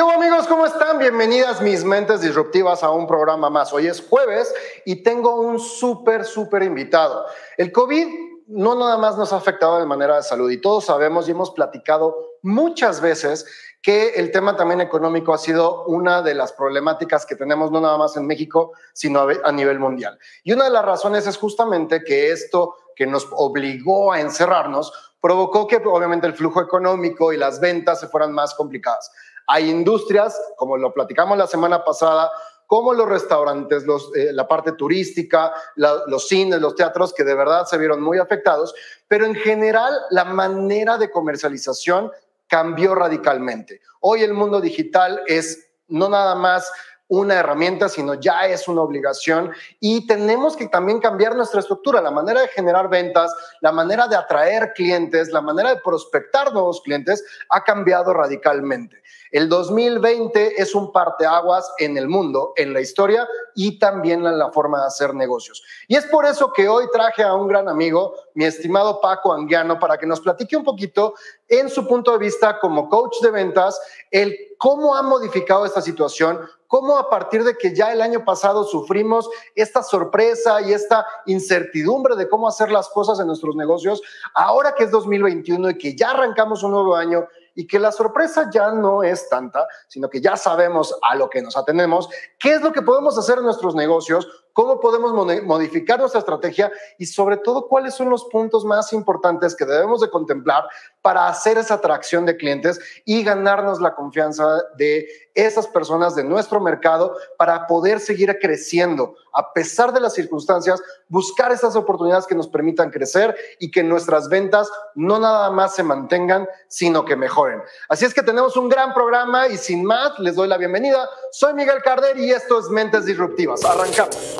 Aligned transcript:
¿Qué 0.00 0.04
hubo 0.04 0.12
amigos? 0.12 0.46
¿Cómo 0.46 0.64
están? 0.64 0.98
Bienvenidas 0.98 1.60
mis 1.60 1.84
mentes 1.84 2.22
disruptivas 2.22 2.82
a 2.82 2.90
un 2.90 3.06
programa 3.06 3.50
más. 3.50 3.70
Hoy 3.70 3.86
es 3.86 4.00
jueves 4.00 4.50
y 4.86 5.02
tengo 5.02 5.34
un 5.34 5.60
súper, 5.60 6.24
súper 6.24 6.62
invitado. 6.62 7.26
El 7.58 7.70
COVID 7.70 8.06
no 8.46 8.76
nada 8.76 8.96
más 8.96 9.18
nos 9.18 9.34
ha 9.34 9.36
afectado 9.36 9.78
de 9.78 9.84
manera 9.84 10.16
de 10.16 10.22
salud 10.22 10.50
y 10.50 10.58
todos 10.58 10.86
sabemos 10.86 11.28
y 11.28 11.32
hemos 11.32 11.50
platicado 11.50 12.16
muchas 12.40 13.02
veces 13.02 13.44
que 13.82 14.14
el 14.14 14.30
tema 14.30 14.56
también 14.56 14.80
económico 14.80 15.34
ha 15.34 15.38
sido 15.38 15.84
una 15.84 16.22
de 16.22 16.34
las 16.34 16.54
problemáticas 16.54 17.26
que 17.26 17.36
tenemos 17.36 17.70
no 17.70 17.82
nada 17.82 17.98
más 17.98 18.16
en 18.16 18.26
México, 18.26 18.72
sino 18.94 19.26
a 19.44 19.52
nivel 19.52 19.78
mundial. 19.78 20.18
Y 20.44 20.54
una 20.54 20.64
de 20.64 20.70
las 20.70 20.84
razones 20.86 21.26
es 21.26 21.36
justamente 21.36 22.04
que 22.04 22.30
esto 22.30 22.74
que 22.96 23.06
nos 23.06 23.28
obligó 23.32 24.12
a 24.12 24.20
encerrarnos 24.20 25.10
provocó 25.20 25.66
que 25.66 25.76
obviamente 25.76 26.26
el 26.26 26.32
flujo 26.32 26.62
económico 26.62 27.32
y 27.32 27.36
las 27.36 27.60
ventas 27.60 28.00
se 28.00 28.08
fueran 28.08 28.32
más 28.32 28.54
complicadas. 28.54 29.10
Hay 29.52 29.68
industrias, 29.68 30.40
como 30.56 30.76
lo 30.76 30.94
platicamos 30.94 31.36
la 31.36 31.48
semana 31.48 31.84
pasada, 31.84 32.30
como 32.66 32.94
los 32.94 33.08
restaurantes, 33.08 33.84
los, 33.84 34.14
eh, 34.14 34.32
la 34.32 34.46
parte 34.46 34.70
turística, 34.72 35.52
los 35.74 36.28
cines, 36.28 36.60
los 36.60 36.76
teatros, 36.76 37.12
que 37.12 37.24
de 37.24 37.34
verdad 37.34 37.66
se 37.66 37.76
vieron 37.76 38.00
muy 38.00 38.18
afectados, 38.18 38.72
pero 39.08 39.26
en 39.26 39.34
general 39.34 39.92
la 40.10 40.24
manera 40.24 40.96
de 40.96 41.10
comercialización 41.10 42.12
cambió 42.46 42.94
radicalmente. 42.94 43.80
Hoy 43.98 44.22
el 44.22 44.34
mundo 44.34 44.60
digital 44.60 45.20
es 45.26 45.68
no 45.88 46.08
nada 46.08 46.36
más 46.36 46.70
una 47.10 47.34
herramienta, 47.34 47.88
sino 47.88 48.14
ya 48.14 48.46
es 48.46 48.68
una 48.68 48.82
obligación 48.82 49.50
y 49.80 50.06
tenemos 50.06 50.56
que 50.56 50.68
también 50.68 51.00
cambiar 51.00 51.34
nuestra 51.34 51.58
estructura, 51.58 52.00
la 52.00 52.12
manera 52.12 52.40
de 52.40 52.48
generar 52.48 52.88
ventas, 52.88 53.34
la 53.60 53.72
manera 53.72 54.06
de 54.06 54.14
atraer 54.14 54.72
clientes, 54.74 55.30
la 55.32 55.40
manera 55.40 55.74
de 55.74 55.80
prospectar 55.84 56.52
nuevos 56.52 56.80
clientes 56.82 57.24
ha 57.48 57.64
cambiado 57.64 58.14
radicalmente. 58.14 59.02
El 59.32 59.48
2020 59.48 60.60
es 60.62 60.74
un 60.74 60.92
parteaguas 60.92 61.72
en 61.78 61.96
el 61.96 62.08
mundo, 62.08 62.52
en 62.56 62.72
la 62.72 62.80
historia 62.80 63.28
y 63.56 63.78
también 63.80 64.24
en 64.24 64.38
la 64.38 64.52
forma 64.52 64.80
de 64.80 64.86
hacer 64.86 65.12
negocios. 65.12 65.64
Y 65.88 65.96
es 65.96 66.06
por 66.06 66.26
eso 66.26 66.52
que 66.52 66.68
hoy 66.68 66.86
traje 66.92 67.24
a 67.24 67.34
un 67.34 67.48
gran 67.48 67.68
amigo, 67.68 68.14
mi 68.34 68.44
estimado 68.44 69.00
Paco 69.00 69.32
Anguiano, 69.32 69.80
para 69.80 69.98
que 69.98 70.06
nos 70.06 70.20
platique 70.20 70.56
un 70.56 70.64
poquito 70.64 71.14
en 71.48 71.68
su 71.68 71.88
punto 71.88 72.12
de 72.12 72.18
vista 72.18 72.60
como 72.60 72.88
coach 72.88 73.16
de 73.20 73.30
ventas, 73.30 73.80
el 74.12 74.36
cómo 74.58 74.94
ha 74.94 75.02
modificado 75.02 75.64
esta 75.64 75.80
situación, 75.80 76.40
cómo 76.70 76.96
a 76.96 77.10
partir 77.10 77.42
de 77.42 77.58
que 77.58 77.74
ya 77.74 77.92
el 77.92 78.00
año 78.00 78.24
pasado 78.24 78.62
sufrimos 78.62 79.28
esta 79.56 79.82
sorpresa 79.82 80.62
y 80.62 80.72
esta 80.72 81.04
incertidumbre 81.26 82.14
de 82.14 82.28
cómo 82.28 82.46
hacer 82.46 82.70
las 82.70 82.88
cosas 82.88 83.18
en 83.18 83.26
nuestros 83.26 83.56
negocios, 83.56 84.00
ahora 84.34 84.72
que 84.76 84.84
es 84.84 84.92
2021 84.92 85.70
y 85.70 85.78
que 85.78 85.96
ya 85.96 86.12
arrancamos 86.12 86.62
un 86.62 86.70
nuevo 86.70 86.94
año 86.94 87.26
y 87.56 87.66
que 87.66 87.80
la 87.80 87.90
sorpresa 87.90 88.48
ya 88.52 88.70
no 88.70 89.02
es 89.02 89.28
tanta, 89.28 89.66
sino 89.88 90.08
que 90.08 90.20
ya 90.20 90.36
sabemos 90.36 90.96
a 91.02 91.16
lo 91.16 91.28
que 91.28 91.42
nos 91.42 91.56
atenemos, 91.56 92.08
qué 92.38 92.54
es 92.54 92.62
lo 92.62 92.72
que 92.72 92.82
podemos 92.82 93.18
hacer 93.18 93.38
en 93.38 93.44
nuestros 93.44 93.74
negocios, 93.74 94.28
cómo 94.52 94.80
podemos 94.80 95.12
modificar 95.44 95.98
nuestra 95.98 96.20
estrategia 96.20 96.70
y 96.98 97.06
sobre 97.06 97.36
todo 97.36 97.68
cuáles 97.68 97.94
son 97.94 98.10
los 98.10 98.24
puntos 98.26 98.64
más 98.64 98.92
importantes 98.92 99.54
que 99.56 99.64
debemos 99.64 100.00
de 100.00 100.10
contemplar 100.10 100.64
para 101.02 101.28
hacer 101.28 101.58
esa 101.58 101.74
atracción 101.74 102.26
de 102.26 102.36
clientes 102.36 102.78
y 103.04 103.22
ganarnos 103.22 103.80
la 103.80 103.94
confianza 103.94 104.62
de 104.76 105.06
esas 105.34 105.66
personas 105.66 106.14
de 106.14 106.24
nuestro 106.24 106.60
mercado 106.60 107.16
para 107.38 107.66
poder 107.66 108.00
seguir 108.00 108.38
creciendo 108.40 109.14
a 109.32 109.52
pesar 109.52 109.92
de 109.92 110.00
las 110.00 110.14
circunstancias, 110.14 110.82
buscar 111.08 111.52
esas 111.52 111.76
oportunidades 111.76 112.26
que 112.26 112.34
nos 112.34 112.48
permitan 112.48 112.90
crecer 112.90 113.36
y 113.58 113.70
que 113.70 113.82
nuestras 113.82 114.28
ventas 114.28 114.70
no 114.94 115.18
nada 115.18 115.50
más 115.50 115.74
se 115.74 115.82
mantengan, 115.82 116.48
sino 116.68 117.04
que 117.04 117.16
mejoren. 117.16 117.62
Así 117.88 118.04
es 118.04 118.14
que 118.14 118.22
tenemos 118.22 118.56
un 118.56 118.68
gran 118.68 118.92
programa 118.94 119.48
y 119.48 119.56
sin 119.56 119.84
más, 119.84 120.18
les 120.18 120.34
doy 120.34 120.48
la 120.48 120.58
bienvenida. 120.58 121.08
Soy 121.30 121.54
Miguel 121.54 121.82
Carder 121.82 122.18
y 122.18 122.30
esto 122.30 122.58
es 122.58 122.68
Mentes 122.68 123.04
Disruptivas. 123.04 123.64
Arrancamos. 123.64 124.39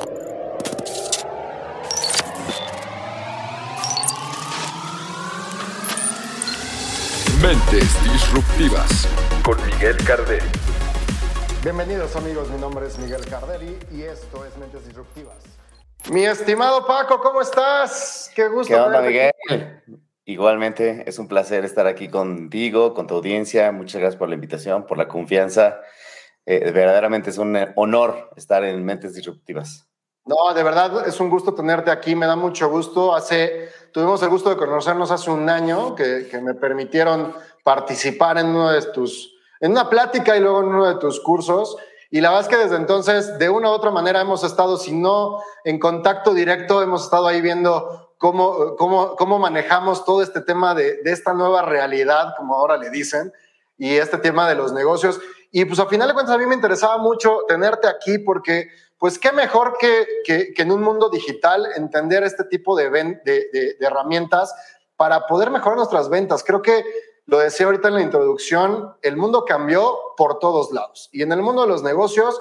Mentes 7.41 8.03
Disruptivas 8.03 9.07
con 9.43 9.57
Miguel 9.65 9.97
Carderi. 10.05 10.45
Bienvenidos 11.63 12.15
amigos, 12.15 12.47
mi 12.51 12.61
nombre 12.61 12.85
es 12.85 12.99
Miguel 12.99 13.25
Carderi 13.25 13.79
y 13.91 14.03
esto 14.03 14.45
es 14.45 14.55
Mentes 14.57 14.85
Disruptivas. 14.85 15.37
Mi 16.11 16.23
estimado 16.23 16.85
Paco, 16.85 17.19
¿cómo 17.19 17.41
estás? 17.41 18.31
Qué 18.35 18.47
gusto. 18.47 18.71
¿Qué 18.71 18.79
onda, 18.79 19.01
Miguel? 19.01 19.31
Igualmente, 20.25 21.03
es 21.07 21.17
un 21.17 21.27
placer 21.27 21.65
estar 21.65 21.87
aquí 21.87 22.09
contigo, 22.09 22.93
con 22.93 23.07
tu 23.07 23.15
audiencia. 23.15 23.71
Muchas 23.71 24.01
gracias 24.01 24.19
por 24.19 24.29
la 24.29 24.35
invitación, 24.35 24.85
por 24.85 24.99
la 24.99 25.07
confianza. 25.07 25.79
Eh, 26.45 26.69
verdaderamente 26.71 27.31
es 27.31 27.39
un 27.39 27.57
honor 27.75 28.29
estar 28.35 28.63
en 28.63 28.85
Mentes 28.85 29.15
Disruptivas. 29.15 29.87
No, 30.25 30.53
de 30.53 30.61
verdad 30.61 31.07
es 31.07 31.19
un 31.19 31.31
gusto 31.31 31.55
tenerte 31.55 31.89
aquí, 31.89 32.15
me 32.15 32.27
da 32.27 32.35
mucho 32.35 32.69
gusto. 32.69 33.15
Hace, 33.15 33.69
tuvimos 33.91 34.21
el 34.23 34.29
gusto 34.29 34.49
de 34.49 34.57
conocernos 34.57 35.11
hace 35.11 35.29
un 35.29 35.49
año 35.49 35.95
que, 35.95 36.27
me 36.41 36.53
permitieron 36.53 37.33
participar 37.63 38.37
en 38.37 38.47
uno 38.47 38.71
de 38.71 38.81
tus, 38.93 39.35
en 39.59 39.71
una 39.71 39.89
plática 39.89 40.35
y 40.35 40.39
luego 40.39 40.61
en 40.61 40.67
uno 40.67 40.87
de 40.87 40.95
tus 40.95 41.19
cursos. 41.19 41.77
Y 42.09 42.21
la 42.21 42.29
verdad 42.29 42.49
es 42.49 42.55
que 42.55 42.63
desde 42.63 42.75
entonces, 42.75 43.37
de 43.37 43.49
una 43.49 43.69
u 43.69 43.73
otra 43.73 43.91
manera, 43.91 44.21
hemos 44.21 44.43
estado, 44.43 44.77
si 44.77 44.91
no 44.91 45.39
en 45.63 45.79
contacto 45.79 46.33
directo, 46.33 46.81
hemos 46.81 47.03
estado 47.03 47.27
ahí 47.27 47.41
viendo 47.41 48.13
cómo, 48.17 48.75
cómo, 48.75 49.15
cómo 49.15 49.39
manejamos 49.39 50.03
todo 50.03 50.21
este 50.21 50.41
tema 50.41 50.75
de, 50.75 51.01
de 51.03 51.11
esta 51.11 51.33
nueva 51.33 51.61
realidad, 51.61 52.33
como 52.37 52.55
ahora 52.55 52.77
le 52.77 52.89
dicen, 52.89 53.31
y 53.77 53.95
este 53.95 54.17
tema 54.17 54.47
de 54.47 54.55
los 54.55 54.73
negocios. 54.73 55.19
Y 55.51 55.65
pues 55.65 55.79
a 55.79 55.85
final 55.85 56.07
de 56.07 56.13
cuentas 56.13 56.35
a 56.35 56.37
mí 56.37 56.45
me 56.45 56.55
interesaba 56.55 56.97
mucho 56.97 57.39
tenerte 57.47 57.87
aquí 57.87 58.19
porque 58.19 58.69
pues 59.01 59.17
qué 59.17 59.31
mejor 59.31 59.77
que, 59.79 60.05
que, 60.23 60.53
en 60.55 60.71
un 60.71 60.83
mundo 60.83 61.09
digital 61.09 61.65
entender 61.75 62.21
este 62.23 62.43
tipo 62.43 62.77
de, 62.77 62.91
de, 62.91 63.75
herramientas 63.79 64.53
para 64.95 65.25
poder 65.25 65.49
mejorar 65.49 65.75
nuestras 65.75 66.07
ventas. 66.07 66.43
Creo 66.43 66.61
que 66.61 66.85
lo 67.25 67.39
decía 67.39 67.65
ahorita 67.65 67.87
en 67.87 67.95
la 67.95 68.03
introducción, 68.03 68.95
el 69.01 69.17
mundo 69.17 69.43
cambió 69.43 69.97
por 70.15 70.37
todos 70.37 70.71
lados. 70.71 71.09
Y 71.11 71.23
en 71.23 71.31
el 71.31 71.41
mundo 71.41 71.63
de 71.63 71.69
los 71.69 71.81
negocios, 71.81 72.39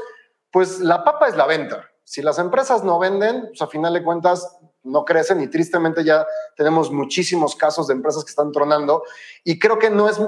pues 0.53 0.81
la 0.81 1.03
papa 1.03 1.29
es 1.29 1.35
la 1.35 1.47
venta. 1.47 1.87
Si 2.05 2.21
las 2.21 2.39
empresas 2.39 2.85
no 2.85 2.99
venden, 2.99 3.47
pues 3.47 3.63
a 3.63 3.67
final 3.67 3.95
de 3.95 4.05
cuentas 4.05 4.59
no 4.83 5.07
crecen 5.07 5.41
y 5.41 5.49
tristemente 5.49 6.05
ya 6.05 6.27
tenemos 6.57 6.91
muchísimos 6.91 7.57
casos 7.57 7.87
de 7.87 7.95
empresas 7.95 8.23
que 8.23 8.31
están 8.31 8.53
tronando 8.53 9.03
y 9.45 9.59
creo 9.59 9.79
que 9.79 9.89
no 9.89 10.09
es, 10.09 10.19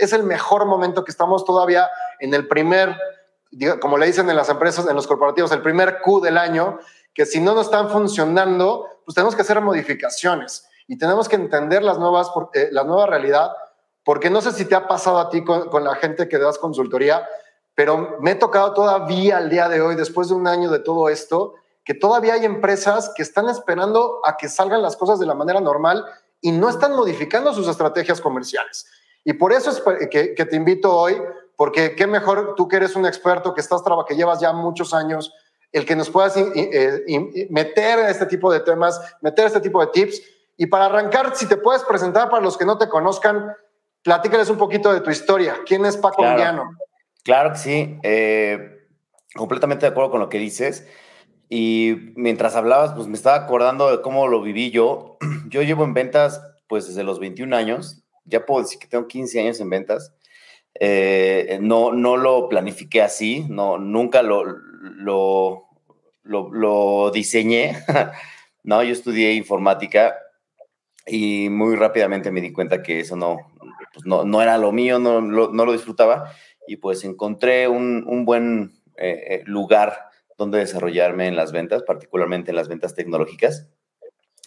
es 0.00 0.12
el 0.14 0.22
mejor 0.22 0.64
momento 0.64 1.04
que 1.04 1.10
estamos 1.10 1.44
todavía 1.44 1.88
en 2.20 2.32
el 2.32 2.48
primer 2.48 2.96
como 3.80 3.98
le 3.98 4.06
dicen 4.06 4.28
en 4.28 4.36
las 4.36 4.48
empresas, 4.48 4.86
en 4.88 4.94
los 4.94 5.06
corporativos, 5.06 5.52
el 5.52 5.62
primer 5.62 6.00
Q 6.00 6.20
del 6.20 6.38
año, 6.38 6.78
que 7.14 7.26
si 7.26 7.40
no 7.40 7.54
nos 7.54 7.66
están 7.66 7.90
funcionando, 7.90 8.86
pues 9.04 9.14
tenemos 9.14 9.34
que 9.34 9.42
hacer 9.42 9.60
modificaciones 9.60 10.68
y 10.86 10.96
tenemos 10.98 11.28
que 11.28 11.36
entender 11.36 11.82
las 11.82 11.98
nuevas, 11.98 12.30
eh, 12.54 12.68
la 12.72 12.84
nueva 12.84 13.06
realidad, 13.06 13.50
porque 14.04 14.30
no 14.30 14.40
sé 14.40 14.52
si 14.52 14.64
te 14.64 14.74
ha 14.74 14.86
pasado 14.86 15.18
a 15.18 15.28
ti 15.28 15.44
con, 15.44 15.84
la 15.84 15.94
gente 15.96 16.28
que 16.28 16.38
das 16.38 16.58
consultoría, 16.58 17.26
pero 17.74 18.18
me 18.20 18.32
he 18.32 18.34
tocado 18.34 18.72
todavía 18.72 19.38
al 19.38 19.50
día 19.50 19.68
de 19.68 19.80
hoy, 19.80 19.96
después 19.96 20.28
de 20.28 20.34
un 20.34 20.46
año 20.46 20.70
de 20.70 20.78
todo 20.78 21.08
esto, 21.08 21.54
que 21.84 21.94
todavía 21.94 22.34
hay 22.34 22.44
empresas 22.44 23.12
que 23.16 23.22
están 23.22 23.48
esperando 23.48 24.20
a 24.24 24.36
que 24.36 24.48
salgan 24.48 24.82
las 24.82 24.96
cosas 24.96 25.18
de 25.18 25.26
la 25.26 25.34
manera 25.34 25.60
normal 25.60 26.04
y 26.40 26.52
no 26.52 26.68
están 26.68 26.94
modificando 26.94 27.52
sus 27.52 27.66
estrategias 27.66 28.20
comerciales. 28.20 28.86
Y 29.24 29.32
por 29.34 29.52
eso 29.52 29.70
es 29.70 30.08
que, 30.08 30.34
que 30.34 30.44
te 30.44 30.56
invito 30.56 30.94
hoy 30.94 31.20
porque 31.58 31.96
qué 31.96 32.06
mejor 32.06 32.54
tú 32.56 32.68
que 32.68 32.76
eres 32.76 32.94
un 32.94 33.04
experto, 33.04 33.52
que 33.52 33.60
estás 33.60 33.82
que 34.06 34.14
llevas 34.14 34.38
ya 34.38 34.52
muchos 34.52 34.94
años, 34.94 35.34
el 35.72 35.84
que 35.84 35.96
nos 35.96 36.08
puedas 36.08 36.36
eh, 36.36 37.48
meter 37.50 37.98
en 37.98 38.06
este 38.06 38.26
tipo 38.26 38.52
de 38.52 38.60
temas, 38.60 39.00
meter 39.22 39.46
este 39.46 39.60
tipo 39.60 39.80
de 39.80 39.88
tips. 39.88 40.22
Y 40.56 40.66
para 40.66 40.84
arrancar, 40.84 41.34
si 41.34 41.46
te 41.46 41.56
puedes 41.56 41.82
presentar 41.82 42.30
para 42.30 42.44
los 42.44 42.56
que 42.56 42.64
no 42.64 42.78
te 42.78 42.88
conozcan, 42.88 43.56
platícales 44.04 44.48
un 44.50 44.56
poquito 44.56 44.92
de 44.92 45.00
tu 45.00 45.10
historia. 45.10 45.56
¿Quién 45.66 45.84
es 45.84 45.96
Paco 45.96 46.18
claro, 46.18 46.70
Claro 47.24 47.50
que 47.50 47.58
sí, 47.58 47.98
eh, 48.04 48.86
completamente 49.34 49.84
de 49.84 49.90
acuerdo 49.90 50.12
con 50.12 50.20
lo 50.20 50.28
que 50.28 50.38
dices. 50.38 50.86
Y 51.48 52.12
mientras 52.14 52.54
hablabas, 52.54 52.92
pues 52.94 53.08
me 53.08 53.16
estaba 53.16 53.34
acordando 53.34 53.90
de 53.90 54.00
cómo 54.00 54.28
lo 54.28 54.42
viví 54.42 54.70
yo. 54.70 55.18
Yo 55.48 55.62
llevo 55.62 55.82
en 55.82 55.92
ventas 55.92 56.40
pues 56.68 56.86
desde 56.86 57.02
los 57.02 57.18
21 57.18 57.56
años, 57.56 58.04
ya 58.26 58.46
puedo 58.46 58.62
decir 58.62 58.78
que 58.78 58.86
tengo 58.86 59.08
15 59.08 59.40
años 59.40 59.58
en 59.58 59.70
ventas. 59.70 60.12
Eh, 60.80 61.58
no, 61.60 61.92
no 61.92 62.16
lo 62.16 62.48
planifiqué 62.48 63.02
así, 63.02 63.44
no, 63.48 63.78
nunca 63.78 64.22
lo, 64.22 64.44
lo, 64.44 65.66
lo, 66.22 67.10
diseñé. 67.10 67.76
no, 68.62 68.82
yo 68.82 68.92
estudié 68.92 69.32
informática 69.32 70.16
y 71.06 71.48
muy 71.48 71.74
rápidamente 71.74 72.30
me 72.30 72.40
di 72.40 72.52
cuenta 72.52 72.82
que 72.82 73.00
eso 73.00 73.16
no, 73.16 73.38
pues 73.92 74.06
no, 74.06 74.24
no, 74.24 74.40
era 74.40 74.56
lo 74.58 74.70
mío, 74.70 74.98
no, 74.98 75.20
no, 75.20 75.64
lo 75.64 75.72
disfrutaba 75.72 76.32
y 76.66 76.76
pues 76.76 77.02
encontré 77.04 77.66
un, 77.66 78.04
un 78.06 78.24
buen 78.24 78.80
eh, 78.96 79.24
eh, 79.28 79.42
lugar 79.46 80.10
donde 80.36 80.58
desarrollarme 80.58 81.26
en 81.26 81.34
las 81.34 81.50
ventas, 81.50 81.82
particularmente 81.82 82.52
en 82.52 82.56
las 82.56 82.68
ventas 82.68 82.94
tecnológicas, 82.94 83.68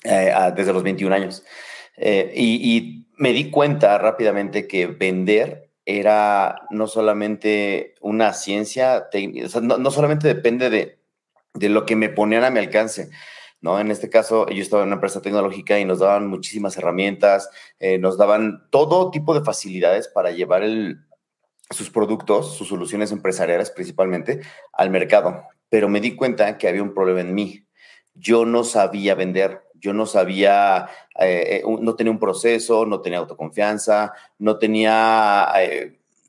desde 0.04 0.74
los 0.74 0.84
21 0.84 1.14
años. 1.14 1.44
y, 1.98 2.78
y 2.78 3.08
me 3.18 3.34
di 3.34 3.52
cuenta 3.52 3.98
rápidamente 3.98 4.68
que 4.68 4.88
vender 4.88 5.71
era 5.86 6.62
no 6.70 6.88
solamente 6.88 7.96
una 8.02 8.34
ciencia, 8.34 9.08
no, 9.62 9.92
solamente 9.92 10.28
depende 10.28 10.70
de, 10.70 11.00
de 11.54 11.70
lo 11.70 11.86
que 11.86 11.96
me 11.96 12.10
ponían 12.10 12.44
a 12.44 12.50
mi 12.50 12.60
alcance, 12.60 13.10
¿no? 13.62 13.80
En 13.80 13.92
este 13.92 14.10
caso, 14.10 14.48
yo 14.50 14.62
estaba 14.62 14.84
en 14.84 14.88
una 14.88 14.96
empresa 14.96 15.22
tecnológica 15.22 15.80
y 15.80 15.86
nos 15.86 16.00
daban 16.00 16.28
muchísimas 16.28 16.78
herramientas, 16.78 17.50
eh, 17.80 17.98
nos 17.98 18.18
daban 18.18 18.68
todo 18.70 19.12
tipo 19.12 19.34
de 19.34 19.44
facilidades 19.44 20.08
para 20.08 20.32
llevar 20.32 20.64
sus 21.70 21.90
productos, 21.90 22.56
sus 22.58 22.68
soluciones 22.68 23.12
empresariales 23.12 23.72
principalmente, 23.72 24.42
al 24.74 24.90
mercado. 24.90 25.44
Pero 25.70 25.90
me 25.90 26.02
di 26.02 26.16
cuenta 26.16 26.58
que 26.58 26.68
había 26.68 26.84
un 26.84 26.94
problema 26.94 27.22
en 27.22 27.34
mí. 27.34 27.66
Yo 28.14 28.46
no 28.46 28.64
sabía 28.64 29.16
vender, 29.16 29.62
yo 29.82 29.94
no 29.94 30.06
sabía, 30.06 30.88
eh, 31.20 31.62
eh, 31.62 31.64
no 31.80 31.96
tenía 31.96 32.12
un 32.12 32.20
proceso, 32.20 32.86
no 32.86 33.02
tenía 33.02 33.20
autoconfianza, 33.20 34.14
no 34.40 34.58
tenía 34.58 35.50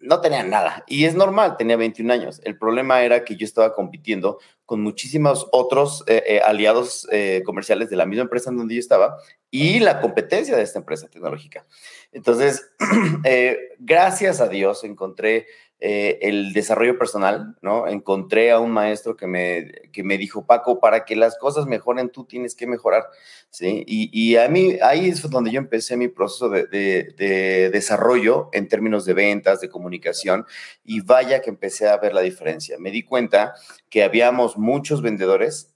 no 0.02 0.20
tenía 0.20 0.42
nada. 0.42 0.84
Y 0.88 1.04
es 1.04 1.14
normal, 1.14 1.56
tenía 1.56 1.76
21 1.76 2.12
años. 2.12 2.40
El 2.44 2.58
problema 2.58 3.02
era 3.02 3.24
que 3.24 3.36
yo 3.36 3.44
estaba 3.44 3.72
compitiendo 3.72 4.38
con 4.66 4.80
muchísimos 4.80 5.48
otros 5.52 6.04
eh, 6.06 6.22
eh, 6.26 6.40
aliados 6.44 7.06
eh, 7.10 7.42
comerciales 7.44 7.90
de 7.90 7.96
la 7.96 8.06
misma 8.06 8.22
empresa 8.22 8.50
en 8.50 8.56
donde 8.56 8.74
yo 8.74 8.80
estaba 8.80 9.18
y 9.50 9.80
la 9.80 10.00
competencia 10.00 10.56
de 10.56 10.62
esta 10.62 10.78
empresa 10.78 11.08
tecnológica. 11.08 11.66
Entonces, 12.12 12.70
gracias 13.78 14.40
a 14.40 14.48
Dios 14.48 14.84
encontré 14.84 15.46
el 15.84 16.52
desarrollo 16.52 16.96
personal, 16.96 17.56
¿no? 17.60 17.88
Encontré 17.88 18.52
a 18.52 18.60
un 18.60 18.70
maestro 18.70 19.16
que 19.16 19.26
me, 19.26 19.72
que 19.92 20.04
me 20.04 20.16
dijo, 20.16 20.46
Paco, 20.46 20.78
para 20.78 21.04
que 21.04 21.16
las 21.16 21.36
cosas 21.36 21.66
mejoren, 21.66 22.08
tú 22.08 22.24
tienes 22.24 22.54
que 22.54 22.68
mejorar, 22.68 23.02
¿sí? 23.50 23.82
Y, 23.88 24.36
a 24.36 24.48
mí, 24.48 24.78
ahí 24.80 25.08
es 25.08 25.28
donde 25.28 25.50
yo 25.50 25.58
empecé 25.58 25.96
mi 25.96 26.06
proceso 26.06 26.48
de, 26.48 26.66
de, 26.66 27.70
desarrollo 27.70 28.48
en 28.52 28.68
términos 28.68 29.04
de 29.04 29.14
ventas, 29.14 29.60
de 29.60 29.68
comunicación, 29.68 30.46
y 30.84 31.00
vaya 31.00 31.40
que 31.40 31.50
empecé 31.50 31.88
a 31.88 31.96
ver 31.96 32.14
la 32.14 32.20
diferencia. 32.20 32.78
Me 32.78 32.92
di 32.92 33.02
cuenta 33.02 33.54
que 33.92 34.02
habíamos 34.02 34.56
muchos 34.56 35.02
vendedores 35.02 35.68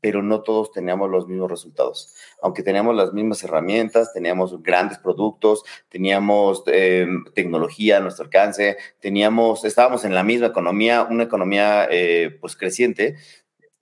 pero 0.00 0.22
no 0.22 0.42
todos 0.42 0.72
teníamos 0.72 1.10
los 1.10 1.28
mismos 1.28 1.50
resultados. 1.50 2.14
Aunque 2.40 2.62
teníamos 2.62 2.96
las 2.96 3.12
mismas 3.12 3.44
herramientas, 3.44 4.14
teníamos 4.14 4.62
grandes 4.62 4.96
productos, 4.96 5.62
teníamos 5.90 6.62
eh, 6.68 7.06
tecnología 7.34 7.98
a 7.98 8.00
nuestro 8.00 8.24
alcance, 8.24 8.78
teníamos, 8.98 9.62
estábamos 9.66 10.06
en 10.06 10.14
la 10.14 10.22
misma 10.22 10.46
economía, 10.46 11.02
una 11.02 11.24
economía 11.24 11.86
eh, 11.90 12.34
pues 12.40 12.56
creciente, 12.56 13.16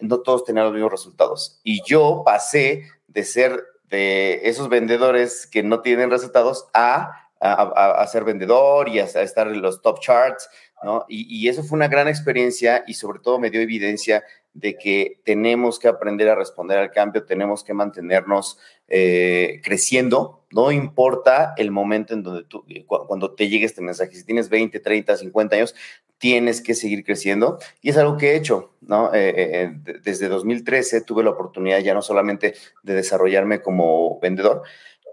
no 0.00 0.18
todos 0.18 0.44
tenían 0.44 0.64
los 0.64 0.74
mismos 0.74 0.90
resultados. 0.90 1.60
Y 1.62 1.82
yo 1.86 2.22
pasé 2.26 2.82
de 3.06 3.22
ser 3.22 3.62
de 3.88 4.40
esos 4.48 4.68
vendedores 4.68 5.46
que 5.46 5.62
no 5.62 5.82
tienen 5.82 6.10
resultados 6.10 6.66
a 6.74 7.28
a, 7.40 8.06
ser 8.06 8.24
vendedor 8.24 8.88
y 8.88 8.98
a, 8.98 9.04
estar 9.04 9.48
en 9.48 9.62
los 9.62 9.80
top 9.82 10.00
charts, 10.00 10.48
¿no? 10.82 11.04
Y, 11.08 11.48
eso 11.48 11.62
fue 11.62 11.76
una 11.76 11.88
gran 11.88 12.08
experiencia 12.08 12.84
y 12.86 12.94
sobre 12.94 13.20
todo 13.20 13.38
me 13.38 13.50
dio 13.50 13.60
evidencia 13.60 14.24
de 14.54 14.76
que 14.76 15.20
tenemos 15.24 15.78
que 15.78 15.88
aprender 15.88 16.28
a 16.28 16.34
responder 16.34 16.78
al 16.78 16.90
cambio, 16.90 17.24
tenemos 17.24 17.62
que 17.62 17.74
mantenernos 17.74 18.58
eh, 18.88 19.60
creciendo, 19.62 20.44
no 20.50 20.72
importa 20.72 21.54
el 21.56 21.70
momento 21.70 22.14
en 22.14 22.22
donde 22.22 22.44
tú, 22.44 22.64
eh, 22.68 22.84
cuando 22.86 23.34
te 23.34 23.48
llegue 23.48 23.66
este 23.66 23.82
mensaje, 23.82 24.14
si 24.14 24.24
tienes 24.24 24.48
20, 24.48 24.80
30, 24.80 25.16
50 25.16 25.56
años, 25.56 25.74
tienes 26.18 26.60
que 26.60 26.74
seguir 26.74 27.04
creciendo 27.04 27.58
y 27.80 27.90
es 27.90 27.96
algo 27.96 28.16
que 28.16 28.32
he 28.32 28.36
hecho, 28.36 28.74
¿no? 28.80 29.10
Eh, 29.14 29.72
desde 30.02 30.28
2013 30.28 31.02
tuve 31.02 31.22
la 31.22 31.30
oportunidad 31.30 31.78
ya 31.78 31.94
no 31.94 32.02
solamente 32.02 32.54
de 32.82 32.94
desarrollarme 32.94 33.62
como 33.62 34.18
vendedor, 34.18 34.64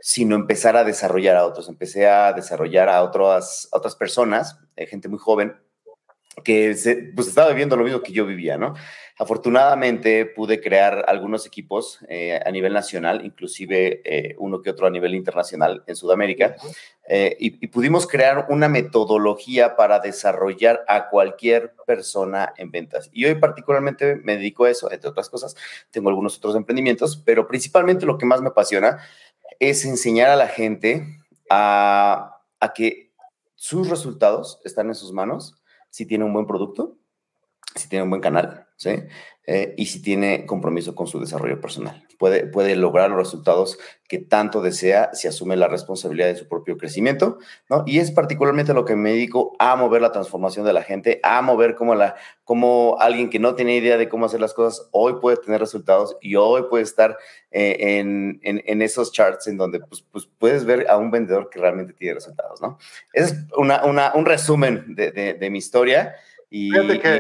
sino 0.06 0.36
empezar 0.36 0.78
a 0.78 0.84
desarrollar 0.84 1.36
a 1.36 1.48
otros. 1.48 1.68
Empecé 1.68 2.08
a 2.08 2.32
desarrollar 2.32 2.90
a 2.90 3.02
otras, 3.02 3.68
a 3.72 3.78
otras 3.78 3.96
personas, 3.96 4.60
gente 4.78 5.10
muy 5.10 5.18
joven, 5.18 5.56
que 6.44 6.76
se, 6.76 7.12
pues 7.16 7.28
estaba 7.28 7.50
viviendo 7.50 7.76
lo 7.76 7.84
mismo 7.84 8.04
que 8.04 8.12
yo 8.14 8.28
vivía, 8.28 8.56
¿no? 8.56 8.76
Afortunadamente 9.18 10.28
pude 10.28 10.62
crear 10.62 11.06
algunos 11.08 11.48
equipos 11.48 12.00
eh, 12.08 12.40
a 12.46 12.52
nivel 12.52 12.74
nacional, 12.74 13.26
inclusive 13.26 14.02
eh, 14.06 14.36
uno 14.38 14.62
que 14.62 14.70
otro 14.70 14.86
a 14.86 14.92
nivel 14.92 15.16
internacional 15.16 15.84
en 15.88 15.96
Sudamérica, 15.96 16.56
eh, 17.08 17.36
y, 17.40 17.66
y, 17.66 17.68
pudimos 17.68 18.06
crear 18.06 18.48
una 18.50 18.68
metodología 18.68 19.76
para 19.76 20.00
desarrollar 20.00 20.84
a 20.88 21.10
cualquier 21.10 21.74
persona 21.88 22.54
en 22.58 22.72
ventas. 22.72 23.10
Y 23.14 23.26
hoy 23.26 23.36
particularmente 23.36 24.16
me 24.18 24.38
dedico 24.38 24.66
a 24.66 24.72
eso, 24.72 24.92
entre 24.92 25.10
otras 25.10 25.30
cosas, 25.30 25.56
tengo 25.92 26.10
algunos 26.10 26.38
otros 26.38 26.56
emprendimientos, 26.56 27.16
pero 27.16 27.48
principalmente 27.48 28.06
lo 28.06 28.18
que 28.18 28.26
más 28.26 28.42
me 28.42 28.50
apasiona 28.50 29.00
es 29.60 29.86
enseñar 29.86 30.30
a 30.30 30.36
la 30.36 30.48
gente 30.48 31.06
a, 31.50 32.42
a 32.60 32.74
que 32.74 33.14
sus 33.56 33.90
resultados 33.90 34.60
están 34.64 34.88
en 34.88 34.96
sus 34.96 35.12
manos 35.12 35.56
si 35.90 36.06
tiene 36.06 36.26
un 36.26 36.34
buen 36.34 36.46
producto, 36.46 36.98
si 37.76 37.90
tiene 37.90 38.04
un 38.04 38.10
buen 38.10 38.22
canal, 38.22 38.68
¿sí? 38.76 38.92
Eh, 39.48 39.74
y 39.78 39.86
si 39.86 40.02
tiene 40.02 40.46
compromiso 40.46 40.96
con 40.96 41.08
su 41.08 41.20
desarrollo 41.20 41.62
personal. 41.62 42.05
Puede, 42.18 42.48
puede 42.48 42.76
lograr 42.76 43.10
los 43.10 43.20
resultados 43.20 43.78
que 44.08 44.20
tanto 44.20 44.62
desea 44.62 45.10
si 45.14 45.28
asume 45.28 45.56
la 45.56 45.68
responsabilidad 45.68 46.28
de 46.28 46.36
su 46.36 46.48
propio 46.48 46.78
crecimiento, 46.78 47.40
¿no? 47.70 47.84
Y 47.88 48.00
es 48.00 48.12
particularmente 48.12 48.74
lo 48.74 48.86
que 48.86 48.96
me 48.96 49.12
dedico 49.12 49.56
a 49.58 49.76
mover 49.76 50.02
la 50.02 50.12
transformación 50.12 50.66
de 50.66 50.74
la 50.74 50.84
gente, 50.84 51.20
a 51.24 51.42
mover 51.42 51.76
cómo, 51.76 51.96
la, 51.96 52.16
cómo 52.44 52.98
alguien 53.00 53.30
que 53.30 53.40
no 53.40 53.56
tiene 53.56 53.76
idea 53.76 53.98
de 53.98 54.08
cómo 54.08 54.28
hacer 54.28 54.40
las 54.40 54.54
cosas 54.54 54.88
hoy 54.92 55.16
puede 55.20 55.38
tener 55.38 55.60
resultados 55.60 56.18
y 56.22 56.36
hoy 56.36 56.64
puede 56.70 56.84
estar 56.84 57.18
eh, 57.52 57.98
en, 58.00 58.40
en, 58.44 58.82
esos 58.82 59.12
charts 59.12 59.48
en 59.48 59.58
donde 59.58 59.80
pues, 59.80 60.04
pues, 60.12 60.28
puedes 60.38 60.66
ver 60.66 60.88
a 60.90 60.98
un 60.98 61.10
vendedor 61.10 61.50
que 61.50 61.60
realmente 61.60 61.94
tiene 61.94 62.14
resultados, 62.14 62.62
¿no? 62.62 62.78
Es 63.12 63.34
una, 63.58 63.84
una, 63.86 64.14
un 64.14 64.26
resumen 64.26 64.96
de, 64.96 65.12
de, 65.12 65.34
de 65.34 65.50
mi 65.50 65.58
historia. 65.58 66.16
Y, 66.50 66.70
Fíjate 66.70 67.00
que 67.00 67.20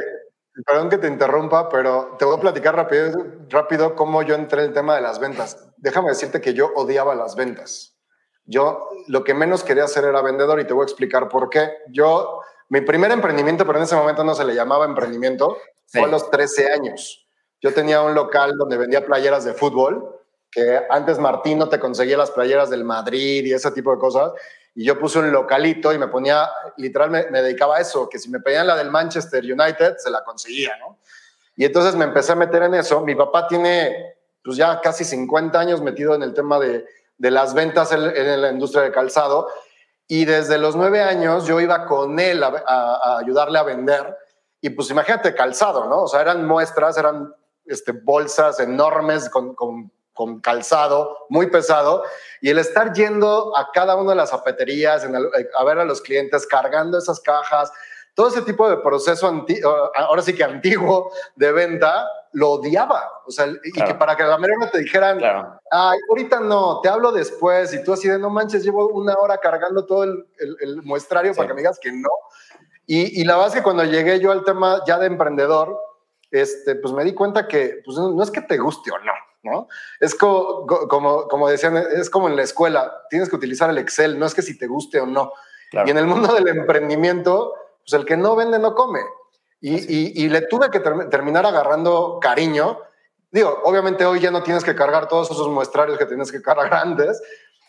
Perdón 0.63 0.89
que 0.89 0.97
te 0.97 1.07
interrumpa, 1.07 1.67
pero 1.67 2.15
te 2.17 2.23
voy 2.23 2.37
a 2.37 2.39
platicar 2.39 2.75
rápido, 2.75 3.11
rápido 3.49 3.95
cómo 3.95 4.21
yo 4.21 4.35
entré 4.35 4.61
en 4.61 4.69
el 4.69 4.73
tema 4.73 4.95
de 4.95 5.01
las 5.01 5.19
ventas. 5.19 5.67
Déjame 5.77 6.09
decirte 6.09 6.39
que 6.39 6.53
yo 6.53 6.71
odiaba 6.75 7.13
las 7.13 7.35
ventas. 7.35 7.97
Yo 8.45 8.87
lo 9.07 9.23
que 9.23 9.33
menos 9.33 9.63
quería 9.63 9.83
hacer 9.83 10.05
era 10.05 10.21
vendedor 10.21 10.59
y 10.61 10.65
te 10.65 10.73
voy 10.73 10.83
a 10.83 10.85
explicar 10.85 11.27
por 11.27 11.49
qué. 11.49 11.71
Yo, 11.89 12.39
mi 12.69 12.81
primer 12.81 13.11
emprendimiento, 13.11 13.65
pero 13.65 13.79
en 13.79 13.83
ese 13.83 13.95
momento 13.95 14.23
no 14.23 14.33
se 14.33 14.45
le 14.45 14.55
llamaba 14.55 14.85
emprendimiento, 14.85 15.57
fue 15.87 16.03
a 16.03 16.07
los 16.07 16.31
13 16.31 16.71
años. 16.71 17.27
Yo 17.61 17.73
tenía 17.73 18.01
un 18.01 18.13
local 18.13 18.55
donde 18.57 18.77
vendía 18.77 19.05
playeras 19.05 19.43
de 19.43 19.53
fútbol, 19.53 20.21
que 20.51 20.81
antes 20.89 21.19
Martín 21.19 21.57
no 21.57 21.67
te 21.67 21.79
conseguía 21.79 22.17
las 22.17 22.31
playeras 22.31 22.69
del 22.69 22.85
Madrid 22.85 23.45
y 23.45 23.53
ese 23.53 23.71
tipo 23.71 23.91
de 23.91 23.97
cosas 23.97 24.31
y 24.75 24.83
yo 24.83 24.99
puse 24.99 25.19
un 25.19 25.31
localito 25.31 25.93
y 25.93 25.97
me 25.97 26.09
ponía, 26.09 26.49
literal 26.75 27.09
me, 27.09 27.23
dedicaba 27.23 27.77
a 27.77 27.79
eso, 27.79 28.09
que 28.09 28.19
si 28.19 28.29
me 28.29 28.41
pedían 28.41 28.67
la 28.67 28.75
del 28.75 28.91
Manchester 28.91 29.41
United, 29.41 29.95
se 29.97 30.11
la 30.11 30.21
conseguía, 30.23 30.77
¿no? 30.77 30.99
Y 31.55 31.63
entonces 31.63 31.95
me 31.95 32.03
empecé 32.03 32.33
a 32.33 32.35
meter 32.35 32.63
en 32.63 32.73
eso. 32.73 32.99
Mi 32.99 33.15
papá 33.15 33.47
tiene 33.47 34.17
pues 34.43 34.57
ya 34.57 34.81
casi 34.81 35.05
50 35.05 35.57
años 35.57 35.81
metido 35.81 36.13
en 36.13 36.21
el 36.23 36.33
tema 36.33 36.59
de, 36.59 36.85
de 37.17 37.31
las 37.31 37.53
ventas 37.53 37.93
en, 37.93 38.41
la 38.41 38.51
industria 38.51 38.83
de 38.83 38.91
calzado 38.91 39.47
y 40.07 40.25
desde 40.25 40.57
los 40.57 40.75
nueve 40.75 41.01
años 41.01 41.47
yo 41.47 41.61
iba 41.61 41.85
con 41.85 42.19
él 42.19 42.43
a, 42.43 43.17
ayudarle 43.19 43.57
a 43.57 43.63
vender 43.63 44.17
y 44.59 44.71
pues 44.71 44.89
imagínate 44.89 45.33
calzado, 45.33 45.87
¿no? 45.87 46.01
O 46.01 46.07
sea, 46.07 46.19
eran 46.19 46.45
muestras, 46.45 46.97
eran 46.97 47.33
este, 47.65 47.93
bolsas 47.93 48.59
enormes 48.59 49.29
con 49.29 49.55
con 50.15 50.39
calzado 50.39 51.25
muy 51.29 51.51
pesado 51.51 52.03
y 52.41 52.49
el 52.49 52.57
estar 52.57 52.93
yendo 52.93 53.55
a 53.55 53.69
cada 53.71 53.95
una 53.95 54.11
de 54.11 54.15
las 54.15 54.31
zapaterías, 54.31 55.03
eh, 55.03 55.49
a 55.55 55.63
ver 55.63 55.77
a 55.77 55.85
los 55.85 56.01
clientes, 56.01 56.47
cargando 56.47 56.97
esas 56.97 57.19
cajas, 57.19 57.71
todo 58.15 58.29
ese 58.29 58.41
tipo 58.43 58.67
de 58.69 58.77
proceso, 58.77 59.45
ahora 59.95 60.21
sí 60.21 60.33
que 60.33 60.43
antiguo 60.43 61.11
de 61.35 61.51
venta, 61.51 62.07
lo 62.31 62.51
odiaba. 62.51 63.11
O 63.27 63.31
sea, 63.31 63.47
y 63.61 63.71
que 63.71 63.93
para 63.95 64.15
que 64.15 64.23
la 64.23 64.37
mayoría 64.37 64.71
te 64.71 64.79
dijeran, 64.79 65.19
ay, 65.69 65.99
ahorita 66.09 66.39
no, 66.39 66.79
te 66.81 66.87
hablo 66.87 67.11
después, 67.11 67.73
y 67.73 67.83
tú 67.83 67.91
así 67.91 68.07
de 68.07 68.17
no 68.17 68.29
manches, 68.29 68.63
llevo 68.63 68.87
una 68.87 69.15
hora 69.15 69.37
cargando 69.37 69.85
todo 69.85 70.05
el, 70.05 70.25
el, 70.61 70.81
muestrario 70.83 71.33
para 71.33 71.49
que 71.49 71.53
me 71.53 71.59
digas 71.59 71.77
que 71.77 71.91
no. 71.91 72.09
Y, 72.87 73.21
y 73.21 73.25
la 73.25 73.33
verdad 73.33 73.49
es 73.49 73.55
que 73.55 73.63
cuando 73.63 73.83
llegué 73.83 74.19
yo 74.21 74.31
al 74.31 74.45
tema 74.45 74.81
ya 74.87 74.97
de 74.97 75.07
emprendedor, 75.07 75.77
este, 76.31 76.75
pues 76.75 76.93
me 76.93 77.03
di 77.03 77.13
cuenta 77.13 77.47
que 77.47 77.81
pues, 77.83 77.97
no 77.97 78.21
es 78.21 78.31
que 78.31 78.41
te 78.41 78.57
guste 78.57 78.91
o 78.91 78.99
no, 78.99 79.13
¿no? 79.45 79.67
Es 79.99 80.15
como, 80.15 80.65
como, 80.65 81.27
como 81.27 81.47
decían, 81.47 81.77
es 81.77 82.09
como 82.09 82.27
en 82.27 82.35
la 82.35 82.43
escuela, 82.43 83.03
tienes 83.09 83.29
que 83.29 83.35
utilizar 83.35 83.69
el 83.69 83.77
Excel, 83.77 84.19
no 84.19 84.25
es 84.25 84.33
que 84.33 84.41
si 84.41 84.57
te 84.57 84.67
guste 84.67 84.99
o 84.99 85.05
no. 85.05 85.31
Y 85.85 85.89
en 85.89 85.97
el 85.97 86.07
mundo 86.07 86.33
del 86.33 86.47
emprendimiento, 86.47 87.53
pues 87.79 87.93
el 87.93 88.05
que 88.05 88.17
no 88.17 88.35
vende 88.35 88.59
no 88.59 88.75
come. 88.75 89.01
Y, 89.61 90.23
y, 90.23 90.29
le 90.29 90.41
tuve 90.41 90.69
que 90.69 90.79
terminar 90.79 91.45
agarrando 91.45 92.19
cariño. 92.21 92.79
Digo, 93.31 93.61
obviamente 93.63 94.05
hoy 94.05 94.19
ya 94.19 94.29
no 94.29 94.43
tienes 94.43 94.63
que 94.63 94.75
cargar 94.75 95.07
todos 95.07 95.31
esos 95.31 95.47
muestrarios 95.49 95.97
que 95.97 96.05
tienes 96.05 96.31
que 96.31 96.41
cargar 96.41 96.69
grandes, 96.69 97.21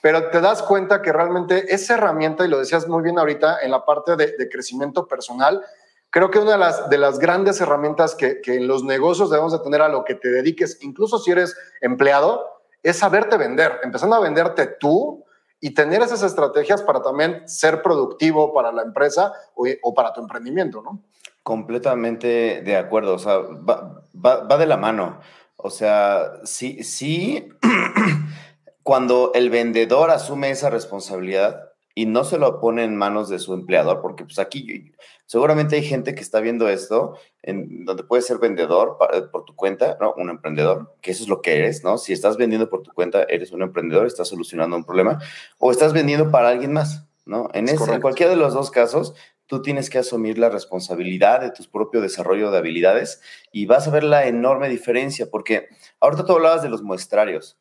pero 0.02 0.28
te 0.30 0.40
das 0.40 0.62
cuenta 0.62 1.00
que 1.00 1.12
realmente 1.12 1.74
esa 1.74 1.94
herramienta, 1.94 2.44
y 2.44 2.48
lo 2.48 2.58
decías 2.58 2.86
muy 2.86 3.02
bien 3.02 3.18
ahorita, 3.18 3.60
en 3.62 3.70
la 3.70 3.84
parte 3.84 4.14
de, 4.16 4.36
de 4.36 4.48
crecimiento 4.48 5.06
personal, 5.06 5.64
Creo 6.10 6.30
que 6.30 6.38
una 6.38 6.52
de 6.52 6.58
las, 6.58 6.88
de 6.88 6.98
las 6.98 7.18
grandes 7.18 7.60
herramientas 7.60 8.14
que, 8.14 8.40
que, 8.40 8.56
en 8.56 8.68
los 8.68 8.84
negocios 8.84 9.30
debemos 9.30 9.52
de 9.52 9.58
tener 9.58 9.82
a 9.82 9.88
lo 9.88 10.04
que 10.04 10.14
te 10.14 10.28
dediques, 10.28 10.78
incluso 10.80 11.18
si 11.18 11.30
eres 11.30 11.56
empleado, 11.80 12.46
es 12.82 12.98
saberte 12.98 13.36
vender, 13.36 13.80
empezando 13.82 14.16
a 14.16 14.20
venderte 14.20 14.66
tú 14.66 15.24
y 15.60 15.74
tener 15.74 16.02
esas 16.02 16.22
estrategias 16.22 16.82
para 16.82 17.02
también 17.02 17.46
ser 17.48 17.82
productivo 17.82 18.54
para 18.54 18.72
la 18.72 18.82
empresa 18.82 19.32
o, 19.54 19.94
para 19.94 20.12
tu 20.12 20.20
emprendimiento, 20.20 20.82
¿no? 20.82 21.02
Completamente 21.42 22.62
de 22.62 22.76
acuerdo, 22.76 23.14
o 23.14 23.18
sea, 23.18 23.38
va, 23.38 24.02
va 24.14 24.56
de 24.58 24.66
la 24.66 24.76
mano. 24.76 25.20
O 25.56 25.70
sea, 25.70 26.32
sí, 26.44 26.82
sí, 26.84 27.48
cuando 28.82 29.32
el 29.34 29.50
vendedor 29.50 30.10
asume 30.10 30.50
esa 30.50 30.70
responsabilidad, 30.70 31.66
y 31.98 32.04
no 32.04 32.24
se 32.24 32.38
lo 32.38 32.60
pone 32.60 32.84
en 32.84 32.94
manos 32.94 33.30
de 33.30 33.38
su 33.38 33.54
empleador, 33.54 34.02
porque 34.02 34.24
pues 34.24 34.38
aquí 34.38 34.92
seguramente 35.26 35.76
hay 35.76 35.82
gente 35.82 36.14
que 36.14 36.22
está 36.22 36.40
viendo 36.40 36.68
esto, 36.68 37.18
en 37.42 37.84
donde 37.84 38.04
puedes 38.04 38.26
ser 38.26 38.38
vendedor 38.38 38.96
por 39.30 39.44
tu 39.44 39.54
cuenta, 39.54 39.98
¿no? 40.00 40.14
Un 40.16 40.30
emprendedor, 40.30 40.96
que 41.02 41.10
eso 41.10 41.22
es 41.22 41.28
lo 41.28 41.42
que 41.42 41.58
eres, 41.58 41.84
¿no? 41.84 41.98
Si 41.98 42.12
estás 42.12 42.36
vendiendo 42.36 42.70
por 42.70 42.82
tu 42.82 42.92
cuenta, 42.92 43.24
eres 43.24 43.52
un 43.52 43.62
emprendedor, 43.62 44.06
estás 44.06 44.28
solucionando 44.28 44.76
un 44.76 44.84
problema, 44.84 45.18
o 45.58 45.70
estás 45.70 45.92
vendiendo 45.92 46.30
para 46.30 46.48
alguien 46.48 46.72
más, 46.72 47.06
¿no? 47.24 47.48
En, 47.52 47.68
en 47.68 48.00
cualquiera 48.00 48.30
de 48.30 48.38
los 48.38 48.54
dos 48.54 48.70
casos, 48.70 49.14
tú 49.46 49.62
tienes 49.62 49.90
que 49.90 49.98
asumir 49.98 50.38
la 50.38 50.48
responsabilidad 50.48 51.40
de 51.40 51.50
tu 51.50 51.62
propio 51.70 52.00
desarrollo 52.00 52.50
de 52.50 52.58
habilidades 52.58 53.20
y 53.52 53.66
vas 53.66 53.86
a 53.86 53.90
ver 53.90 54.04
la 54.04 54.26
enorme 54.26 54.68
diferencia, 54.68 55.28
porque 55.30 55.68
ahorita 56.00 56.24
tú 56.24 56.32
hablabas 56.32 56.62
de 56.62 56.68
los 56.68 56.82
muestrarios. 56.82 57.58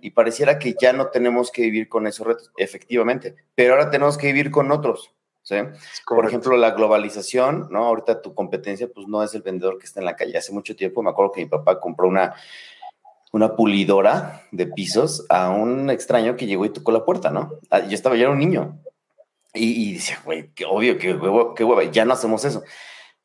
Y 0.00 0.10
pareciera 0.10 0.58
que 0.58 0.74
ya 0.80 0.92
no 0.92 1.10
tenemos 1.10 1.52
que 1.52 1.62
vivir 1.62 1.88
con 1.88 2.08
esos 2.08 2.26
retos, 2.26 2.50
efectivamente, 2.56 3.36
pero 3.54 3.74
ahora 3.74 3.90
tenemos 3.90 4.18
que 4.18 4.26
vivir 4.26 4.50
con 4.50 4.72
otros, 4.72 5.14
¿sí? 5.42 5.56
Por 6.06 6.26
ejemplo, 6.26 6.56
la 6.56 6.72
globalización, 6.72 7.68
¿no? 7.70 7.84
Ahorita 7.86 8.22
tu 8.22 8.34
competencia, 8.34 8.88
pues 8.92 9.06
no 9.08 9.22
es 9.22 9.34
el 9.34 9.42
vendedor 9.42 9.78
que 9.78 9.86
está 9.86 10.00
en 10.00 10.06
la 10.06 10.16
calle. 10.16 10.36
Hace 10.36 10.52
mucho 10.52 10.76
tiempo 10.76 11.02
me 11.02 11.10
acuerdo 11.10 11.32
que 11.32 11.42
mi 11.42 11.48
papá 11.48 11.80
compró 11.80 12.08
una, 12.08 12.34
una 13.32 13.56
pulidora 13.56 14.46
de 14.50 14.66
pisos 14.66 15.26
a 15.28 15.50
un 15.50 15.90
extraño 15.90 16.36
que 16.36 16.46
llegó 16.46 16.64
y 16.64 16.70
tocó 16.70 16.92
la 16.92 17.04
puerta, 17.04 17.30
¿no? 17.30 17.52
Ah, 17.70 17.80
yo 17.80 17.94
estaba, 17.94 18.16
ya 18.16 18.22
era 18.22 18.32
un 18.32 18.38
niño. 18.38 18.78
Y, 19.52 19.94
decía, 19.94 20.20
güey, 20.24 20.50
qué 20.54 20.64
obvio, 20.64 20.96
qué 20.98 21.12
huevo, 21.12 21.54
qué 21.54 21.64
hueva, 21.64 21.82
ya 21.90 22.04
no 22.04 22.12
hacemos 22.12 22.44
eso. 22.44 22.62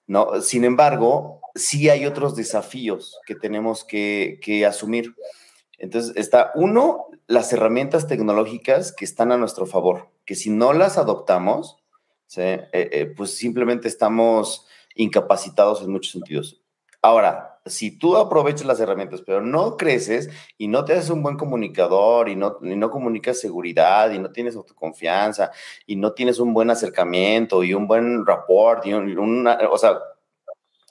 No, 0.08 0.42
sin 0.42 0.64
embargo, 0.64 1.42
sí 1.54 1.90
hay 1.90 2.06
otros 2.06 2.36
desafíos 2.36 3.20
que 3.28 3.36
tenemos 3.36 3.84
que, 3.84 4.40
que 4.42 4.66
asumir. 4.66 5.16
Entonces, 5.78 6.16
está 6.16 6.52
uno, 6.56 7.06
las 7.28 7.54
herramientas 7.54 8.08
tecnológicas 8.08 8.92
que 8.92 9.06
están 9.06 9.32
a 9.32 9.38
nuestro 9.38 9.68
favor, 9.68 10.10
que 10.26 10.36
si 10.36 10.50
no 10.50 10.74
las 10.74 10.98
adoptamos, 10.98 11.78
eh, 12.38 12.70
eh, 12.74 13.14
pues 13.16 13.38
simplemente 13.38 13.88
estamos 13.88 14.66
incapacitados 14.96 15.82
en 15.82 15.92
muchos 15.92 16.12
sentidos. 16.12 16.62
Ahora, 17.02 17.60
si 17.66 17.98
tú 17.98 18.18
aprovechas 18.18 18.66
las 18.66 18.80
herramientas, 18.80 19.22
pero 19.26 19.42
no 19.42 19.78
creces 19.78 20.30
y 20.58 20.68
no 20.68 20.86
te 20.86 20.94
haces 20.94 21.10
un 21.10 21.24
buen 21.24 21.38
comunicador 21.38 22.30
y 22.30 22.36
no, 22.36 22.58
no 22.62 22.90
comunicas 22.90 23.40
seguridad 23.40 24.12
y 24.12 24.20
no 24.20 24.32
tienes 24.32 24.56
autoconfianza 24.56 25.52
y 25.86 25.96
no 25.96 26.14
tienes 26.14 26.40
un 26.40 26.54
buen 26.54 26.70
acercamiento 26.70 27.64
y 27.64 27.74
un 27.74 27.88
buen 27.88 28.26
rapport 28.26 28.86
y 28.86 28.94
una, 28.94 29.60
o 29.70 29.78
sea, 29.78 30.00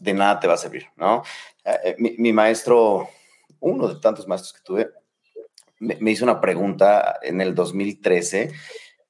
de 0.00 0.14
nada 0.14 0.40
te 0.40 0.46
va 0.46 0.54
a 0.54 0.58
servir, 0.58 0.86
¿no? 0.96 1.22
Eh, 1.64 1.96
mi 1.98 2.32
maestro 2.32 3.08
uno 3.64 3.88
de 3.88 3.96
tantos 3.96 4.28
maestros 4.28 4.52
que 4.52 4.60
tuve, 4.62 4.90
me, 5.80 6.10
hizo 6.10 6.24
una 6.24 6.40
pregunta 6.40 7.18
en 7.22 7.40
el 7.40 7.54
2013 7.54 8.52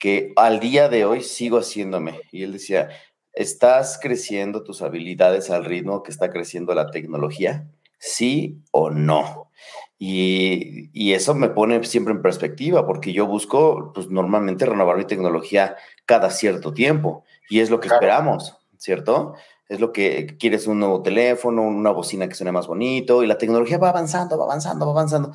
que 0.05 0.35
al 0.37 0.61
día 0.61 0.91
de 0.91 1.07
hoy 1.07 1.23
sigo 1.23 1.57
haciéndome. 1.57 2.21
Y 2.31 2.43
él 2.43 2.53
decía, 2.53 2.91
¿estás 3.33 3.99
creciendo 3.99 4.63
tus 4.63 4.83
habilidades 4.83 5.49
al 5.49 5.65
ritmo 5.65 6.03
que 6.03 6.11
está 6.11 6.31
creciendo 6.31 6.75
la 6.75 6.91
tecnología? 6.91 7.71
¿Sí 7.99 8.61
o 8.71 8.91
no? 8.91 9.51
Y, 9.99 10.91
y, 10.93 11.15
eso 11.15 11.35
me 11.35 11.49
pone 11.49 11.83
siempre 11.85 12.13
en 12.13 12.21
perspectiva, 12.21 12.87
porque 12.87 13.15
yo 13.15 13.27
busco, 13.27 13.93
pues 13.95 14.11
normalmente 14.11 14.67
renovar 14.67 14.99
mi 14.99 15.07
tecnología 15.07 15.77
cada 16.05 16.29
cierto 16.29 16.75
tiempo, 16.75 17.25
y 17.49 17.61
es 17.61 17.71
lo 17.71 17.81
que 17.81 17.89
esperamos, 17.89 18.59
¿cierto? 18.77 19.33
es 19.69 19.81
lo 19.81 19.93
que 19.93 20.37
quieres 20.39 20.67
un 20.67 20.79
nuevo 20.79 21.03
teléfono, 21.03 21.63
una 21.63 21.91
bocina 21.91 22.29
que 22.29 22.35
suene 22.35 22.53
más 22.53 22.67
bonito 22.67 23.23
y 23.23 23.27
la 23.27 23.39
tecnología 23.39 23.79
va 23.79 23.89
avanzando, 23.89 24.37
va 24.39 24.45
avanzando, 24.45 24.87
va 24.87 24.93
avanzando. 24.93 25.33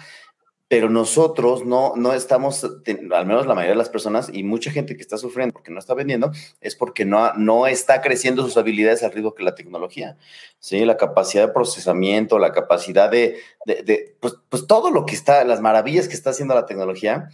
Pero 0.69 0.89
nosotros 0.89 1.65
no, 1.65 1.93
no 1.97 2.13
estamos, 2.13 2.63
al 2.63 3.25
menos 3.25 3.45
la 3.45 3.55
mayoría 3.55 3.71
de 3.71 3.77
las 3.77 3.89
personas 3.89 4.29
y 4.31 4.43
mucha 4.43 4.71
gente 4.71 4.95
que 4.95 5.01
está 5.01 5.17
sufriendo 5.17 5.51
porque 5.51 5.71
no 5.71 5.79
está 5.79 5.93
vendiendo, 5.93 6.31
es 6.61 6.75
porque 6.75 7.03
no, 7.05 7.33
no 7.33 7.67
está 7.67 8.01
creciendo 8.01 8.43
sus 8.43 8.55
habilidades 8.55 9.03
al 9.03 9.11
ritmo 9.11 9.33
que 9.33 9.43
la 9.43 9.55
tecnología. 9.55 10.15
¿sí? 10.59 10.85
La 10.85 10.95
capacidad 10.95 11.47
de 11.47 11.53
procesamiento, 11.53 12.39
la 12.39 12.53
capacidad 12.53 13.09
de, 13.09 13.37
de, 13.65 14.15
pues, 14.21 14.35
pues 14.47 14.67
todo 14.67 14.91
lo 14.91 15.05
que 15.05 15.15
está, 15.15 15.43
las 15.43 15.59
maravillas 15.59 16.07
que 16.07 16.13
está 16.13 16.29
haciendo 16.29 16.55
la 16.55 16.65
tecnología, 16.65 17.29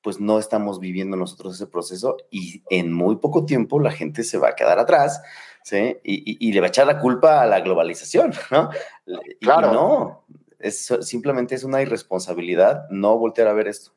pues 0.00 0.20
no 0.20 0.38
estamos 0.38 0.80
viviendo 0.80 1.16
nosotros 1.16 1.56
ese 1.56 1.66
proceso 1.66 2.16
y 2.30 2.62
en 2.70 2.92
muy 2.92 3.16
poco 3.16 3.44
tiempo 3.44 3.80
la 3.80 3.90
gente 3.90 4.22
se 4.22 4.38
va 4.38 4.50
a 4.50 4.54
quedar 4.54 4.78
atrás 4.78 5.20
¿sí? 5.68 5.98
Y, 6.02 6.52
le 6.52 6.60
va 6.60 6.66
a 6.66 6.68
echar 6.68 6.86
la 6.86 6.98
culpa 6.98 7.42
a 7.42 7.46
la 7.46 7.60
globalización, 7.60 8.32
¿no? 8.50 8.70
Claro. 9.40 9.72
no, 9.72 10.24
es, 10.58 10.86
simplemente 11.00 11.54
es 11.54 11.64
una 11.64 11.82
irresponsabilidad 11.82 12.88
no 12.90 13.16
voltear 13.18 13.48
a 13.48 13.52
ver 13.52 13.68
esto. 13.68 13.92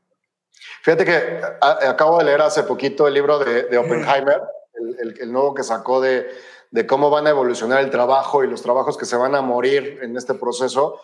Fíjate 0.83 1.05
que 1.05 1.41
acabo 1.61 2.19
de 2.19 2.25
leer 2.25 2.41
hace 2.41 2.63
poquito 2.63 3.07
el 3.07 3.13
libro 3.13 3.39
de, 3.39 3.77
Oppenheimer, 3.77 4.41
el, 5.19 5.31
nuevo 5.31 5.53
que 5.53 5.63
sacó 5.63 6.01
de, 6.01 6.27
de 6.71 6.85
cómo 6.85 7.09
van 7.09 7.27
a 7.27 7.31
evolucionar 7.31 7.81
el 7.83 7.89
trabajo 7.89 8.43
y 8.43 8.47
los 8.47 8.61
trabajos 8.61 8.97
que 8.97 9.05
se 9.05 9.15
van 9.15 9.35
a 9.35 9.41
morir 9.41 9.99
en 10.01 10.15
este 10.17 10.33
proceso, 10.33 10.99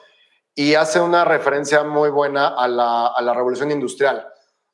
y 0.54 0.74
hace 0.74 1.00
una 1.00 1.24
referencia 1.26 1.84
muy 1.84 2.10
buena 2.10 2.48
a 2.48 2.68
la, 2.68 3.08
a 3.08 3.22
la 3.22 3.34
revolución 3.34 3.72
industrial 3.72 4.28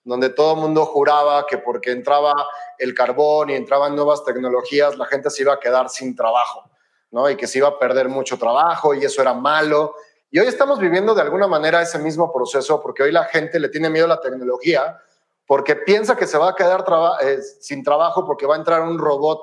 donde 0.04 0.30
todo 0.30 0.56
el 0.56 0.60
mundo 0.60 0.86
juraba 0.86 1.46
que 1.48 1.58
porque 1.58 1.92
entraba 1.92 2.34
el 2.78 2.94
carbón 2.94 3.50
y 3.50 3.56
entraban 3.56 3.96
nuevas 3.96 4.24
tecnologías, 4.24 4.98
la 4.98 5.06
gente 5.06 5.30
se 5.30 5.44
iba 5.44 5.54
a 5.54 5.60
quedar 5.60 5.90
sin 5.90 6.16
trabajo, 6.16 6.70
¿no? 7.12 7.30
Y 7.30 7.38
que 7.38 7.48
se 7.48 7.60
iba 7.60 7.70
a 7.70 7.80
perder 7.80 8.10
mucho 8.10 8.38
trabajo 8.38 8.94
y 8.94 9.06
eso 9.06 9.22
era 9.22 9.34
malo. 9.34 9.96
Y 10.34 10.40
hoy 10.40 10.48
estamos 10.48 10.80
viviendo 10.80 11.14
de 11.14 11.22
alguna 11.22 11.46
manera 11.46 11.80
ese 11.80 12.00
mismo 12.00 12.34
proceso 12.34 12.82
porque 12.82 13.04
hoy 13.04 13.12
la 13.12 13.26
gente 13.26 13.60
le 13.60 13.70
tiene 13.70 13.92
miedo 13.92 14.06
a 14.08 14.16
la 14.16 14.20
tecnología 14.20 15.00
porque 15.46 15.76
piensa 15.76 16.16
que 16.16 16.26
se 16.26 16.40
va 16.40 16.50
a 16.50 16.56
quedar 16.56 16.84
eh, 17.22 17.38
sin 17.60 17.84
trabajo 17.84 18.26
porque 18.26 18.48
va 18.48 18.56
a 18.56 18.58
entrar 18.58 18.82
un 18.82 18.98
robot 18.98 19.40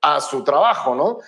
a 0.00 0.20
su 0.20 0.42
trabajo, 0.42 0.96
¿no? 0.96 1.18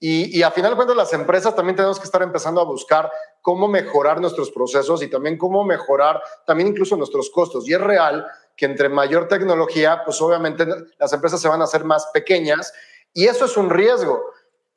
Y, 0.00 0.36
y 0.36 0.42
a 0.42 0.50
final 0.50 0.72
de 0.72 0.76
cuentas 0.76 0.96
las 0.96 1.12
empresas 1.12 1.54
también 1.54 1.76
tenemos 1.76 2.00
que 2.00 2.04
estar 2.04 2.20
empezando 2.22 2.60
a 2.60 2.64
buscar 2.64 3.12
cómo 3.40 3.68
mejorar 3.68 4.20
nuestros 4.20 4.50
procesos 4.50 5.04
y 5.04 5.08
también 5.08 5.38
cómo 5.38 5.62
mejorar 5.62 6.20
también 6.44 6.70
incluso 6.70 6.96
nuestros 6.96 7.30
costos. 7.30 7.68
Y 7.68 7.74
es 7.74 7.80
real 7.80 8.26
que 8.56 8.66
entre 8.66 8.88
mayor 8.88 9.28
tecnología, 9.28 10.02
pues 10.04 10.20
obviamente 10.20 10.66
las 10.98 11.12
empresas 11.12 11.40
se 11.40 11.46
van 11.46 11.60
a 11.60 11.64
hacer 11.64 11.84
más 11.84 12.06
pequeñas 12.12 12.72
y 13.12 13.28
eso 13.28 13.44
es 13.44 13.56
un 13.56 13.70
riesgo. 13.70 14.20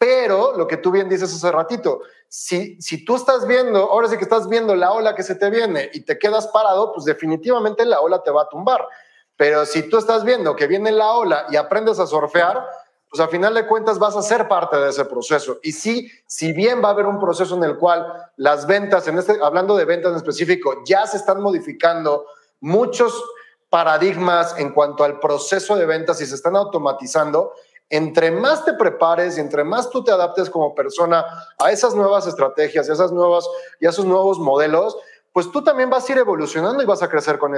Pero 0.07 0.55
lo 0.55 0.67
que 0.67 0.77
tú 0.77 0.89
bien 0.89 1.09
dices 1.09 1.33
hace 1.33 1.51
ratito, 1.51 1.99
si, 2.29 2.81
si 2.81 3.03
tú 3.03 3.17
estás 3.17 3.45
viendo, 3.45 3.91
ahora 3.91 4.07
sí 4.07 4.15
que 4.15 4.23
estás 4.23 4.47
viendo 4.47 4.73
la 4.73 4.93
ola 4.93 5.13
que 5.13 5.21
se 5.21 5.35
te 5.35 5.49
viene 5.49 5.89
y 5.93 5.99
te 5.99 6.17
quedas 6.17 6.47
parado, 6.47 6.93
pues 6.93 7.03
definitivamente 7.03 7.83
la 7.83 7.99
ola 7.99 8.23
te 8.23 8.31
va 8.31 8.43
a 8.43 8.47
tumbar. 8.47 8.87
Pero 9.35 9.65
si 9.65 9.83
tú 9.89 9.97
estás 9.97 10.23
viendo 10.23 10.55
que 10.55 10.65
viene 10.67 10.93
la 10.93 11.11
ola 11.11 11.45
y 11.49 11.57
aprendes 11.57 11.99
a 11.99 12.07
surfear, 12.07 12.65
pues 13.09 13.19
a 13.19 13.27
final 13.27 13.53
de 13.53 13.67
cuentas 13.67 13.99
vas 13.99 14.15
a 14.15 14.21
ser 14.21 14.47
parte 14.47 14.77
de 14.77 14.91
ese 14.91 15.03
proceso. 15.03 15.59
Y 15.61 15.73
sí, 15.73 16.09
si 16.25 16.53
bien 16.53 16.81
va 16.81 16.87
a 16.87 16.91
haber 16.91 17.05
un 17.05 17.19
proceso 17.19 17.57
en 17.57 17.65
el 17.65 17.75
cual 17.75 18.07
las 18.37 18.65
ventas, 18.65 19.09
en 19.09 19.17
este, 19.17 19.37
hablando 19.43 19.75
de 19.75 19.83
ventas 19.83 20.11
en 20.11 20.17
específico, 20.19 20.83
ya 20.85 21.05
se 21.05 21.17
están 21.17 21.41
modificando 21.41 22.27
muchos 22.61 23.21
paradigmas 23.69 24.57
en 24.57 24.71
cuanto 24.71 25.03
al 25.03 25.19
proceso 25.19 25.75
de 25.75 25.85
ventas 25.85 26.21
y 26.21 26.25
se 26.25 26.35
están 26.35 26.55
automatizando, 26.55 27.51
entre 27.89 28.31
más 28.31 28.65
te 28.65 28.73
prepares 28.73 29.37
y 29.37 29.41
entre 29.41 29.63
más 29.63 29.89
tú 29.89 30.03
te 30.03 30.11
adaptes 30.11 30.49
como 30.49 30.75
persona 30.75 31.25
a 31.57 31.71
esas 31.71 31.95
nuevas 31.95 32.27
estrategias, 32.27 32.89
a 32.89 32.93
esas 32.93 33.11
nuevas 33.11 33.47
y 33.79 33.85
a 33.85 33.89
esos 33.89 34.05
nuevos 34.05 34.39
modelos, 34.39 34.97
pues 35.31 35.51
tú 35.51 35.63
también 35.63 35.89
vas 35.89 36.09
a 36.09 36.11
ir 36.11 36.17
evolucionando 36.17 36.81
y 36.81 36.85
vas 36.85 37.03
a 37.03 37.09
crecer 37.09 37.37
con, 37.37 37.55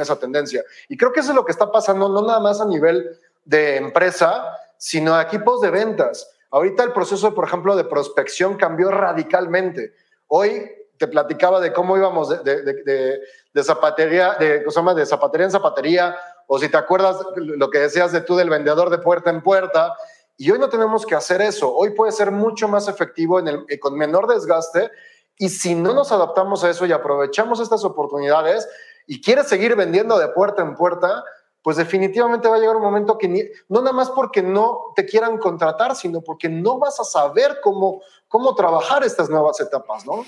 esa 0.00 0.16
tendencia. 0.16 0.64
Y 0.88 0.96
creo 0.96 1.12
que 1.12 1.20
eso 1.20 1.30
es 1.30 1.36
lo 1.36 1.44
que 1.44 1.52
está 1.52 1.70
pasando, 1.70 2.08
no 2.08 2.22
nada 2.22 2.40
más 2.40 2.60
a 2.60 2.64
nivel 2.64 3.16
de 3.44 3.76
empresa, 3.76 4.58
sino 4.76 5.14
a 5.14 5.22
equipos 5.22 5.60
de 5.60 5.70
ventas. 5.70 6.28
Ahorita 6.50 6.82
el 6.82 6.92
proceso, 6.92 7.32
por 7.32 7.46
ejemplo, 7.46 7.76
de 7.76 7.84
prospección 7.84 8.56
cambió 8.56 8.90
radicalmente. 8.90 9.94
Hoy 10.26 10.68
te 10.98 11.06
platicaba 11.06 11.60
de 11.60 11.72
cómo 11.72 11.96
íbamos 11.96 12.28
de, 12.28 13.18
de, 13.54 13.64
zapatería, 13.64 14.34
de, 14.34 14.64
de 14.64 15.06
zapatería 15.06 15.46
en 15.46 15.50
zapatería, 15.52 16.16
o 16.54 16.58
si 16.58 16.68
te 16.68 16.76
acuerdas 16.76 17.16
lo 17.34 17.70
que 17.70 17.78
decías 17.78 18.12
de 18.12 18.20
tú 18.20 18.36
del 18.36 18.50
vendedor 18.50 18.90
de 18.90 18.98
puerta 18.98 19.30
en 19.30 19.42
puerta. 19.42 19.96
Y 20.36 20.50
hoy 20.50 20.58
no 20.58 20.68
tenemos 20.68 21.06
que 21.06 21.14
hacer 21.14 21.40
eso. 21.40 21.74
Hoy 21.74 21.94
puede 21.94 22.12
ser 22.12 22.30
mucho 22.30 22.68
más 22.68 22.88
efectivo 22.88 23.38
en 23.38 23.48
el, 23.48 23.80
con 23.80 23.96
menor 23.96 24.26
desgaste. 24.26 24.90
Y 25.38 25.48
si 25.48 25.74
no 25.74 25.94
nos 25.94 26.12
adaptamos 26.12 26.62
a 26.62 26.68
eso 26.68 26.84
y 26.84 26.92
aprovechamos 26.92 27.58
estas 27.58 27.86
oportunidades 27.86 28.68
y 29.06 29.22
quieres 29.22 29.48
seguir 29.48 29.76
vendiendo 29.76 30.18
de 30.18 30.28
puerta 30.28 30.60
en 30.60 30.74
puerta, 30.74 31.24
pues 31.62 31.78
definitivamente 31.78 32.48
va 32.48 32.56
a 32.56 32.58
llegar 32.58 32.76
un 32.76 32.82
momento 32.82 33.16
que 33.16 33.28
no 33.70 33.80
nada 33.80 33.94
más 33.94 34.10
porque 34.10 34.42
no 34.42 34.92
te 34.94 35.06
quieran 35.06 35.38
contratar, 35.38 35.96
sino 35.96 36.20
porque 36.20 36.50
no 36.50 36.78
vas 36.78 37.00
a 37.00 37.04
saber 37.04 37.60
cómo, 37.62 38.02
cómo 38.28 38.54
trabajar 38.54 39.04
estas 39.04 39.30
nuevas 39.30 39.58
etapas, 39.58 40.04
¿no? 40.04 40.26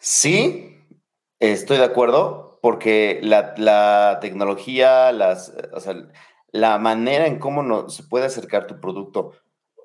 Sí, 0.00 0.84
estoy 1.38 1.78
de 1.78 1.84
acuerdo, 1.84 2.49
porque 2.60 3.20
la, 3.22 4.18
tecnología, 4.20 5.12
las, 5.12 5.52
la 6.52 6.78
manera 6.78 7.26
en 7.26 7.38
cómo 7.38 7.62
no, 7.62 7.88
se 7.88 8.02
puede 8.02 8.26
acercar 8.26 8.66
tu 8.66 8.80
producto 8.80 9.32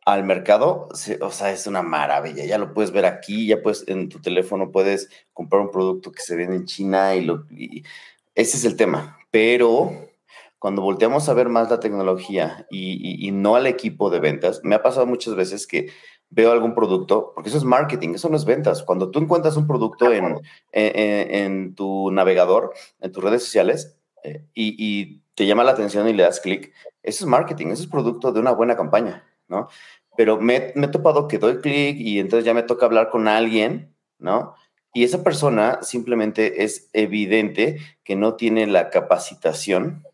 al 0.05 0.23
mercado, 0.23 0.87
o 1.21 1.31
sea, 1.31 1.51
es 1.51 1.65
una 1.65 1.81
maravilla. 1.81 2.45
Ya 2.45 2.59
lo 2.59 2.73
puedes 2.73 2.91
ver 2.91 3.05
aquí, 3.05 3.47
ya 3.47 3.61
puedes 3.61 3.87
en 3.87 4.07
tu 4.07 4.21
teléfono 4.21 4.71
puedes 4.71 5.09
comprar 5.33 5.63
un 5.63 5.71
producto 5.71 6.11
que 6.11 6.21
se 6.21 6.35
vende 6.35 6.57
en 6.57 6.65
China 6.65 7.15
y, 7.15 7.21
lo, 7.21 7.45
ese 8.35 8.57
es 8.57 8.65
el 8.65 8.75
tema. 8.75 9.17
Pero 9.31 10.09
cuando 10.59 10.83
volteamos 10.83 11.27
a 11.27 11.33
ver 11.33 11.49
más 11.49 11.71
la 11.71 11.79
tecnología 11.79 12.67
y, 12.69 13.31
no 13.31 13.55
al 13.55 13.65
equipo 13.65 14.11
de 14.11 14.19
ventas, 14.19 14.61
me 14.63 14.75
ha 14.75 14.83
pasado 14.83 15.07
muchas 15.07 15.35
veces 15.35 15.65
que 15.65 15.89
veo 16.29 16.51
algún 16.51 16.75
producto, 16.75 17.31
porque 17.33 17.49
eso 17.49 17.57
es 17.57 17.63
marketing, 17.63 18.15
eso 18.15 18.29
no 18.29 18.35
es 18.35 18.45
ventas. 18.45 18.83
Cuando 18.83 19.11
tú 19.11 19.19
encuentras 19.19 19.57
un 19.57 19.67
producto 19.67 20.11
en, 20.11 20.39
en, 20.71 21.75
tu 21.75 22.11
navegador, 22.11 22.73
en 22.99 23.11
tus 23.11 23.23
redes 23.23 23.43
sociales, 23.43 23.97
eh, 24.23 24.43
y, 24.53 24.75
y, 24.77 25.21
te 25.35 25.45
llama 25.45 25.65
la 25.65 25.71
atención 25.71 26.07
y 26.07 26.13
le 26.13 26.23
das 26.23 26.39
clic, 26.39 26.73
eso 27.03 27.25
es 27.25 27.29
marketing, 27.29 27.67
eso 27.67 27.83
es 27.83 27.89
producto 27.89 28.31
de 28.31 28.39
una 28.39 28.51
buena 28.51 28.77
campaña, 28.77 29.25
¿no? 29.49 29.67
pero 30.15 30.39
me, 30.39 30.73
he 30.75 30.87
topado 30.87 31.27
que 31.27 31.37
doy 31.37 31.59
clic 31.59 31.97
y 31.99 32.19
entonces 32.19 32.45
ya 32.45 32.53
me 32.53 32.63
toca 32.63 32.85
hablar 32.85 33.09
con 33.09 33.27
alguien, 33.27 33.93
¿no? 34.17 34.55
Y 34.93 35.03
esa 35.03 35.23
persona 35.23 35.79
simplemente 35.81 36.63
es 36.63 36.89
evidente 36.93 37.77
que 38.03 38.15
no 38.15 38.35
tiene 38.35 38.65
la 38.65 38.89
capacitación 38.89 40.05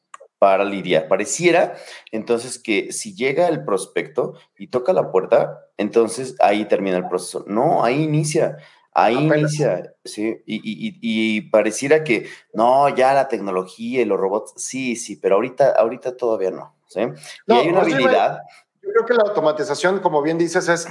para 0.41 0.65
lidiar. 0.65 1.07
Pareciera 1.07 1.75
entonces 2.11 2.57
que 2.57 2.91
si 2.91 3.13
llega 3.13 3.47
el 3.47 3.63
prospecto 3.63 4.33
y 4.57 4.69
toca 4.69 4.91
la 4.91 5.11
puerta, 5.11 5.67
entonces 5.77 6.35
ahí 6.39 6.65
termina 6.65 6.97
el 6.97 7.07
proceso. 7.07 7.45
No, 7.45 7.85
ahí 7.85 8.01
inicia. 8.01 8.57
Ahí 8.91 9.15
inicia, 9.15 9.93
sí, 10.03 10.43
y, 10.45 10.61
y, 10.65 11.41
pareciera 11.49 12.03
que 12.03 12.27
no, 12.53 12.89
ya 12.89 13.13
la 13.13 13.29
tecnología 13.29 14.01
y 14.01 14.05
los 14.05 14.19
robots, 14.19 14.53
sí, 14.57 14.97
sí, 14.97 15.15
pero 15.15 15.35
ahorita, 15.35 15.71
ahorita 15.77 16.17
todavía 16.17 16.51
no, 16.51 16.75
¿sí? 16.87 16.99
y 17.47 17.53
hay 17.53 17.69
una 17.69 17.83
habilidad, 17.83 18.41
yo 18.81 18.89
creo 18.91 19.05
que 19.05 19.13
la 19.13 19.29
automatización, 19.29 19.99
como 19.99 20.21
bien 20.21 20.37
dices, 20.37 20.67
es 20.67 20.87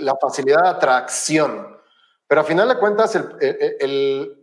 la 0.00 0.14
facilidad 0.18 0.62
de 0.62 0.68
atracción. 0.68 1.76
Pero 2.26 2.40
a 2.40 2.44
final 2.44 2.68
de 2.68 2.78
cuentas, 2.78 3.14
el, 3.14 4.38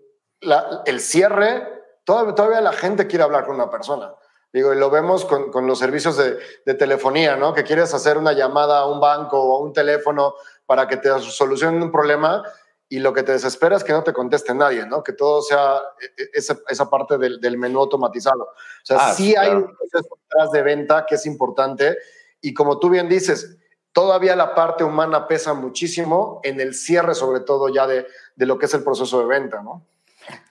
el, 0.86 1.00
cierre, 1.00 1.68
todavía, 2.04 2.36
todavía, 2.36 2.62
la 2.62 2.74
gente 2.74 3.08
quiere 3.08 3.24
hablar 3.24 3.46
con 3.46 3.56
una 3.56 3.72
persona. 3.72 4.14
Digo, 4.52 4.74
y 4.74 4.78
lo 4.78 4.90
vemos 4.90 5.26
con, 5.26 5.52
con 5.52 5.68
los 5.68 5.78
servicios 5.78 6.18
de, 6.18 6.40
de, 6.66 6.74
telefonía, 6.74 7.36
¿no? 7.36 7.54
Que 7.54 7.64
quieres 7.64 7.94
hacer 7.94 8.18
una 8.18 8.34
llamada 8.34 8.80
a 8.80 8.88
un 8.88 9.00
banco 9.00 9.40
o 9.40 9.58
a 9.58 9.60
un 9.60 9.74
teléfono 9.74 10.34
para 10.66 10.88
que 10.88 10.98
te 10.98 11.10
solucionen 11.20 11.84
un 11.84 11.92
problema 11.92 12.44
y 12.88 12.98
lo 12.98 13.14
que 13.14 13.22
te 13.22 13.32
desespera 13.32 13.78
es 13.78 13.84
que 13.84 13.94
no 13.94 14.04
te 14.04 14.12
conteste 14.12 14.56
nadie, 14.56 14.88
¿no? 14.88 15.04
Que 15.04 15.14
todo 15.14 15.44
sea 15.44 15.78
e, 16.02 16.24
e, 16.24 16.30
esa, 16.34 16.58
esa 16.68 16.90
parte 16.90 17.20
del, 17.20 17.40
del, 17.40 17.60
menú 17.60 17.80
automatizado. 17.80 18.44
O 18.44 18.56
sea, 18.84 18.98
ah, 19.00 19.14
sí, 19.14 19.36
hay 19.36 19.52
un 19.52 19.76
proceso 19.76 20.18
detrás 20.24 20.52
de 20.52 20.62
venta 20.64 21.06
que 21.08 21.16
es 21.16 21.26
importante 21.28 22.00
y 22.42 22.54
como 22.54 22.80
tú 22.80 22.90
bien 22.90 23.08
dices, 23.08 23.58
todavía 23.94 24.36
la 24.36 24.56
parte 24.56 24.84
humana 24.84 25.28
pesa 25.28 25.54
muchísimo 25.54 26.40
en 26.44 26.60
el 26.60 26.74
cierre, 26.74 27.14
sobre 27.14 27.42
todo 27.42 27.70
ya 27.70 27.86
de, 27.86 28.08
de 28.36 28.46
lo 28.48 28.58
que 28.58 28.66
es 28.66 28.74
el 28.74 28.84
proceso 28.84 29.20
de 29.20 29.26
venta, 29.28 29.62
¿no? 29.62 29.86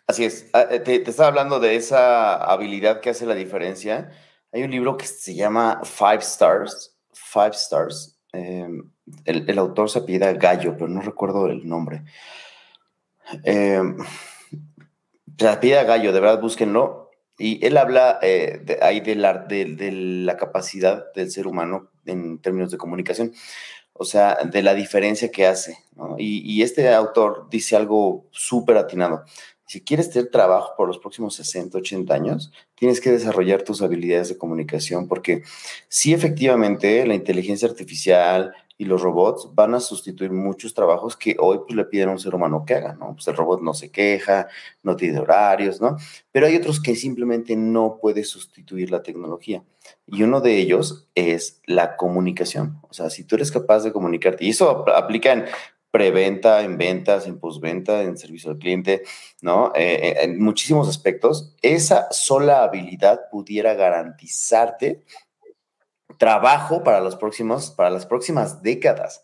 Así 0.07 0.25
es. 0.25 0.49
Ah, 0.53 0.67
eh, 0.71 0.81
te, 0.81 0.99
te, 1.01 1.11
estaba 1.11 1.29
hablando 1.29 1.61
de 1.61 1.77
esa 1.77 2.37
habilidad 2.37 3.01
que 3.01 3.11
hace 3.11 3.27
la 3.27 3.35
diferencia. 3.35 4.11
Hay 4.53 4.63
un 4.63 4.71
libro 4.71 4.97
que 4.97 5.07
se 5.07 5.35
llama 5.35 5.81
Five 5.85 6.21
Stars. 6.21 6.97
Five 7.13 7.53
Stars. 7.53 8.19
Em, 8.33 8.91
el, 9.25 9.49
el, 9.49 9.59
autor 9.59 9.91
se 9.91 10.01
apellida 10.01 10.33
Gallo, 10.33 10.75
pero 10.75 10.89
no 10.89 11.01
recuerdo 11.01 11.47
el 11.47 11.67
nombre. 11.69 12.05
Eh, 13.45 13.83
se 15.39 15.49
apellida 15.49 15.85
Gallo, 15.85 16.13
de 16.13 16.21
verdad 16.21 16.41
búsquenlo. 16.41 17.11
Y 17.39 17.65
él 17.65 17.77
habla 17.77 18.19
eh, 18.21 18.61
de, 18.65 18.79
ahí 18.83 19.01
de 19.01 19.15
la, 19.15 19.35
de, 19.35 19.93
la 19.93 20.37
capacidad 20.37 21.13
del 21.15 21.31
ser 21.31 21.47
humano 21.47 21.91
en 22.05 22.41
términos 22.41 22.73
de 22.73 22.79
comunicación, 22.79 23.33
o 23.93 24.05
sea, 24.05 24.39
de 24.45 24.63
la 24.63 24.75
diferencia 24.75 25.31
que 25.31 25.47
hace. 25.47 25.79
Y, 26.19 26.41
y, 26.53 26.63
este 26.63 26.93
autor 26.93 27.49
dice 27.49 27.77
algo 27.77 28.27
súper 28.33 28.77
atinado. 28.77 29.25
Si 29.69 29.83
quieres 29.83 30.11
tener 30.11 30.31
trabajo 30.31 30.73
por 30.77 30.89
los 30.89 30.99
próximos 30.99 31.35
60, 31.37 31.79
80 31.79 32.13
años, 32.13 32.53
tienes 32.75 33.01
que 33.01 33.13
desarrollar 33.13 33.63
tus 33.63 33.83
habilidades 33.83 34.31
de 34.31 34.39
comunicación, 34.39 35.07
porque 35.07 35.43
sí, 35.89 36.13
efectivamente, 36.13 37.07
la 37.07 37.15
inteligencia 37.15 37.69
artificial, 37.69 38.55
y 38.79 38.85
los 38.85 39.03
robots 39.03 39.51
van 39.55 39.75
a 39.75 39.81
sustituir 39.81 40.31
muchos 40.31 40.73
trabajos 40.73 41.17
que 41.17 41.37
hoy 41.41 41.59
pues, 41.67 41.77
le 41.77 41.85
piden 41.85 42.11
a 42.11 42.13
un 42.13 42.21
ser 42.21 42.35
humano 42.35 42.65
que 42.65 42.77
haga, 42.77 42.95
¿no? 42.95 43.13
Pues 43.15 43.27
el 43.27 43.37
robot 43.37 43.61
no 43.61 43.75
se 43.75 43.91
queja, 43.91 44.47
no 44.85 44.95
tiene 44.95 45.19
horarios, 45.19 45.81
¿no? 45.81 45.97
Pero 46.31 46.47
hay 46.47 46.55
otros 46.55 46.81
que 46.81 46.95
simplemente 46.95 47.57
no 47.57 47.99
puede 48.01 48.23
sustituir 48.23 48.93
la 48.93 49.03
tecnología. 49.03 49.65
Y 50.07 50.23
uno 50.23 50.41
de 50.41 50.59
ellos 50.59 51.09
es 51.17 51.61
la 51.67 51.97
comunicación. 51.97 52.79
O 52.89 52.95
sea, 52.95 53.11
si 53.11 53.25
tú 53.25 53.35
eres 53.35 53.51
capaz 53.51 53.83
de 53.83 53.93
comunicarte, 53.93 54.45
y 54.45 54.51
eso 54.51 54.89
aplica 54.89 55.47
preventa, 55.91 56.63
en 56.63 56.77
ventas, 56.77 57.27
en 57.27 57.39
postventa, 57.39 58.03
en 58.03 58.17
servicio 58.19 58.51
al 58.51 58.59
cliente, 58.59 59.03
¿no? 59.41 59.73
Eh, 59.75 60.01
eh, 60.03 60.17
en 60.23 60.39
muchísimos 60.39 60.89
aspectos, 60.89 61.55
esa 61.63 62.09
sola 62.11 62.63
habilidad 62.63 63.29
pudiera 63.31 63.75
garantizarte 63.75 65.03
trabajo 66.19 66.83
para, 66.83 67.01
los 67.01 67.17
próximos, 67.17 67.71
para 67.71 67.91
las 67.91 68.05
próximas 68.05 68.63
décadas. 68.63 69.23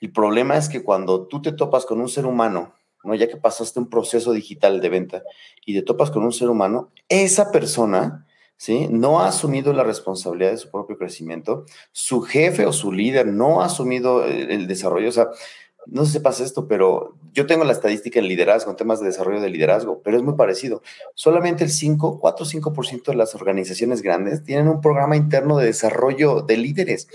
El 0.00 0.12
problema 0.12 0.56
es 0.56 0.68
que 0.68 0.84
cuando 0.84 1.26
tú 1.26 1.42
te 1.42 1.52
topas 1.52 1.86
con 1.86 2.00
un 2.00 2.08
ser 2.08 2.26
humano, 2.26 2.74
¿no? 3.02 3.14
ya 3.14 3.28
que 3.28 3.36
pasaste 3.36 3.80
un 3.80 3.88
proceso 3.88 4.32
digital 4.32 4.80
de 4.80 4.88
venta 4.88 5.22
y 5.64 5.74
te 5.74 5.82
topas 5.82 6.10
con 6.10 6.24
un 6.24 6.32
ser 6.32 6.48
humano, 6.48 6.92
esa 7.08 7.50
persona 7.50 8.26
¿sí? 8.56 8.88
no 8.90 9.20
ha 9.20 9.28
asumido 9.28 9.72
la 9.72 9.82
responsabilidad 9.82 10.50
de 10.50 10.58
su 10.58 10.70
propio 10.70 10.98
crecimiento, 10.98 11.64
su 11.92 12.22
jefe 12.22 12.66
o 12.66 12.72
su 12.72 12.92
líder 12.92 13.26
no 13.26 13.62
ha 13.62 13.66
asumido 13.66 14.24
el, 14.24 14.50
el 14.50 14.66
desarrollo, 14.66 15.08
o 15.08 15.12
sea, 15.12 15.28
no 15.86 16.04
sé 16.04 16.12
si 16.12 16.18
pasa 16.20 16.44
esto, 16.44 16.66
pero 16.66 17.16
yo 17.32 17.46
tengo 17.46 17.64
la 17.64 17.72
estadística 17.72 18.18
en 18.18 18.28
liderazgo, 18.28 18.70
en 18.70 18.76
temas 18.76 19.00
de 19.00 19.06
desarrollo 19.06 19.40
de 19.40 19.50
liderazgo, 19.50 20.00
pero 20.02 20.16
es 20.16 20.22
muy 20.22 20.34
parecido. 20.34 20.82
Solamente 21.14 21.64
el 21.64 21.70
5, 21.70 22.20
4 22.20 22.44
o 22.44 22.48
5% 22.48 23.04
de 23.04 23.14
las 23.16 23.34
organizaciones 23.34 24.02
grandes 24.02 24.44
tienen 24.44 24.68
un 24.68 24.80
programa 24.80 25.16
interno 25.16 25.58
de 25.58 25.66
desarrollo 25.66 26.42
de 26.42 26.56
líderes. 26.56 27.08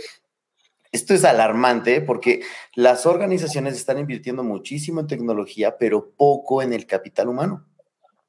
Esto 0.91 1.13
es 1.13 1.23
alarmante 1.23 2.01
porque 2.01 2.41
las 2.75 3.05
organizaciones 3.05 3.75
están 3.75 3.99
invirtiendo 3.99 4.43
muchísimo 4.43 5.01
en 5.01 5.07
tecnología, 5.07 5.77
pero 5.77 6.11
poco 6.11 6.61
en 6.61 6.73
el 6.73 6.85
capital 6.85 7.29
humano. 7.29 7.65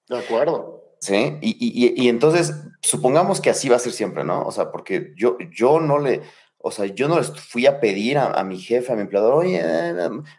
De 0.09 0.19
acuerdo. 0.19 0.81
Sí, 1.01 1.39
y, 1.41 1.57
y, 1.59 2.05
y 2.05 2.09
entonces 2.11 2.55
supongamos 2.83 3.41
que 3.41 3.49
así 3.49 3.71
va 3.71 3.77
a 3.77 3.81
ser 3.81 3.93
siempre, 3.93 4.23
¿no? 4.23 4.47
O 4.47 4.53
sea, 4.53 4.71
porque 4.71 5.15
yo, 5.17 5.39
yo 5.51 5.81
no 5.81 5.99
le, 5.99 6.21
o 6.63 6.71
sea, 6.71 6.87
yo 6.87 7.09
no 7.09 7.19
les 7.19 7.31
fui 7.31 7.67
a 7.67 7.81
pedir 7.81 8.19
a, 8.19 8.43
mi 8.45 8.59
jefe, 8.59 8.93
a 8.93 8.97
mi 8.97 9.03
empleador, 9.03 9.33
oye, 9.33 9.63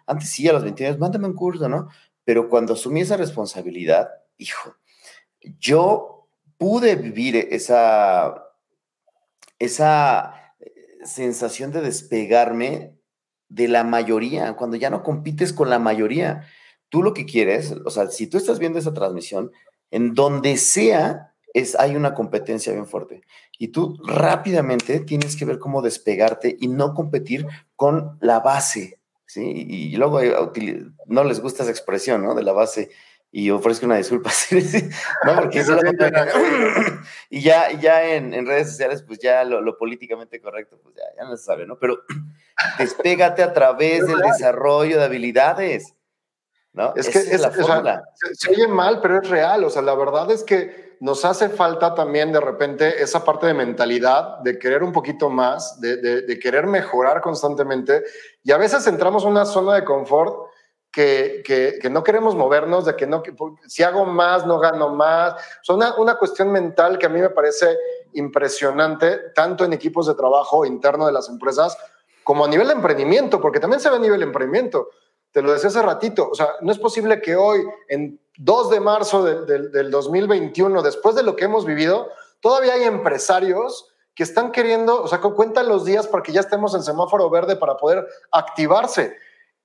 antes 0.05 0.29
sí, 0.29 0.47
a 0.47 0.53
los 0.53 0.63
20 0.63 0.85
años, 0.85 0.99
mándame 0.99 1.27
un 1.27 1.33
curso, 1.33 1.67
¿no? 1.67 1.89
Pero 2.23 2.49
cuando 2.49 2.73
asumí 2.73 3.01
esa 3.01 3.17
responsabilidad, 3.17 4.09
hijo, 4.37 4.75
yo 5.59 6.27
pude 6.57 6.95
vivir 6.95 7.35
esa, 7.35 8.35
esa 9.57 10.53
eh, 10.59 10.71
sensación 11.03 11.71
de 11.71 11.81
despegarme 11.81 12.95
de 13.49 13.67
la 13.67 13.83
mayoría, 13.83 14.53
cuando 14.53 14.77
ya 14.77 14.89
no 14.89 15.03
compites 15.03 15.53
con 15.53 15.69
la 15.69 15.79
mayoría. 15.79 16.47
Tú 16.89 17.03
lo 17.03 17.13
que 17.13 17.25
quieres, 17.25 17.73
o 17.85 17.89
sea, 17.89 18.07
si 18.07 18.27
tú 18.27 18.37
estás 18.37 18.59
viendo 18.59 18.79
esa 18.79 18.93
transmisión, 18.93 19.51
en 19.89 20.13
donde 20.13 20.57
sea 20.57 21.30
es, 21.53 21.75
hay 21.75 21.95
una 21.95 22.13
competencia 22.13 22.73
bien 22.73 22.87
fuerte. 22.87 23.21
Y 23.57 23.69
tú 23.69 23.97
rápidamente 24.05 24.99
tienes 25.01 25.35
que 25.35 25.45
ver 25.45 25.59
cómo 25.59 25.81
despegarte 25.81 26.55
y 26.59 26.67
no 26.67 26.93
competir 26.93 27.47
con 27.75 28.17
la 28.21 28.39
base. 28.39 28.99
¿sí? 29.25 29.41
Y, 29.43 29.95
luego 29.97 30.21
eh, 30.21 30.33
no 31.07 31.23
les 31.23 31.39
gusta 31.39 31.63
esa 31.63 31.71
expresión, 31.71 32.23
¿no? 32.23 32.35
De 32.35 32.43
la 32.43 32.53
base. 32.53 32.89
Y 33.33 33.49
ofrezco 33.49 33.85
una 33.85 33.95
disculpa. 33.95 34.29
¿no? 35.25 35.35
Porque 35.35 35.63
y 37.29 37.41
ya, 37.41 37.71
ya 37.79 38.15
en, 38.15 38.33
en, 38.33 38.45
redes 38.45 38.69
sociales, 38.69 39.03
pues 39.03 39.19
ya 39.19 39.43
lo, 39.45 39.77
políticamente 39.77 40.41
correcto, 40.41 40.79
pues 40.83 40.95
ya, 40.95 41.03
ya 41.17 41.29
no 41.29 41.37
se 41.37 41.43
sabe, 41.43 41.65
¿no? 41.65 41.77
Pero 41.79 41.99
despégate 42.77 43.41
a 43.41 43.53
través 43.53 44.05
del 44.05 44.19
desarrollo 44.19 44.97
de 44.97 45.05
habilidades. 45.05 45.95
¿No? 46.73 46.93
Es 46.95 47.09
que 47.09 47.19
es, 47.19 47.41
la 47.41 47.51
fórmula. 47.51 48.03
se, 48.33 48.49
oye 48.49 48.67
mal, 48.67 49.01
pero 49.01 49.21
es 49.21 49.29
real. 49.29 49.63
O 49.63 49.69
sea, 49.69 49.81
la 49.81 49.95
verdad 49.95 50.31
es 50.31 50.43
que 50.43 50.97
nos 51.01 51.25
hace 51.25 51.49
falta 51.49 51.95
también 51.95 52.31
de 52.31 52.39
repente 52.39 53.01
esa 53.01 53.25
parte 53.25 53.47
de 53.47 53.53
mentalidad, 53.53 54.37
de 54.39 54.59
querer 54.59 54.83
un 54.83 54.91
poquito 54.91 55.29
más, 55.29 55.81
de, 55.81 56.39
querer 56.41 56.67
mejorar 56.67 57.21
constantemente. 57.21 58.03
Y 58.43 58.51
a 58.51 58.57
veces 58.57 58.85
entramos 58.87 59.23
en 59.23 59.31
una 59.31 59.45
zona 59.45 59.75
de 59.75 59.83
confort 59.83 60.51
que, 60.91 61.41
que, 61.43 61.89
no 61.89 62.03
queremos 62.03 62.35
movernos, 62.35 62.85
de 62.85 62.95
que 62.95 63.07
no, 63.07 63.23
si 63.67 63.81
hago 63.81 64.05
más, 64.05 64.45
no 64.45 64.59
gano 64.59 64.89
más. 64.89 65.35
Es 65.61 65.69
una, 65.69 65.95
una 65.95 66.15
cuestión 66.15 66.51
mental 66.51 66.99
que 66.99 67.07
a 67.07 67.09
mí 67.09 67.19
me 67.19 67.29
parece 67.31 67.77
impresionante, 68.13 69.31
tanto 69.33 69.65
en 69.65 69.73
equipos 69.73 70.05
de 70.05 70.13
trabajo 70.13 70.65
interno 70.65 71.07
de 71.07 71.13
las 71.13 71.29
empresas 71.29 71.77
como 72.23 72.45
a 72.45 72.47
nivel 72.47 72.67
de 72.67 72.73
emprendimiento, 72.73 73.41
porque 73.41 73.59
también 73.59 73.79
se 73.79 73.89
ve 73.89 73.95
a 73.95 73.99
nivel 73.99 74.19
de 74.19 74.25
emprendimiento. 74.25 74.89
Te 75.31 75.41
lo 75.41 75.53
decía 75.53 75.69
hace 75.69 75.81
ratito, 75.81 76.29
o 76.29 76.35
sea, 76.35 76.49
no 76.61 76.71
es 76.71 76.79
posible 76.79 77.21
que 77.21 77.35
hoy, 77.35 77.61
en 77.87 78.19
2 78.37 78.69
de 78.69 78.79
marzo 78.79 79.23
del, 79.23 79.71
del 79.71 79.91
2021, 79.91 80.81
después 80.81 81.15
de 81.15 81.23
lo 81.23 81.35
que 81.35 81.45
hemos 81.45 81.65
vivido, 81.65 82.09
todavía 82.41 82.73
hay 82.73 82.83
empresarios 82.83 83.91
que 84.15 84.23
están 84.23 84.51
queriendo, 84.51 85.01
o 85.01 85.07
sea, 85.07 85.19
cuentan 85.19 85.67
los 85.67 85.85
días 85.85 86.07
para 86.07 86.23
que 86.23 86.33
ya 86.33 86.41
estemos 86.41 86.75
en 86.75 86.83
semáforo 86.83 87.29
verde 87.29 87.55
para 87.55 87.77
poder 87.77 88.05
activarse. 88.31 89.15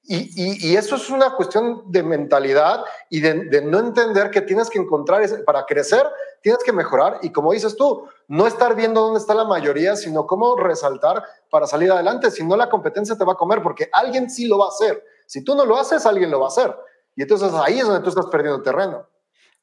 Y, 0.09 0.77
eso 0.77 0.95
es 0.95 1.11
una 1.11 1.35
cuestión 1.35 1.83
de 1.91 2.05
mentalidad 2.05 2.85
y 3.11 3.21
de, 3.21 3.61
no 3.63 3.81
entender 3.81 4.31
que 4.31 4.41
tienes 4.41 4.71
que 4.71 4.79
encontrar, 4.79 5.29
para 5.45 5.67
crecer, 5.67 6.07
tienes 6.43 6.63
que 6.63 6.73
mejorar. 6.73 7.19
Y 7.23 7.31
como 7.31 7.53
dices 7.53 7.75
tú, 7.75 8.07
no 8.29 8.47
estar 8.47 8.77
viendo 8.77 9.01
dónde 9.01 9.19
está 9.19 9.35
la 9.35 9.45
mayoría, 9.45 9.97
sino 9.97 10.25
cómo 10.25 10.55
resaltar 10.57 11.25
para 11.51 11.67
salir 11.67 11.91
adelante. 11.91 12.31
Si 12.31 12.45
no, 12.45 12.57
la 12.57 12.69
competencia 12.69 13.19
te 13.19 13.25
va 13.25 13.33
a 13.33 13.37
comer, 13.37 13.63
porque 13.63 13.89
alguien 13.93 14.31
sí 14.31 14.47
lo 14.47 14.59
va 14.59 14.67
a 14.67 14.69
hacer. 14.69 15.03
Si 15.27 15.45
tú 15.45 15.55
no 15.55 15.65
lo 15.65 15.77
haces, 15.77 16.07
alguien 16.07 16.31
lo 16.31 16.41
va 16.41 16.47
a 16.47 16.49
hacer. 16.49 16.75
Y 17.15 17.23
entonces 17.23 17.53
ahí 17.55 17.79
es 17.79 17.87
donde 17.87 18.03
tú 18.03 18.11
estás 18.11 18.27
perdiendo 18.27 18.63
terreno. 18.63 19.07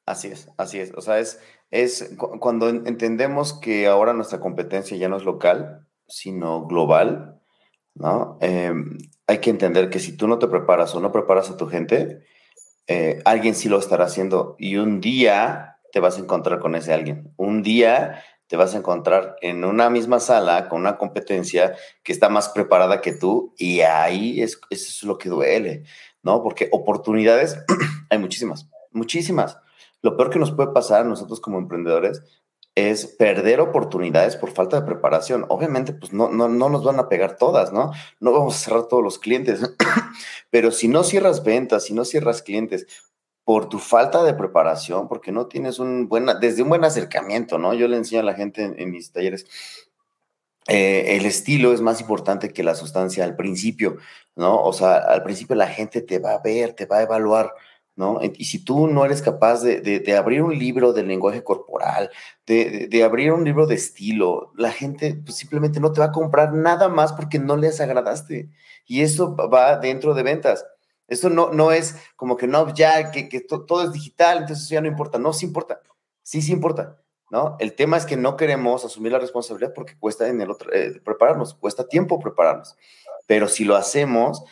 Así 0.06 0.28
es, 0.28 0.48
así 0.58 0.80
es. 0.80 0.92
O 0.94 1.00
sea, 1.00 1.18
es, 1.18 1.40
es 1.70 2.14
cuando 2.18 2.68
entendemos 2.68 3.54
que 3.54 3.86
ahora 3.86 4.12
nuestra 4.12 4.40
competencia 4.40 4.96
ya 4.96 5.08
no 5.08 5.16
es 5.16 5.24
local, 5.24 5.86
sino 6.06 6.66
global, 6.66 7.40
¿no? 7.94 8.36
Em, 8.40 8.98
hay 9.26 9.38
que 9.38 9.50
entender 9.50 9.88
que 9.88 10.00
si 10.00 10.16
tú 10.16 10.28
no 10.28 10.38
te 10.38 10.48
preparas 10.48 10.94
o 10.94 11.00
no 11.00 11.12
preparas 11.12 11.50
a 11.50 11.56
tu 11.56 11.66
gente, 11.66 12.24
eh, 12.86 13.22
alguien 13.24 13.54
sí 13.54 13.68
lo 13.68 13.78
estará 13.78 14.04
haciendo 14.04 14.56
y 14.58 14.76
un 14.76 15.00
día 15.00 15.78
te 15.90 16.00
vas 16.00 16.18
a 16.18 16.20
encontrar 16.20 16.60
con 16.60 16.74
ese 16.74 16.92
alguien. 16.92 17.32
Un 17.36 17.62
día 17.62 18.22
te 18.46 18.56
vas 18.56 18.74
a 18.74 18.78
encontrar 18.78 19.36
en 19.40 19.64
una 19.64 19.90
misma 19.90 20.20
sala 20.20 20.68
con 20.68 20.80
una 20.80 20.96
competencia 20.98 21.74
que 22.02 22.12
está 22.12 22.28
más 22.28 22.48
preparada 22.50 23.00
que 23.00 23.12
tú 23.12 23.54
y 23.56 23.80
ahí 23.80 24.42
es, 24.42 24.60
eso 24.70 24.88
es 24.88 25.02
lo 25.02 25.18
que 25.18 25.28
duele, 25.28 25.84
¿no? 26.22 26.42
Porque 26.42 26.68
oportunidades 26.72 27.58
hay 28.10 28.18
muchísimas, 28.18 28.68
muchísimas. 28.92 29.58
Lo 30.02 30.16
peor 30.16 30.30
que 30.30 30.38
nos 30.38 30.52
puede 30.52 30.72
pasar 30.72 31.00
a 31.02 31.08
nosotros 31.08 31.40
como 31.40 31.58
emprendedores 31.58 32.22
es 32.74 33.06
perder 33.06 33.60
oportunidades 33.60 34.36
por 34.36 34.50
falta 34.50 34.80
de 34.80 34.86
preparación. 34.86 35.46
Obviamente, 35.48 35.92
pues 35.92 36.12
no, 36.12 36.28
no, 36.28 36.48
no 36.48 36.68
nos 36.68 36.84
van 36.84 36.98
a 36.98 37.08
pegar 37.08 37.36
todas, 37.36 37.72
¿no? 37.72 37.92
No 38.20 38.32
vamos 38.32 38.56
a 38.56 38.58
cerrar 38.58 38.88
todos 38.88 39.02
los 39.02 39.18
clientes, 39.18 39.60
pero 40.50 40.72
si 40.72 40.88
no 40.88 41.04
cierras 41.04 41.44
ventas, 41.44 41.84
si 41.84 41.94
no 41.94 42.04
cierras 42.04 42.42
clientes 42.42 42.86
por 43.44 43.68
tu 43.68 43.78
falta 43.78 44.24
de 44.24 44.34
preparación, 44.34 45.06
porque 45.06 45.30
no 45.30 45.46
tienes 45.46 45.78
un 45.78 46.08
buen, 46.08 46.26
desde 46.40 46.62
un 46.62 46.70
buen 46.70 46.84
acercamiento, 46.84 47.58
¿no? 47.58 47.74
Yo 47.74 47.88
le 47.88 47.96
enseño 47.96 48.20
a 48.20 48.24
la 48.24 48.34
gente 48.34 48.74
en, 48.76 48.90
mis 48.90 49.12
talleres, 49.12 49.46
eh, 50.66 51.16
el 51.16 51.26
estilo 51.26 51.74
es 51.74 51.82
más 51.82 52.00
importante 52.00 52.52
que 52.52 52.62
la 52.62 52.74
sustancia 52.74 53.22
al 53.24 53.36
principio, 53.36 53.98
¿no? 54.34 54.62
O 54.62 54.72
sea, 54.72 54.96
al 54.96 55.22
principio 55.22 55.56
la 55.56 55.68
gente 55.68 56.00
te 56.00 56.18
va 56.18 56.32
a 56.32 56.38
ver, 56.40 56.72
te 56.72 56.86
va 56.86 56.98
a 56.98 57.02
evaluar, 57.02 57.52
¿no? 57.96 58.18
Y 58.22 58.46
si 58.46 58.64
tú 58.64 58.86
no 58.88 59.04
eres 59.04 59.20
capaz 59.20 59.62
de, 59.62 60.16
abrir 60.16 60.42
un 60.42 60.58
libro 60.58 60.94
de 60.94 61.02
lenguaje 61.02 61.44
corporal, 61.44 62.10
de, 62.46 63.02
abrir 63.04 63.32
un 63.32 63.44
libro 63.44 63.66
de 63.66 63.74
estilo, 63.74 64.52
la 64.56 64.72
gente 64.72 65.20
pues, 65.22 65.36
simplemente 65.36 65.80
no 65.80 65.92
te 65.92 66.00
va 66.00 66.06
a 66.06 66.12
comprar 66.12 66.54
nada 66.54 66.88
más 66.88 67.12
porque 67.12 67.38
no 67.38 67.56
les 67.56 67.80
agradaste. 67.80 68.48
Y 68.86 69.02
eso 69.02 69.36
va 69.36 69.78
dentro 69.78 70.14
de 70.14 70.22
ventas. 70.22 70.66
Eso 71.08 71.30
no, 71.30 71.50
no 71.52 71.72
es 71.72 71.96
como 72.16 72.36
que 72.36 72.46
no, 72.46 72.72
ya 72.74 73.10
que, 73.10 73.28
todo 73.40 73.84
es 73.84 73.92
digital, 73.92 74.38
entonces 74.38 74.68
ya 74.68 74.80
no 74.80 74.88
importa. 74.88 75.18
No, 75.18 75.32
sí 75.32 75.46
importa. 75.46 75.80
Sí, 76.22 76.40
sí 76.42 76.52
importa. 76.52 76.98
¿no? 77.30 77.56
El 77.58 77.74
tema 77.74 77.96
es 77.96 78.06
que 78.06 78.16
no 78.16 78.36
queremos 78.36 78.84
asumir 78.84 79.12
la 79.12 79.18
responsabilidad 79.18 79.72
porque 79.74 79.98
cuesta 79.98 80.28
en 80.28 80.40
el 80.40 80.50
otro, 80.50 80.70
prepararnos, 81.04 81.54
cuesta 81.54 81.86
tiempo 81.88 82.20
prepararnos. 82.20 82.76
Pero 83.26 83.48
si 83.48 83.64
lo 83.64 83.76
hacemos, 83.76 84.44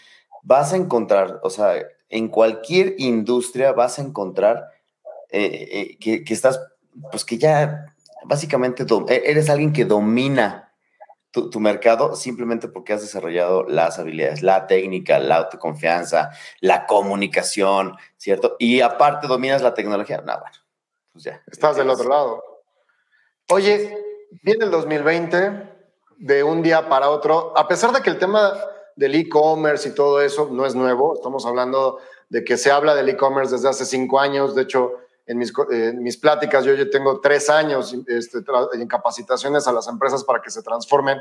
vas 0.43 0.73
a 0.73 0.77
encontrar, 0.77 1.41
o 1.43 1.51
sea, 1.51 1.75
en 2.09 2.29
cualquier 2.29 2.95
industria 2.99 3.73
vas 3.73 3.99
a 3.99 4.03
encontrar 4.03 4.69
eh, 5.31 5.97
eh, 6.01 6.25
que, 6.25 6.35
estás, 6.35 6.61
pues 7.11 7.25
que 7.25 7.39
ya 7.39 7.95
básicamente 8.25 8.85
e, 9.09 9.23
eres 9.27 9.49
alguien 9.49 9.73
que 9.73 9.85
domina 9.85 10.72
tu, 11.33 11.61
mercado 11.61 12.15
simplemente 12.15 12.69
porque 12.69 12.93
has 12.93 13.01
desarrollado 13.01 13.65
las 13.65 13.99
habilidades, 13.99 14.43
la 14.43 14.67
técnica, 14.67 15.19
la 15.19 15.37
autoconfianza, 15.37 16.31
la 16.61 16.87
comunicación, 16.87 17.97
¿cierto? 18.19 18.57
Y 18.59 18.83
aparte 18.83 19.27
dominas 19.27 19.63
la 19.63 19.73
tecnología. 19.73 20.19
No, 20.19 20.39
bueno, 20.39 20.57
pues 21.13 21.25
ya. 21.25 21.43
Estás 21.51 21.77
del 21.77 21.89
otro 21.89 22.09
lado. 22.09 22.45
Oye, 23.51 23.99
viene 24.43 24.67
el 24.67 24.71
2020, 24.71 25.71
de 26.19 26.43
un 26.45 26.63
día 26.63 26.89
para 26.89 27.11
otro, 27.11 27.57
a 27.57 27.67
pesar 27.67 27.93
de 27.93 28.03
que 28.03 28.11
el 28.11 28.19
tema 28.19 28.53
del 28.95 29.15
e-commerce 29.15 29.89
y 29.89 29.95
todo 29.95 30.21
eso 30.21 30.49
no 30.53 30.67
es 30.67 30.75
nuevo. 30.75 31.15
Estamos 31.15 31.47
hablando 31.47 31.99
de 32.29 32.45
que 32.45 32.57
se 32.57 32.71
habla 32.71 32.95
del 32.95 33.09
e-commerce 33.09 33.53
desde 33.55 33.69
hace 33.69 33.87
cinco 33.87 34.21
años. 34.21 34.55
De 34.55 34.63
hecho, 34.63 34.93
en 35.27 35.39
mis, 35.39 35.53
mis 35.95 36.17
pláticas 36.17 36.65
yo, 36.65 36.75
yo 36.75 36.91
tengo 36.91 37.21
tres 37.21 37.49
años 37.49 37.95
este, 38.07 38.39
en 38.75 38.89
capacitaciones 38.89 39.67
a 39.67 39.73
las 39.73 39.89
empresas 39.89 40.25
para 40.25 40.41
que 40.41 40.51
se 40.51 40.63
transformen. 40.63 41.19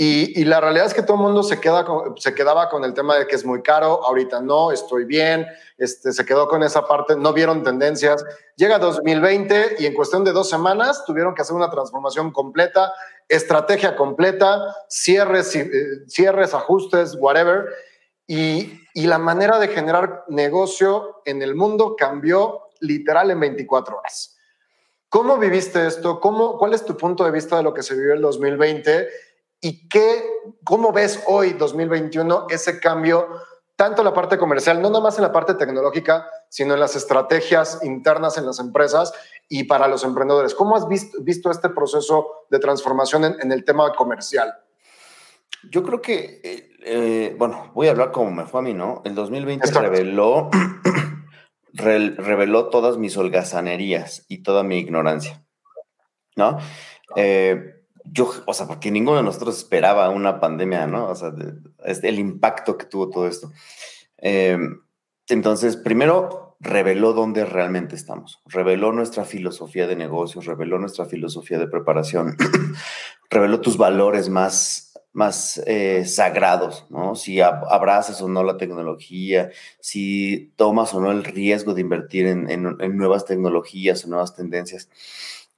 Y, 0.00 0.40
y, 0.40 0.44
la 0.44 0.60
realidad 0.60 0.86
es 0.86 0.94
que 0.94 1.02
todo 1.02 1.16
el 1.16 1.24
mundo 1.24 1.42
se, 1.42 1.58
queda 1.58 1.84
se 2.18 2.32
quedaba 2.32 2.68
con 2.68 2.84
el 2.84 2.94
tema 2.94 3.16
de 3.16 3.26
que 3.26 3.34
es 3.34 3.44
muy 3.44 3.62
caro, 3.62 4.04
ahorita 4.04 4.40
no, 4.40 4.70
estoy 4.70 5.04
bien, 5.04 5.44
este, 5.76 6.12
se 6.12 6.24
quedó 6.24 6.46
con 6.46 6.62
esa 6.62 6.86
parte, 6.86 7.16
no 7.16 7.32
vieron 7.32 7.64
tendencias. 7.64 8.24
Llega 8.54 8.78
2020 8.78 9.76
y 9.80 9.86
en 9.86 9.94
cuestión 9.94 10.22
de 10.22 10.30
dos 10.30 10.48
semanas 10.48 11.04
tuvieron 11.04 11.34
que 11.34 11.42
hacer 11.42 11.56
una 11.56 11.68
transformación 11.68 12.30
completa 12.30 12.92
estrategia 13.28 13.94
completa, 13.94 14.74
cierres, 14.88 15.54
eh, 15.54 16.06
cierres 16.08 16.54
ajustes, 16.54 17.16
whatever. 17.20 17.66
Y, 18.26 18.80
la 18.94 19.18
manera 19.18 19.60
de 19.60 19.68
generar 19.68 20.24
negocio 20.26 21.22
en 21.24 21.40
el 21.40 21.54
mundo 21.54 21.94
cambió 21.96 22.67
literal 22.80 23.30
en 23.30 23.40
24 23.40 23.98
horas. 23.98 24.36
¿Cómo 25.08 25.38
viviste 25.38 25.86
esto? 25.86 26.20
¿Cómo, 26.20 26.58
¿Cuál 26.58 26.74
es 26.74 26.84
tu 26.84 26.96
punto 26.96 27.24
de 27.24 27.30
vista 27.30 27.56
de 27.56 27.62
lo 27.62 27.72
que 27.72 27.82
se 27.82 27.94
vivió 27.94 28.14
el 28.14 28.20
2020? 28.20 29.08
¿Y 29.60 29.88
qué, 29.88 30.22
cómo 30.64 30.92
ves 30.92 31.22
hoy, 31.26 31.54
2021, 31.54 32.46
ese 32.50 32.78
cambio, 32.78 33.26
tanto 33.74 34.02
en 34.02 34.06
la 34.06 34.12
parte 34.12 34.38
comercial, 34.38 34.82
no 34.82 34.90
nada 34.90 35.02
más 35.02 35.16
en 35.16 35.22
la 35.22 35.32
parte 35.32 35.54
tecnológica, 35.54 36.28
sino 36.48 36.74
en 36.74 36.80
las 36.80 36.94
estrategias 36.94 37.78
internas 37.82 38.36
en 38.36 38.44
las 38.44 38.58
empresas 38.58 39.12
y 39.48 39.64
para 39.64 39.88
los 39.88 40.04
emprendedores. 40.04 40.54
¿Cómo 40.54 40.76
has 40.76 40.86
visto, 40.88 41.18
visto 41.22 41.50
este 41.50 41.68
proceso 41.70 42.44
de 42.50 42.58
transformación 42.58 43.24
en, 43.24 43.52
el 43.52 43.64
tema 43.64 43.92
comercial? 43.94 44.52
Yo 45.70 45.82
creo 45.82 46.02
que, 46.02 46.40
eh, 46.44 46.70
eh, 46.84 47.36
bueno, 47.38 47.70
voy 47.74 47.88
a 47.88 47.92
hablar 47.92 48.12
como 48.12 48.30
me 48.30 48.46
fue 48.46 48.60
a 48.60 48.62
mí, 48.62 48.74
¿no? 48.74 49.02
El 49.04 49.14
2020 49.14 49.70
reveló, 49.70 50.50
reveló 51.72 52.68
todas 52.68 52.98
mis 52.98 53.16
holgazanerías 53.16 54.24
y 54.28 54.42
toda 54.42 54.62
mi 54.62 54.78
ignorancia, 54.78 55.44
¿no? 56.36 56.58
Eh, 57.16 57.74
yo, 58.04 58.30
o 58.46 58.54
sea, 58.54 58.66
porque 58.66 58.90
ninguno 58.90 59.18
de 59.18 59.22
nosotros 59.22 59.58
esperaba 59.58 60.08
una 60.08 60.40
pandemia, 60.40 60.86
¿no? 60.86 61.08
O 61.08 61.14
sea, 61.14 61.32
el 61.84 62.18
impacto 62.18 62.78
que 62.78 62.86
tuvo 62.86 63.10
todo 63.10 63.26
esto. 63.26 63.52
entonces, 65.28 65.76
primero, 65.76 66.48
reveló 66.60 67.12
dónde 67.12 67.44
realmente 67.44 67.94
estamos, 67.94 68.40
reveló 68.46 68.92
nuestra 68.92 69.24
filosofía 69.24 69.86
de 69.86 69.96
negocios, 69.96 70.46
reveló 70.46 70.78
nuestra 70.78 71.04
filosofía 71.04 71.58
de 71.58 71.68
preparación, 71.68 72.36
reveló 73.30 73.60
tus 73.60 73.76
valores 73.76 74.28
más, 74.28 74.87
más 75.18 75.60
eh, 75.66 76.04
sagrados, 76.04 76.86
¿no? 76.90 77.16
Si 77.16 77.40
abrazas 77.40 78.22
o 78.22 78.28
no 78.28 78.44
la 78.44 78.56
tecnología, 78.56 79.50
si 79.80 80.52
tomas 80.54 80.94
o 80.94 81.00
no 81.00 81.10
el 81.10 81.24
riesgo 81.24 81.74
de 81.74 81.80
invertir 81.80 82.28
en, 82.28 82.62
nuevas 82.96 83.24
tecnologías 83.24 84.04
o 84.04 84.08
nuevas 84.08 84.36
tendencias. 84.36 84.88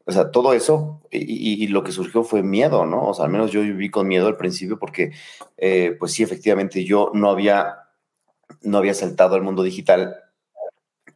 O 0.07 0.13
sea, 0.13 0.31
todo 0.31 0.55
eso 0.55 1.03
y, 1.11 1.67
lo 1.67 1.85
que 1.85 1.93
surgió 1.93 2.25
fue 2.25 2.43
miedo, 2.43 2.87
¿no? 2.87 3.09
O 3.09 3.15
sea, 3.15 3.27
al 3.27 3.31
menos 3.31 3.53
yo 3.53 3.61
viví 3.61 3.91
con 3.91 4.09
miedo 4.09 4.29
al 4.29 4.39
principio 4.39 4.79
porque, 4.79 5.13
eh, 5.59 5.95
pues 5.99 6.13
sí, 6.13 6.23
efectivamente 6.23 6.83
yo 6.85 7.11
no 7.13 7.29
había, 7.29 7.81
no 8.63 8.79
había 8.79 8.95
saltado 8.95 9.35
al 9.35 9.43
mundo 9.43 9.63
digital 9.63 10.17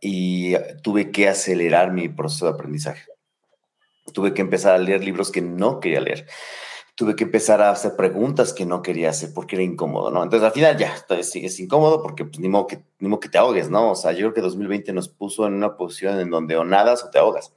y 0.03 0.55
tuve 0.83 1.11
que 1.11 1.31
acelerar 1.31 1.93
mi 1.93 2.11
proceso 2.11 2.45
de 2.45 2.53
aprendizaje. 2.53 3.05
Tuve 4.13 4.35
que 4.35 4.43
empezar 4.43 4.75
a 4.75 4.79
leer 4.79 5.03
libros 5.03 5.33
que 5.33 5.41
no 5.41 5.81
quería 5.81 6.03
leer. 6.03 6.27
Tuve 6.95 7.17
que 7.17 7.25
empezar 7.25 7.61
a 7.61 7.71
hacer 7.71 7.97
preguntas 7.97 8.53
que 8.53 8.67
no 8.67 8.83
quería 8.83 9.11
hacer 9.11 9.31
porque 9.35 9.57
era 9.57 9.65
incómodo, 9.65 10.11
¿no? 10.11 10.23
Entonces 10.23 10.47
al 10.47 10.53
final 10.53 10.77
ya, 10.77 10.95
es, 11.11 11.61
incómodo 11.61 12.03
porque 12.03 12.25
pues, 12.25 12.39
ni, 12.39 12.49
modo 12.49 12.69
que, 12.69 12.85
ni 13.01 13.09
modo 13.09 13.21
que 13.21 13.29
te 13.29 13.39
ahogues, 13.39 13.69
¿no? 13.69 13.91
O 13.91 13.97
sea, 13.97 14.13
yo 14.13 14.19
creo 14.19 14.35
que 14.35 14.41
2020 14.41 14.93
nos 14.93 15.09
puso 15.09 15.47
en 15.47 15.55
una 15.55 15.77
posición 15.77 16.21
en 16.21 16.31
donde 16.31 16.57
o 16.57 16.65
nadas 16.65 17.03
o 17.05 17.11
te 17.11 17.19
ahogas. 17.19 17.53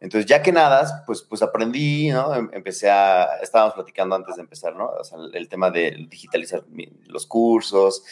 Entonces, 0.00 0.26
ya 0.26 0.42
que 0.42 0.52
nadas, 0.52 1.02
pues, 1.06 1.22
pues 1.22 1.42
aprendí, 1.42 2.10
¿no? 2.10 2.32
Em, 2.32 2.48
empecé 2.52 2.88
a, 2.88 3.38
estábamos 3.42 3.74
platicando 3.74 4.14
antes 4.14 4.36
de 4.36 4.42
empezar, 4.42 4.76
¿no? 4.76 4.86
O 4.86 5.02
sea, 5.02 5.18
el, 5.32 5.48
tema 5.48 5.70
de 5.70 6.06
digitalizar 6.08 6.64
los 7.06 7.26
cursos 7.26 8.04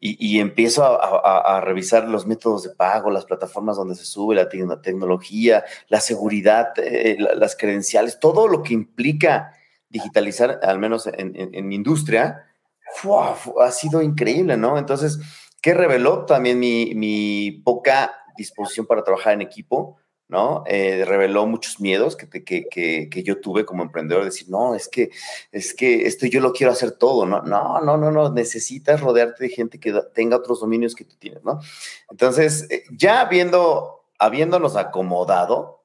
y, 0.00 0.40
empiezo 0.40 0.84
a, 0.84 1.60
revisar 1.60 2.08
los 2.08 2.26
métodos 2.26 2.64
de 2.64 2.70
pago, 2.70 3.10
las 3.10 3.24
plataformas 3.24 3.76
donde 3.76 3.94
se 3.94 4.04
sube 4.04 4.34
la, 4.34 4.48
tecnología, 4.48 5.64
la 5.88 6.00
seguridad, 6.00 6.72
eh, 6.76 7.16
las 7.18 7.56
credenciales, 7.56 8.18
todo 8.18 8.48
lo 8.48 8.62
que 8.62 8.74
implica 8.74 9.54
digitalizar, 9.88 10.60
al 10.62 10.78
menos 10.78 11.08
en, 11.12 11.68
mi 11.68 11.74
industria, 11.74 12.46
ha 13.60 13.70
sido 13.70 14.02
increíble, 14.02 14.56
¿no? 14.56 14.78
Entonces, 14.78 15.18
¿Qué 15.60 15.74
reveló? 15.74 16.24
También 16.24 16.58
mi, 16.58 16.94
mi 16.94 17.50
poca 17.64 18.12
disposición 18.36 18.86
para 18.86 19.02
trabajar 19.02 19.32
en 19.32 19.42
equipo, 19.42 19.96
¿no? 20.28 20.62
Eh, 20.66 21.04
reveló 21.04 21.46
muchos 21.46 21.80
miedos 21.80 22.14
que, 22.14 22.28
que, 22.28 22.68
que, 22.68 23.08
que, 23.10 23.22
yo 23.24 23.40
tuve 23.40 23.64
como 23.64 23.82
emprendedor, 23.82 24.24
decir, 24.24 24.48
no, 24.48 24.74
es 24.76 24.88
que, 24.88 25.10
es 25.50 25.74
que 25.74 26.06
esto 26.06 26.26
yo 26.26 26.40
lo 26.40 26.52
quiero 26.52 26.72
hacer 26.72 26.92
todo, 26.92 27.26
¿no? 27.26 27.42
No, 27.42 27.80
no, 27.80 27.96
no, 27.96 28.12
no, 28.12 28.30
necesitas 28.30 29.00
rodearte 29.00 29.44
de 29.44 29.50
gente 29.50 29.80
que 29.80 29.92
tenga 30.14 30.36
otros 30.36 30.60
dominios 30.60 30.94
que 30.94 31.04
tú 31.04 31.16
tienes, 31.18 31.42
¿no? 31.42 31.58
Entonces, 32.08 32.68
eh, 32.70 32.84
ya 32.92 33.24
viendo, 33.24 34.04
habiéndonos 34.18 34.76
acomodado 34.76 35.82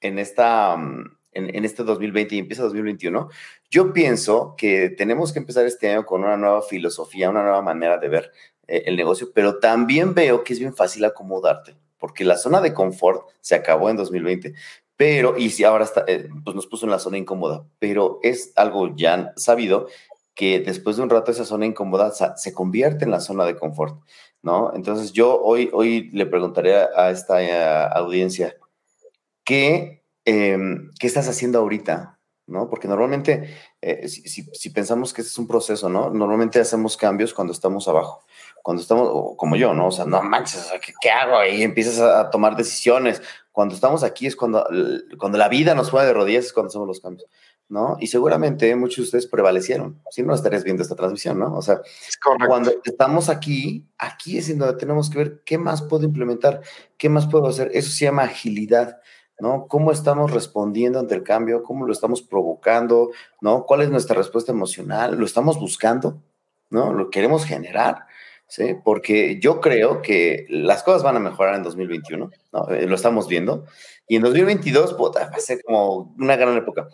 en 0.00 0.18
esta... 0.18 0.76
Mm, 0.76 1.19
en, 1.32 1.54
en, 1.54 1.64
este 1.64 1.84
2020 1.84 2.34
y 2.34 2.38
empieza 2.38 2.62
2021, 2.62 3.28
yo 3.70 3.92
pienso 3.92 4.54
que 4.56 4.90
tenemos 4.90 5.32
que 5.32 5.38
empezar 5.38 5.66
este 5.66 5.90
año 5.90 6.06
con 6.06 6.24
una 6.24 6.36
nueva 6.36 6.62
filosofía, 6.62 7.30
una 7.30 7.42
nueva 7.42 7.62
manera 7.62 7.98
de 7.98 8.08
ver 8.08 8.32
eh, 8.66 8.82
el 8.86 8.96
negocio, 8.96 9.30
pero 9.34 9.58
también 9.58 10.14
veo 10.14 10.44
que 10.44 10.52
es 10.52 10.58
bien 10.58 10.74
fácil 10.74 11.04
acomodarte 11.04 11.76
porque 12.00 12.24
la 12.24 12.36
zona 12.36 12.60
de 12.60 12.74
confort 12.74 13.28
se 13.40 13.54
acabó 13.54 13.90
en 13.90 13.96
2020, 13.96 14.54
pero, 14.96 15.38
y 15.38 15.50
si 15.50 15.62
ahora 15.62 15.84
está, 15.84 16.04
eh, 16.08 16.28
pues 16.44 16.56
nos 16.56 16.66
puso 16.66 16.86
en 16.86 16.90
la 16.90 16.98
zona 16.98 17.18
incómoda, 17.18 17.64
pero 17.78 18.18
es 18.22 18.52
algo 18.56 18.94
ya 18.96 19.32
sabido 19.36 19.86
que 20.34 20.60
después 20.60 20.96
de 20.96 21.02
un 21.02 21.10
rato 21.10 21.30
esa 21.30 21.44
zona 21.44 21.66
incómoda 21.66 22.12
se 22.36 22.54
convierte 22.54 23.04
en 23.04 23.10
la 23.10 23.20
zona 23.20 23.44
de 23.44 23.56
confort, 23.56 24.00
¿no? 24.42 24.72
Entonces 24.74 25.12
yo 25.12 25.40
hoy, 25.40 25.68
hoy 25.72 26.10
le 26.12 26.26
preguntaré 26.26 26.74
a 26.74 27.10
esta 27.10 27.42
eh, 27.42 27.88
audiencia, 27.94 28.56
¿qué, 29.44 29.99
em, 30.24 30.90
¿qué 30.98 31.06
estás 31.06 31.28
haciendo 31.28 31.58
ahorita? 31.58 32.16
¿no? 32.46 32.68
Porque 32.68 32.88
normalmente, 32.88 33.54
eh, 33.80 34.08
si, 34.08 34.22
si, 34.22 34.42
si, 34.52 34.70
pensamos 34.70 35.12
que 35.12 35.20
este 35.20 35.30
es 35.30 35.38
un 35.38 35.46
proceso, 35.46 35.88
¿no? 35.88 36.10
Normalmente 36.10 36.58
hacemos 36.58 36.96
cambios 36.96 37.32
cuando 37.32 37.52
estamos 37.52 37.86
abajo 37.86 38.24
cuando 38.62 38.82
estamos, 38.82 39.36
como 39.36 39.56
yo, 39.56 39.74
¿no? 39.74 39.88
O 39.88 39.90
sea, 39.90 40.04
no 40.04 40.22
manches, 40.22 40.70
¿qué, 40.84 40.92
¿qué, 41.00 41.10
hago? 41.10 41.44
Y 41.44 41.62
empiezas 41.62 42.00
a, 42.00 42.30
tomar 42.30 42.56
decisiones. 42.56 43.22
Cuando 43.52 43.74
estamos 43.74 44.02
aquí 44.02 44.26
es 44.26 44.36
cuando, 44.36 44.66
cuando 45.18 45.38
la 45.38 45.48
vida 45.48 45.74
nos 45.74 45.90
pone 45.90 46.06
de 46.06 46.12
rodillas, 46.12 46.46
es 46.46 46.52
cuando 46.52 46.68
hacemos 46.68 46.86
los 46.86 47.00
cambios, 47.00 47.28
¿no? 47.68 47.96
Y 47.98 48.06
seguramente 48.06 48.74
muchos 48.76 48.96
de 48.96 49.02
ustedes 49.02 49.26
prevalecieron, 49.26 50.00
si 50.10 50.22
no 50.22 50.34
estarías 50.34 50.64
viendo 50.64 50.82
esta 50.82 50.94
transmisión, 50.94 51.38
¿no? 51.38 51.56
O 51.56 51.62
sea, 51.62 51.80
cuando 52.46 52.72
estamos 52.84 53.28
aquí, 53.28 53.86
aquí 53.98 54.38
es 54.38 54.48
en 54.50 54.58
donde 54.58 54.78
tenemos 54.78 55.10
que 55.10 55.18
ver 55.18 55.42
qué 55.44 55.58
más 55.58 55.82
puedo 55.82 56.04
implementar, 56.04 56.60
qué 56.96 57.08
más 57.08 57.26
puedo 57.26 57.48
hacer. 57.48 57.70
Eso 57.74 57.90
se 57.90 58.04
llama 58.04 58.22
agilidad. 58.22 59.00
¿No? 59.40 59.66
¿Cómo 59.68 59.92
estamos 59.92 60.30
respondiendo 60.30 60.98
ante 60.98 61.14
el 61.14 61.22
cambio? 61.22 61.62
¿Cómo 61.62 61.86
lo 61.86 61.92
estamos 61.92 62.22
provocando? 62.22 63.10
¿No? 63.40 63.64
¿Cuál 63.64 63.82
es 63.82 63.90
nuestra 63.90 64.16
respuesta 64.16 64.52
emocional? 64.52 65.16
¿Lo 65.16 65.24
estamos 65.24 65.58
buscando? 65.58 66.22
¿No? 66.70 66.92
¿Lo 66.92 67.10
queremos 67.10 67.44
generar? 67.44 68.06
¿sí? 68.50 68.76
Porque 68.84 69.38
yo 69.40 69.60
creo 69.60 70.02
que 70.02 70.44
las 70.48 70.82
cosas 70.82 71.02
van 71.02 71.16
a 71.16 71.20
mejorar 71.20 71.54
en 71.54 71.62
2021, 71.62 72.30
¿no? 72.52 72.68
Eh, 72.68 72.86
lo 72.86 72.96
estamos 72.96 73.28
viendo. 73.28 73.64
Y 74.08 74.16
en 74.16 74.22
2022, 74.22 74.94
puta, 74.94 75.30
va 75.30 75.36
a 75.36 75.40
ser 75.40 75.62
como 75.62 76.14
una 76.18 76.36
gran 76.36 76.56
época. 76.56 76.88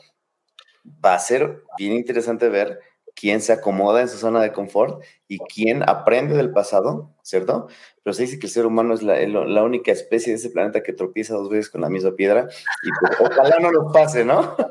Va 1.04 1.14
a 1.14 1.18
ser 1.18 1.64
bien 1.78 1.94
interesante 1.94 2.48
ver 2.50 2.78
quién 3.16 3.40
se 3.40 3.52
acomoda 3.52 4.02
en 4.02 4.08
su 4.08 4.18
zona 4.18 4.40
de 4.40 4.52
confort 4.52 5.02
y 5.26 5.38
quién 5.38 5.82
aprende 5.88 6.36
del 6.36 6.52
pasado, 6.52 7.10
¿cierto? 7.22 7.66
Pero 8.04 8.14
se 8.14 8.22
dice 8.22 8.38
que 8.38 8.46
el 8.46 8.52
ser 8.52 8.66
humano 8.66 8.94
es 8.94 9.02
la, 9.02 9.18
la 9.26 9.64
única 9.64 9.90
especie 9.90 10.32
de 10.32 10.38
ese 10.38 10.50
planeta 10.50 10.82
que 10.82 10.92
tropieza 10.92 11.34
dos 11.34 11.48
veces 11.48 11.70
con 11.70 11.80
la 11.80 11.88
misma 11.88 12.12
piedra 12.12 12.46
y 12.82 12.88
pues, 13.00 13.18
ojalá 13.18 13.56
no 13.58 13.72
nos 13.72 13.92
pase, 13.92 14.24
¿no? 14.24 14.54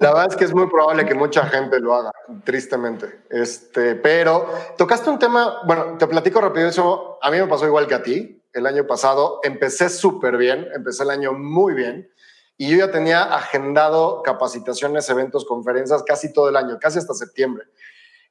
La 0.00 0.08
verdad 0.12 0.26
es 0.30 0.36
que 0.36 0.44
es 0.44 0.54
muy 0.54 0.66
probable 0.68 1.06
que 1.06 1.14
mucha 1.14 1.46
gente 1.46 1.80
lo 1.80 1.94
haga, 1.94 2.10
tristemente. 2.44 3.20
Este, 3.30 3.94
pero 3.94 4.46
tocaste 4.76 5.08
un 5.08 5.18
tema, 5.18 5.62
bueno, 5.64 5.96
te 5.96 6.06
platico 6.06 6.40
rápido 6.40 6.68
eso, 6.68 7.18
a 7.22 7.30
mí 7.30 7.38
me 7.38 7.46
pasó 7.46 7.66
igual 7.66 7.86
que 7.86 7.94
a 7.94 8.02
ti. 8.02 8.42
El 8.52 8.66
año 8.66 8.86
pasado 8.86 9.40
empecé 9.44 9.88
súper 9.88 10.36
bien, 10.36 10.66
empecé 10.74 11.04
el 11.04 11.10
año 11.10 11.32
muy 11.32 11.74
bien 11.74 12.10
y 12.56 12.70
yo 12.70 12.78
ya 12.78 12.90
tenía 12.90 13.22
agendado 13.22 14.22
capacitaciones, 14.22 15.08
eventos, 15.10 15.44
conferencias 15.44 16.02
casi 16.02 16.32
todo 16.32 16.48
el 16.48 16.56
año, 16.56 16.78
casi 16.80 16.98
hasta 16.98 17.14
septiembre. 17.14 17.66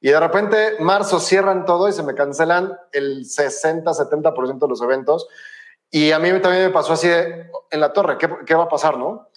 Y 0.00 0.10
de 0.10 0.20
repente, 0.20 0.76
marzo 0.80 1.20
cierran 1.20 1.64
todo 1.64 1.88
y 1.88 1.92
se 1.92 2.02
me 2.02 2.14
cancelan 2.14 2.76
el 2.92 3.24
60, 3.24 3.90
70% 3.90 4.58
de 4.58 4.68
los 4.68 4.82
eventos. 4.82 5.28
Y 5.90 6.12
a 6.12 6.18
mí 6.18 6.28
también 6.40 6.64
me 6.64 6.70
pasó 6.70 6.94
así 6.94 7.08
en 7.08 7.80
la 7.80 7.92
torre, 7.92 8.18
¿qué, 8.18 8.28
qué 8.44 8.54
va 8.54 8.64
a 8.64 8.68
pasar, 8.68 8.98
no? 8.98 9.28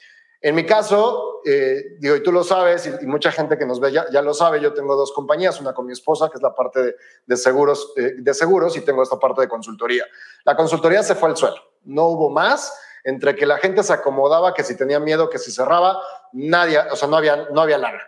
En 0.42 0.56
mi 0.56 0.66
caso, 0.66 1.42
eh, 1.46 1.98
digo, 2.00 2.16
y 2.16 2.24
tú 2.24 2.32
lo 2.32 2.46
sabes, 2.46 2.90
y, 3.02 3.06
mucha 3.06 3.30
gente 3.32 3.58
que 3.58 3.66
nos 3.66 3.82
ve 3.82 3.92
ya, 3.92 4.06
ya, 4.10 4.22
lo 4.22 4.34
sabe, 4.34 4.62
yo 4.62 4.74
tengo 4.74 4.96
dos 4.96 5.12
compañías, 5.12 5.60
una 5.60 5.74
con 5.74 5.86
mi 5.86 5.92
esposa, 5.92 6.30
que 6.30 6.38
es 6.38 6.42
la 6.42 6.56
parte 6.56 6.96
de 7.26 7.38
seguros, 7.38 7.92
eh, 7.98 8.14
de 8.18 8.34
seguros, 8.34 8.78
y 8.78 8.82
tengo 8.82 9.04
esta 9.04 9.20
parte 9.20 9.42
de 9.42 9.50
consultoría. 9.50 10.06
La 10.46 10.56
consultoría 10.56 11.04
se 11.04 11.16
fue 11.16 11.30
al 11.30 11.36
suelo, 11.36 11.62
no 11.84 12.06
hubo 12.06 12.30
más, 12.30 12.74
entre 13.04 13.36
que 13.36 13.46
la 13.46 13.58
gente 13.58 13.84
se 13.84 13.94
acomodaba, 13.94 14.54
que 14.54 14.64
si 14.64 14.76
tenía 14.78 15.00
miedo, 15.00 15.30
que 15.30 15.38
si 15.38 15.52
cerraba, 15.52 16.02
nadie, 16.34 16.80
o 16.92 16.96
sea, 16.96 17.08
no 17.08 17.18
había, 17.18 17.48
no 17.52 17.62
había 17.62 17.78
lana. 17.78 18.02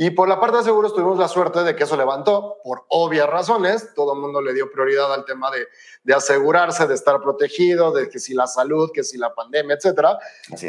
Y 0.00 0.10
por 0.10 0.28
la 0.28 0.38
parte 0.38 0.58
de 0.58 0.62
seguros 0.62 0.94
tuvimos 0.94 1.18
la 1.18 1.26
suerte 1.26 1.64
de 1.64 1.74
que 1.74 1.82
eso 1.82 1.96
levantó, 1.96 2.58
por 2.62 2.84
obvias 2.88 3.28
razones, 3.28 3.94
todo 3.94 4.14
el 4.14 4.20
mundo 4.20 4.40
le 4.40 4.54
dio 4.54 4.70
prioridad 4.70 5.12
al 5.12 5.24
tema 5.24 5.50
de, 5.50 5.66
de 6.04 6.14
asegurarse, 6.14 6.86
de 6.86 6.94
estar 6.94 7.20
protegido, 7.20 7.90
de 7.90 8.08
que 8.08 8.20
si 8.20 8.32
la 8.32 8.46
salud, 8.46 8.92
que 8.94 9.02
si 9.02 9.18
la 9.18 9.34
pandemia, 9.34 9.74
etcétera. 9.74 10.16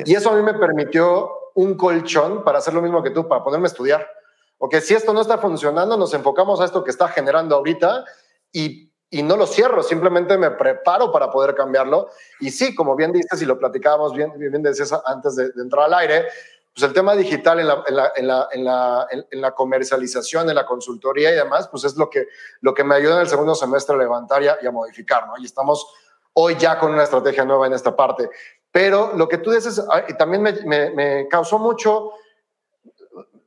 Y 0.03 0.15
eso 0.15 0.31
a 0.31 0.33
mí 0.33 0.41
me 0.41 0.55
permitió 0.55 1.29
un 1.53 1.75
colchón 1.75 2.43
para 2.43 2.57
hacer 2.57 2.73
lo 2.73 2.81
mismo 2.81 3.03
que 3.03 3.11
tú, 3.11 3.27
para 3.27 3.43
ponerme 3.43 3.67
a 3.67 3.71
estudiar. 3.71 4.09
Porque 4.57 4.81
si 4.81 4.95
esto 4.95 5.13
no 5.13 5.21
está 5.21 5.37
funcionando, 5.37 5.95
nos 5.95 6.13
enfocamos 6.15 6.59
a 6.59 6.65
esto 6.65 6.83
que 6.83 6.89
está 6.89 7.07
generando 7.07 7.55
ahorita 7.55 8.05
y, 8.51 8.88
y 9.11 9.23
no 9.23 9.35
lo 9.35 9.47
cierro, 9.47 9.81
simplemente 9.81 10.37
me 10.37 10.51
preparo 10.51 11.11
para 11.11 11.31
poder 11.31 11.55
cambiarlo. 11.55 12.09
Y 12.39 12.51
sí, 12.51 12.75
como 12.75 12.95
bien 12.95 13.11
dices 13.11 13.41
y 13.41 13.45
lo 13.45 13.57
platicábamos, 13.57 14.13
bien, 14.13 14.31
bien 14.37 14.61
decías 14.61 14.93
antes 15.05 15.35
de, 15.35 15.51
de 15.51 15.63
entrar 15.63 15.85
al 15.85 15.93
aire, 15.95 16.27
pues 16.73 16.87
el 16.87 16.93
tema 16.93 17.15
digital 17.15 17.59
en 17.59 17.67
la, 17.67 17.83
en, 17.87 17.95
la, 17.95 18.13
en, 18.15 18.27
la, 18.63 19.07
en, 19.31 19.41
la, 19.41 19.51
comercialización, 19.51 20.47
en 20.49 20.55
la 20.55 20.65
consultoría 20.65 21.31
y 21.31 21.35
demás, 21.35 21.67
pues 21.67 21.83
es 21.83 21.97
lo 21.97 22.09
que, 22.09 22.27
lo 22.61 22.73
que 22.73 22.83
me 22.83 22.95
ayuda 22.95 23.15
en 23.15 23.21
el 23.21 23.27
segundo 23.27 23.55
semestre 23.55 23.95
a 23.95 23.99
levantar 23.99 24.43
y 24.43 24.47
a, 24.47 24.57
y 24.61 24.67
a 24.67 24.71
modificar, 24.71 25.27
¿no? 25.27 25.33
Y 25.39 25.45
estamos 25.45 25.91
hoy 26.33 26.55
ya 26.57 26.77
con 26.77 26.93
una 26.93 27.03
estrategia 27.03 27.43
nueva 27.43 27.65
en 27.65 27.73
esta 27.73 27.95
parte. 27.95 28.29
Pero 28.71 29.13
lo 29.15 29.27
que 29.27 29.39
tú 29.39 29.51
dices 29.51 29.83
también 30.17 30.43
me, 30.43 30.53
me, 30.63 30.91
me 30.91 31.27
causó 31.27 31.57
mucho, 31.57 32.11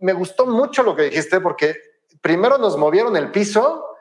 me 0.01 0.13
gustó 0.13 0.47
mucho 0.47 0.83
lo 0.83 0.97
que 0.97 1.05
dijiste, 1.05 1.41
porque 1.41 1.77
primero 2.21 2.59
nos 2.59 2.77
movieron 2.77 3.17
el 3.17 3.31
piso 3.31 3.92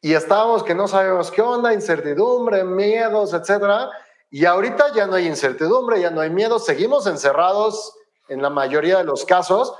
y 0.00 0.14
estábamos 0.14 0.62
que 0.62 0.74
no 0.74 0.86
sabemos 0.86 1.30
qué 1.30 1.42
onda, 1.42 1.72
incertidumbre, 1.72 2.64
miedos, 2.64 3.34
etcétera. 3.34 3.90
Y 4.30 4.44
ahorita 4.44 4.92
ya 4.94 5.06
no 5.06 5.14
hay 5.14 5.26
incertidumbre, 5.26 6.00
ya 6.00 6.10
no 6.10 6.20
hay 6.20 6.30
miedo, 6.30 6.58
seguimos 6.58 7.06
encerrados 7.06 7.94
en 8.28 8.42
la 8.42 8.50
mayoría 8.50 8.98
de 8.98 9.04
los 9.04 9.24
casos, 9.24 9.74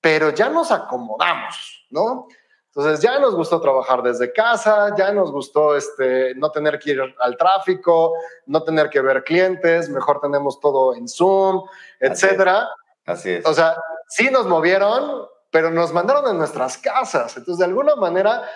pero 0.00 0.30
ya 0.30 0.48
nos 0.48 0.70
acomodamos, 0.70 1.86
¿no? 1.90 2.26
Entonces 2.74 3.00
ya 3.00 3.18
nos 3.18 3.34
gustó 3.34 3.60
trabajar 3.60 4.02
desde 4.02 4.32
casa, 4.32 4.94
ya 4.96 5.12
nos 5.12 5.32
gustó 5.32 5.76
este, 5.76 6.34
no 6.36 6.50
tener 6.50 6.78
que 6.78 6.92
ir 6.92 7.00
al 7.18 7.36
tráfico, 7.36 8.14
no 8.46 8.62
tener 8.62 8.88
que 8.88 9.00
ver 9.00 9.24
clientes, 9.24 9.88
mejor 9.88 10.20
tenemos 10.20 10.60
todo 10.60 10.94
en 10.94 11.08
Zoom, 11.08 11.64
etcétera. 11.98 12.68
Así 13.04 13.30
es. 13.30 13.46
O 13.46 13.54
sea, 13.54 13.76
sí 14.08 14.30
nos 14.30 14.46
movieron, 14.46 15.26
pero 15.50 15.70
nos 15.70 15.92
mandaron 15.92 16.26
a 16.26 16.32
nuestras 16.32 16.78
casas. 16.78 17.36
Entonces, 17.36 17.58
de 17.58 17.64
alguna 17.64 17.96
manera, 17.96 18.48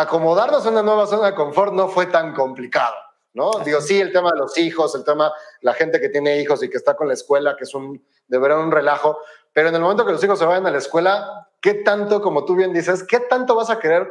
acomodarnos 0.00 0.64
en 0.66 0.72
una 0.72 0.82
nueva 0.82 1.06
zona 1.06 1.28
de 1.28 1.34
confort 1.34 1.72
no 1.72 1.88
fue 1.88 2.06
tan 2.06 2.34
complicado. 2.34 2.94
¿no? 3.32 3.50
Así 3.50 3.64
Digo, 3.64 3.80
sí, 3.80 4.00
el 4.00 4.12
tema 4.12 4.30
de 4.32 4.38
los 4.38 4.56
hijos, 4.56 4.94
el 4.94 5.04
tema, 5.04 5.32
la 5.60 5.74
gente 5.74 6.00
que 6.00 6.08
tiene 6.08 6.40
hijos 6.40 6.62
y 6.62 6.70
que 6.70 6.78
está 6.78 6.96
con 6.96 7.06
la 7.06 7.14
escuela, 7.14 7.54
que 7.56 7.64
es 7.64 7.74
un, 7.74 8.02
de 8.28 8.38
verdad 8.38 8.60
un 8.60 8.72
relajo, 8.72 9.18
pero 9.52 9.68
en 9.68 9.74
el 9.74 9.80
momento 9.82 10.06
que 10.06 10.12
los 10.12 10.24
hijos 10.24 10.38
se 10.38 10.46
vayan 10.46 10.66
a 10.66 10.70
la 10.70 10.78
escuela, 10.78 11.48
¿qué 11.60 11.74
tanto, 11.74 12.22
como 12.22 12.44
tú 12.44 12.54
bien 12.54 12.72
dices, 12.72 13.04
qué 13.04 13.20
tanto 13.20 13.54
vas 13.54 13.68
a 13.68 13.78
querer 13.78 14.08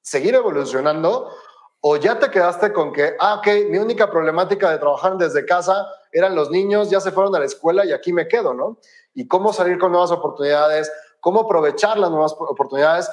seguir 0.00 0.34
evolucionando? 0.34 1.30
¿O 1.80 1.96
ya 1.96 2.18
te 2.18 2.30
quedaste 2.30 2.72
con 2.72 2.92
que, 2.92 3.14
ah, 3.20 3.36
ok, 3.36 3.46
mi 3.68 3.78
única 3.78 4.10
problemática 4.10 4.70
de 4.70 4.78
trabajar 4.78 5.16
desde 5.16 5.44
casa 5.44 5.86
eran 6.10 6.34
los 6.34 6.50
niños, 6.50 6.90
ya 6.90 7.00
se 7.00 7.12
fueron 7.12 7.36
a 7.36 7.38
la 7.38 7.44
escuela 7.44 7.84
y 7.84 7.92
aquí 7.92 8.12
me 8.12 8.26
quedo, 8.26 8.54
¿no? 8.54 8.78
Y 9.14 9.28
cómo 9.28 9.52
salir 9.52 9.78
con 9.78 9.92
nuevas 9.92 10.10
oportunidades, 10.10 10.90
cómo 11.20 11.40
aprovechar 11.40 11.98
las 11.98 12.10
nuevas 12.10 12.32
oportunidades. 12.32 13.08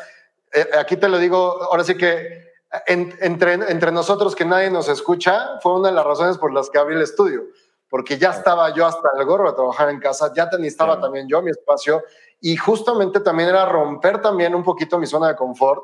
Eh, 0.53 0.69
aquí 0.77 0.97
te 0.97 1.09
lo 1.09 1.17
digo, 1.17 1.63
ahora 1.63 1.83
sí 1.83 1.95
que 1.97 2.53
en, 2.87 3.15
entre, 3.21 3.53
entre 3.53 3.91
nosotros 3.91 4.35
que 4.35 4.45
nadie 4.45 4.69
nos 4.69 4.87
escucha, 4.87 5.59
fue 5.61 5.75
una 5.75 5.89
de 5.89 5.95
las 5.95 6.05
razones 6.05 6.37
por 6.37 6.53
las 6.53 6.69
que 6.69 6.79
abrí 6.79 6.95
el 6.95 7.01
estudio, 7.01 7.43
porque 7.89 8.17
ya 8.17 8.31
estaba 8.31 8.73
yo 8.73 8.85
hasta 8.85 9.09
el 9.17 9.25
gorro 9.25 9.49
de 9.49 9.55
trabajar 9.55 9.89
en 9.89 9.99
casa, 9.99 10.31
ya 10.35 10.45
necesitaba 10.45 10.95
sí. 10.95 11.01
también 11.01 11.27
yo 11.27 11.41
mi 11.41 11.51
espacio 11.51 12.03
y 12.41 12.55
justamente 12.55 13.19
también 13.19 13.49
era 13.49 13.65
romper 13.65 14.21
también 14.21 14.55
un 14.55 14.63
poquito 14.63 14.97
mi 14.97 15.07
zona 15.07 15.29
de 15.29 15.35
confort, 15.35 15.83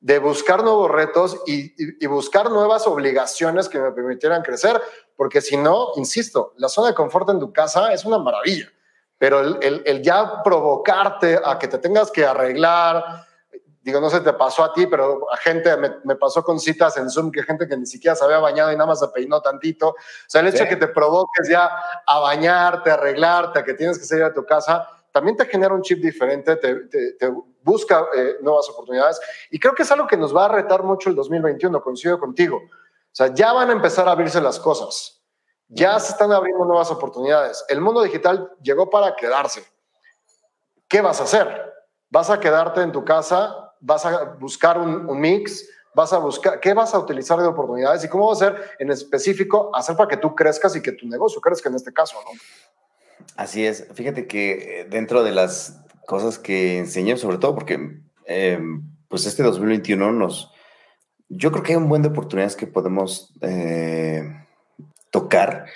de 0.00 0.18
buscar 0.18 0.64
nuevos 0.64 0.90
retos 0.90 1.40
y, 1.46 1.66
y, 1.80 2.04
y 2.04 2.06
buscar 2.06 2.50
nuevas 2.50 2.86
obligaciones 2.86 3.68
que 3.68 3.78
me 3.78 3.92
permitieran 3.92 4.42
crecer, 4.42 4.80
porque 5.16 5.40
si 5.40 5.56
no, 5.56 5.88
insisto, 5.96 6.54
la 6.56 6.68
zona 6.68 6.88
de 6.88 6.94
confort 6.94 7.28
en 7.30 7.38
tu 7.38 7.52
casa 7.52 7.92
es 7.92 8.04
una 8.04 8.18
maravilla, 8.18 8.68
pero 9.16 9.40
el, 9.40 9.58
el, 9.62 9.82
el 9.86 10.02
ya 10.02 10.42
provocarte 10.42 11.38
a 11.44 11.58
que 11.58 11.68
te 11.68 11.78
tengas 11.78 12.10
que 12.10 12.24
arreglar, 12.26 13.04
digo, 13.82 14.00
no 14.00 14.08
sé, 14.08 14.20
te 14.20 14.32
pasó 14.32 14.64
a 14.64 14.72
ti, 14.72 14.86
pero 14.86 15.26
a 15.32 15.36
gente, 15.36 15.76
me, 15.76 16.16
pasó 16.16 16.42
con 16.42 16.60
citas 16.60 16.96
en 16.96 17.10
Zoom, 17.10 17.30
que 17.30 17.42
gente 17.42 17.66
que 17.66 17.76
ni 17.76 17.86
siquiera 17.86 18.14
se 18.14 18.24
había 18.24 18.38
bañado 18.38 18.72
y 18.72 18.74
nada 18.76 18.86
más 18.86 19.00
se 19.00 19.08
peinó 19.08 19.40
tantito. 19.40 19.88
O 19.90 19.96
sea, 20.26 20.40
el 20.40 20.48
hecho 20.48 20.64
de 20.64 20.68
que 20.68 20.76
te 20.76 20.88
provoques 20.88 21.48
ya 21.48 21.70
a 22.06 22.20
bañarte, 22.20 22.90
a 22.90 22.94
arreglarte, 22.94 23.58
a 23.58 23.64
que 23.64 23.74
tienes 23.74 23.98
que 23.98 24.04
salir 24.04 24.24
a 24.24 24.32
tu 24.32 24.44
casa, 24.44 24.88
también 25.10 25.36
te 25.36 25.46
genera 25.46 25.74
un 25.74 25.82
chip 25.82 26.00
diferente, 26.00 26.56
te, 26.56 27.32
busca 27.62 28.06
eh, 28.16 28.36
nuevas 28.40 28.68
oportunidades. 28.70 29.20
Y 29.50 29.60
creo 29.60 29.74
que 29.74 29.82
es 29.82 29.92
algo 29.92 30.06
que 30.06 30.16
nos 30.16 30.34
va 30.34 30.46
a 30.46 30.48
retar 30.48 30.82
mucho 30.82 31.10
el 31.10 31.16
2021, 31.16 31.82
coincido 31.82 32.18
contigo. 32.18 32.56
O 32.56 33.14
sea, 33.14 33.28
ya 33.34 33.52
van 33.52 33.68
a 33.68 33.72
empezar 33.72 34.08
a 34.08 34.12
abrirse 34.12 34.40
las 34.40 34.58
cosas. 34.58 35.22
Ya 35.68 35.98
se 36.00 36.12
están 36.12 36.32
abriendo 36.32 36.64
nuevas 36.64 36.90
oportunidades. 36.90 37.64
El 37.68 37.80
mundo 37.80 38.02
digital 38.02 38.52
llegó 38.62 38.90
para 38.90 39.14
quedarse. 39.14 39.64
¿Qué 40.88 41.00
vas 41.00 41.20
a 41.20 41.24
hacer? 41.24 41.72
¿Vas 42.10 42.30
a 42.30 42.40
quedarte 42.40 42.82
en 42.82 42.92
tu 42.92 43.04
casa? 43.04 43.61
¿Vas 43.84 44.06
a 44.06 44.36
buscar 44.38 44.78
un, 44.78 45.20
mix? 45.20 45.68
¿Vas 45.92 46.12
a 46.12 46.18
buscar 46.18 46.60
qué 46.60 46.72
vas 46.72 46.94
a 46.94 47.00
utilizar 47.00 47.38
de 47.40 47.48
oportunidades? 47.48 48.04
¿Y 48.04 48.08
cómo 48.08 48.28
va 48.28 48.32
a 48.32 48.36
ser 48.36 48.54
en 48.78 48.92
específico 48.92 49.74
hacer 49.74 49.96
para 49.96 50.08
que 50.08 50.16
tú 50.16 50.36
crezcas 50.36 50.76
y 50.76 50.80
que 50.80 50.92
tu 50.92 51.08
negocio 51.08 51.40
crezca 51.40 51.68
en 51.68 51.74
este 51.74 51.92
caso? 51.92 52.16
¿no? 52.24 52.30
Así 53.36 53.66
es. 53.66 53.88
Fíjate 53.92 54.28
que 54.28 54.80
eh, 54.80 54.86
dentro 54.88 55.24
de 55.24 55.32
las 55.32 55.80
cosas 56.06 56.38
que 56.38 56.78
enseño, 56.78 57.16
sobre 57.16 57.38
todo 57.38 57.56
porque 57.56 58.00
em, 58.24 58.82
pues 59.08 59.26
este 59.26 59.42
2021 59.42 60.12
nos... 60.12 60.52
Yo 61.28 61.50
creo 61.50 61.64
que 61.64 61.72
hay 61.72 61.76
un 61.76 61.88
buen 61.88 62.02
de 62.02 62.08
oportunidades 62.08 62.54
que 62.54 62.68
podemos 62.68 63.34
eh, 63.40 64.22
tocar, 65.10 65.66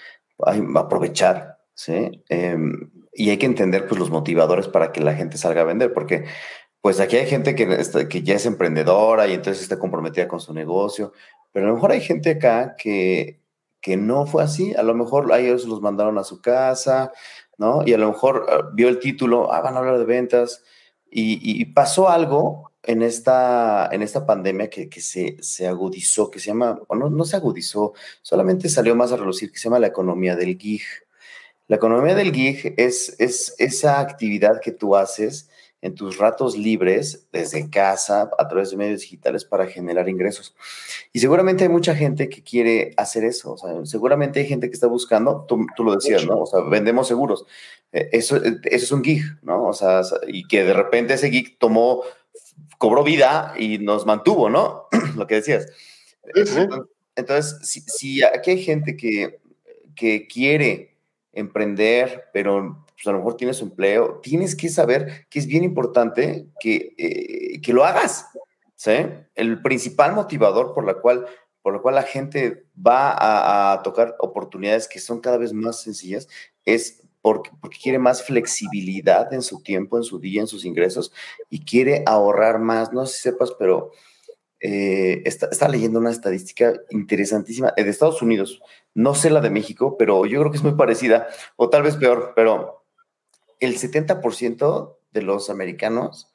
aprovechar, 0.76 1.58
¿sí? 1.74 2.22
Em, 2.28 2.90
y 3.12 3.30
hay 3.30 3.38
que 3.38 3.46
entender 3.46 3.88
pues 3.88 3.98
los 3.98 4.10
motivadores 4.10 4.68
para 4.68 4.92
que 4.92 5.00
la 5.00 5.14
gente 5.14 5.38
salga 5.38 5.62
a 5.62 5.64
vender, 5.64 5.92
porque 5.94 6.26
pues 6.86 7.00
aquí 7.00 7.16
hay 7.16 7.26
gente 7.26 7.56
que, 7.56 7.66
que 8.08 8.22
ya 8.22 8.36
es 8.36 8.46
emprendedora 8.46 9.26
y 9.26 9.34
entonces 9.34 9.60
está 9.60 9.76
comprometida 9.76 10.28
con 10.28 10.38
su 10.38 10.54
negocio, 10.54 11.12
pero 11.50 11.66
a 11.66 11.68
lo 11.70 11.74
mejor 11.74 11.90
hay 11.90 12.00
gente 12.00 12.30
acá 12.30 12.76
que, 12.78 13.40
que 13.80 13.96
no 13.96 14.24
fue 14.24 14.44
así, 14.44 14.72
a 14.72 14.84
lo 14.84 14.94
mejor 14.94 15.32
a 15.32 15.40
ellos 15.40 15.64
los 15.64 15.80
mandaron 15.80 16.16
a 16.16 16.22
su 16.22 16.40
casa, 16.40 17.10
¿no? 17.58 17.82
Y 17.84 17.92
a 17.92 17.98
lo 17.98 18.06
mejor 18.06 18.46
ah, 18.48 18.70
vio 18.72 18.88
el 18.88 19.00
título, 19.00 19.52
ah, 19.52 19.62
van 19.62 19.74
a 19.74 19.78
hablar 19.78 19.98
de 19.98 20.04
ventas, 20.04 20.62
y, 21.10 21.64
pasó 21.72 22.08
algo 22.08 22.70
en 22.84 23.02
esta, 23.02 23.88
en 23.90 24.02
esta 24.02 24.24
pandemia 24.24 24.70
que, 24.70 24.88
que 24.88 25.00
se, 25.00 25.38
se, 25.42 25.66
agudizó, 25.66 26.30
que 26.30 26.38
se 26.38 26.46
llama, 26.46 26.80
o 26.86 26.94
no, 26.94 27.10
no 27.10 27.24
se 27.24 27.34
agudizó, 27.34 27.94
solamente 28.22 28.68
salió 28.68 28.94
más 28.94 29.10
a 29.10 29.16
relucir, 29.16 29.50
que 29.50 29.58
se 29.58 29.64
llama 29.64 29.80
la 29.80 29.88
economía 29.88 30.36
del 30.36 30.56
gig. 30.56 30.82
La 31.66 31.78
economía 31.78 32.14
del 32.14 32.32
gig 32.32 32.74
es, 32.76 33.16
es 33.18 33.56
esa 33.58 33.98
actividad 33.98 34.60
que 34.60 34.70
tú 34.70 34.94
haces 34.94 35.48
en 35.82 35.94
tus 35.94 36.18
ratos 36.18 36.56
libres, 36.56 37.26
desde 37.32 37.68
casa, 37.70 38.30
a 38.38 38.48
través 38.48 38.70
de 38.70 38.76
medios 38.76 39.02
digitales, 39.02 39.44
para 39.44 39.66
generar 39.66 40.08
ingresos. 40.08 40.54
Y 41.12 41.20
seguramente 41.20 41.64
hay 41.64 41.68
mucha 41.68 41.94
gente 41.94 42.28
que 42.28 42.42
quiere 42.42 42.92
hacer 42.96 43.24
eso. 43.24 43.52
O 43.52 43.58
sea, 43.58 43.84
seguramente 43.84 44.40
hay 44.40 44.46
gente 44.46 44.68
que 44.68 44.74
está 44.74 44.86
buscando, 44.86 45.44
tú, 45.46 45.66
lo 45.84 45.94
decías, 45.94 46.26
¿no? 46.26 46.40
O 46.40 46.46
sea, 46.46 46.60
vendemos 46.60 47.06
seguros. 47.08 47.46
Eh, 47.92 48.08
eso, 48.12 48.36
eso 48.36 48.60
es 48.64 48.92
un 48.92 49.04
gig, 49.04 49.22
¿no? 49.42 49.64
O 49.64 49.72
sea, 49.72 50.00
y 50.26 50.48
que 50.48 50.64
de 50.64 50.72
repente 50.72 51.14
ese 51.14 51.30
gig 51.30 51.58
tomó, 51.58 52.02
cobró 52.78 53.04
vida 53.04 53.54
y 53.58 53.78
nos 53.78 54.06
mantuvo, 54.06 54.48
¿no? 54.48 54.86
lo 55.16 55.26
que 55.26 55.36
decías. 55.36 55.68
Entonces, 57.14 57.58
si, 57.62 57.80
si, 57.82 58.22
aquí 58.22 58.50
hay 58.50 58.62
gente 58.62 58.96
que, 58.96 59.38
que 59.94 60.26
quiere 60.26 60.96
emprender, 61.32 62.24
pero 62.32 62.85
pues 62.96 63.06
a 63.06 63.12
lo 63.12 63.18
mejor 63.18 63.36
tienes 63.36 63.60
empleo, 63.60 64.20
tienes 64.22 64.56
que 64.56 64.68
saber 64.68 65.26
que 65.28 65.38
es 65.38 65.46
bien 65.46 65.64
importante 65.64 66.48
que, 66.58 66.94
eh, 66.96 67.60
que 67.60 67.72
lo 67.72 67.84
hagas. 67.84 68.26
¿sí? 68.74 68.92
El 69.34 69.60
principal 69.62 70.14
motivador 70.14 70.74
por 70.74 70.84
la 70.84 70.94
cual 70.94 71.26
por 71.66 71.74
la 71.74 71.80
cual 71.80 71.96
la 71.96 72.04
gente 72.04 72.64
va 72.78 73.72
a, 73.72 73.82
tocar 73.82 74.14
oportunidades 74.20 74.86
que 74.86 75.00
son 75.00 75.20
cada 75.20 75.36
vez 75.36 75.52
más 75.52 75.82
sencillas, 75.82 76.28
es 76.64 77.02
porque, 77.20 77.50
porque, 77.60 77.78
quiere 77.82 77.98
más 77.98 78.22
flexibilidad 78.22 79.32
en 79.32 79.42
su 79.42 79.60
tiempo, 79.64 79.96
en 79.96 80.04
su 80.04 80.20
día, 80.20 80.40
en 80.40 80.46
sus 80.46 80.64
ingresos 80.64 81.12
y 81.50 81.64
quiere 81.64 82.04
ahorrar 82.06 82.60
más. 82.60 82.92
No 82.92 83.04
sé 83.04 83.14
si 83.16 83.22
sepas, 83.22 83.50
pero 83.58 83.90
eh, 84.60 85.22
está, 85.24 85.68
leyendo 85.68 85.98
una 85.98 86.10
estadística 86.10 86.72
interesantísima 86.90 87.72
de 87.76 87.88
Estados 87.88 88.22
Unidos. 88.22 88.60
No 88.94 89.14
sé 89.14 89.30
la 89.30 89.40
de 89.40 89.50
México, 89.50 89.96
pero 89.98 90.24
yo 90.24 90.40
creo 90.40 90.50
que 90.50 90.58
es 90.58 90.62
muy 90.62 90.74
parecida, 90.74 91.26
o 91.56 91.68
tal 91.68 91.82
vez 91.82 91.96
peor, 91.96 92.32
pero 92.34 92.75
el 93.60 93.78
70% 93.78 94.96
de 95.12 95.22
los 95.22 95.50
americanos 95.50 96.32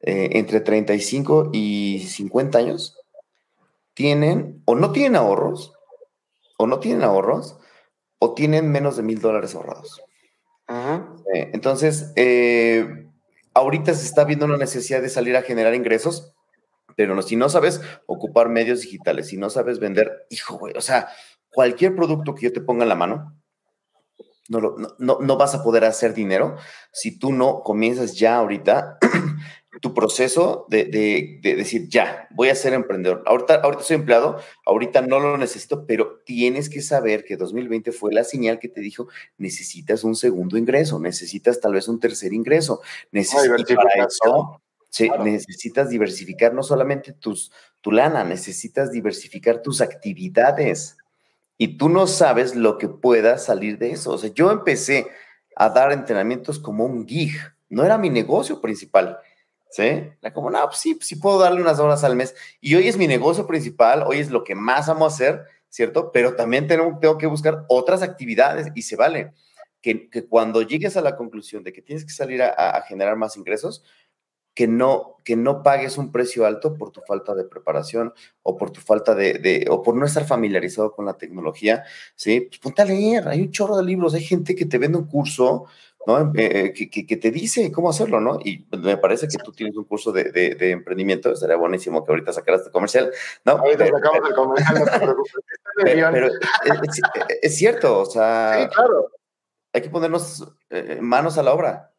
eh, 0.00 0.30
entre 0.32 0.60
35 0.60 1.50
y 1.52 2.06
50 2.06 2.58
años 2.58 2.98
tienen 3.94 4.62
o 4.66 4.74
no 4.74 4.92
tienen 4.92 5.16
ahorros, 5.16 5.72
o 6.58 6.66
no 6.66 6.80
tienen 6.80 7.02
ahorros, 7.02 7.58
o 8.18 8.34
tienen 8.34 8.70
menos 8.70 8.96
de 8.96 9.02
mil 9.02 9.20
dólares 9.20 9.54
ahorrados. 9.54 10.02
Eh, 10.68 11.50
entonces, 11.52 12.12
eh, 12.16 13.08
ahorita 13.54 13.94
se 13.94 14.04
está 14.04 14.24
viendo 14.24 14.44
una 14.44 14.56
necesidad 14.56 15.00
de 15.00 15.08
salir 15.08 15.36
a 15.36 15.42
generar 15.42 15.74
ingresos, 15.74 16.34
pero 16.94 17.14
no, 17.14 17.22
si 17.22 17.36
no 17.36 17.48
sabes 17.48 17.80
ocupar 18.06 18.48
medios 18.48 18.82
digitales, 18.82 19.28
si 19.28 19.36
no 19.36 19.50
sabes 19.50 19.78
vender, 19.78 20.26
hijo, 20.30 20.58
güey, 20.58 20.74
o 20.76 20.80
sea, 20.80 21.08
cualquier 21.50 21.94
producto 21.94 22.34
que 22.34 22.42
yo 22.42 22.52
te 22.52 22.60
ponga 22.60 22.82
en 22.82 22.88
la 22.90 22.94
mano, 22.94 23.34
no, 24.48 24.60
no, 24.98 25.18
no, 25.20 25.36
vas 25.36 25.54
a 25.54 25.62
poder 25.62 25.84
hacer 25.84 26.14
dinero 26.14 26.56
si 26.92 27.18
tú 27.18 27.32
no 27.32 27.62
comienzas 27.62 28.16
ya 28.16 28.36
ahorita 28.36 28.98
tu 29.80 29.92
proceso 29.92 30.66
de, 30.68 30.84
de, 31.42 31.54
decir, 31.56 31.88
ya, 31.88 32.28
voy 32.30 32.48
a 32.48 32.54
ser 32.54 32.72
emprendedor. 32.72 33.22
Ahorita, 33.26 33.56
ahorita 33.56 33.82
soy 33.82 33.96
empleado, 33.96 34.38
ahorita 34.64 35.02
no 35.02 35.20
lo 35.20 35.36
necesito, 35.36 35.86
pero 35.86 36.22
tienes 36.24 36.70
que 36.70 36.80
saber 36.80 37.24
que 37.24 37.36
2020 37.36 37.92
fue 37.92 38.12
la 38.12 38.24
señal 38.24 38.58
que 38.58 38.68
te 38.68 38.80
dijo, 38.80 39.08
necesitas 39.36 40.04
un 40.04 40.14
segundo 40.14 40.56
ingreso, 40.56 40.98
necesitas 40.98 41.60
tal 41.60 41.74
vez 41.74 41.88
un 41.88 42.00
tercer 42.00 42.32
ingreso. 42.32 42.80
Necesitas, 43.10 43.60
eso, 43.60 44.62
sí, 44.90 45.10
necesitas 45.22 45.90
diversificar 45.90 46.54
no 46.54 46.62
solamente 46.62 47.12
tus, 47.12 47.52
tu 47.80 47.92
lana, 47.92 48.24
necesitas 48.24 48.90
diversificar 48.90 49.60
tus 49.60 49.80
actividades 49.80 50.96
y 51.58 51.78
tú 51.78 51.88
no 51.88 52.06
sabes 52.06 52.54
lo 52.54 52.78
que 52.78 52.88
pueda 52.88 53.38
salir 53.38 53.78
de 53.78 53.90
eso. 53.90 54.12
O 54.12 54.18
sea, 54.18 54.30
yo 54.32 54.50
empecé 54.50 55.06
a 55.54 55.70
dar 55.70 55.92
entrenamientos 55.92 56.58
como 56.58 56.84
un 56.84 57.06
gig, 57.06 57.32
no 57.68 57.84
era 57.84 57.98
mi 57.98 58.10
negocio 58.10 58.60
principal. 58.60 59.18
¿Sí? 59.68 59.82
Era 59.82 60.32
como, 60.32 60.50
no, 60.50 60.64
pues 60.66 60.78
sí, 60.78 60.94
pues 60.94 61.08
sí 61.08 61.16
puedo 61.16 61.38
darle 61.38 61.60
unas 61.60 61.80
horas 61.80 62.04
al 62.04 62.16
mes. 62.16 62.34
Y 62.60 62.74
hoy 62.76 62.88
es 62.88 62.96
mi 62.96 63.06
negocio 63.06 63.46
principal, 63.46 64.04
hoy 64.06 64.18
es 64.18 64.30
lo 64.30 64.44
que 64.44 64.54
más 64.54 64.88
amo 64.88 65.04
hacer, 65.04 65.44
¿cierto? 65.68 66.12
Pero 66.12 66.34
también 66.34 66.66
tengo, 66.66 67.18
que 67.18 67.26
buscar 67.26 67.64
otras 67.68 68.02
actividades 68.02 68.68
y 68.74 68.82
se 68.82 68.96
vale. 68.96 69.32
Que, 69.82 70.08
cuando 70.28 70.62
llegues 70.62 70.96
a 70.96 71.00
la 71.00 71.16
conclusión 71.16 71.62
de 71.62 71.72
que 71.72 71.82
tienes 71.82 72.04
que 72.04 72.12
salir 72.12 72.42
a 72.42 72.82
generar 72.88 73.16
más 73.16 73.36
ingresos, 73.36 73.84
que 74.56 74.66
no, 74.66 75.18
que 75.22 75.36
no 75.36 75.62
pagues 75.62 75.98
un 75.98 76.10
precio 76.10 76.46
alto 76.46 76.76
por 76.76 76.90
tu 76.90 77.02
falta 77.02 77.34
de 77.34 77.44
preparación 77.44 78.14
o 78.42 78.56
por 78.56 78.70
tu 78.70 78.80
falta 78.80 79.14
de, 79.14 79.66
o 79.68 79.82
por 79.82 79.94
no 79.94 80.06
estar 80.06 80.24
familiarizado 80.24 80.92
con 80.92 81.04
la 81.04 81.18
tecnología, 81.18 81.84
¿sí? 82.14 82.40
Pues 82.40 82.58
ponte 82.58 82.80
a 82.80 82.86
leer, 82.86 83.28
hay 83.28 83.42
un 83.42 83.50
chorro 83.50 83.76
de 83.76 83.84
libros, 83.84 84.14
hay 84.14 84.22
gente 84.22 84.56
que 84.56 84.64
te 84.64 84.78
vende 84.78 84.96
un 84.96 85.08
curso, 85.08 85.66
¿no? 86.06 86.32
Eh, 86.34 86.72
que, 86.72 87.06
que, 87.06 87.16
te 87.18 87.30
dice 87.30 87.70
cómo 87.70 87.90
hacerlo, 87.90 88.18
¿no? 88.18 88.38
Y 88.42 88.66
me 88.78 88.96
parece 88.96 89.28
que 89.28 89.36
tú 89.36 89.52
tienes 89.52 89.76
un 89.76 89.84
curso 89.84 90.10
de, 90.10 90.30
de, 90.32 90.70
emprendimiento, 90.70 91.30
estaría 91.30 91.56
buenísimo 91.56 92.02
que 92.02 92.12
ahorita 92.12 92.32
sacaras 92.32 92.62
este 92.62 92.72
comercial, 92.72 93.12
¿no? 93.44 93.52
Ahorita 93.52 93.84
pero, 93.84 93.98
sacamos 93.98 94.28
el 94.30 94.34
comercial, 94.34 94.78
no 94.78 94.84
te 94.86 94.98
preocupes. 94.98 95.32
Pero, 95.84 96.28
es, 96.28 96.32
es, 97.42 97.56
cierto, 97.58 98.00
o 98.00 98.06
sea, 98.06 98.62
sí, 98.62 98.74
claro. 98.74 99.10
hay 99.74 99.82
que 99.82 99.90
ponernos 99.90 100.50
eh, 100.70 100.98
manos 101.02 101.36
a 101.36 101.42
la 101.42 101.52
obra. 101.52 101.92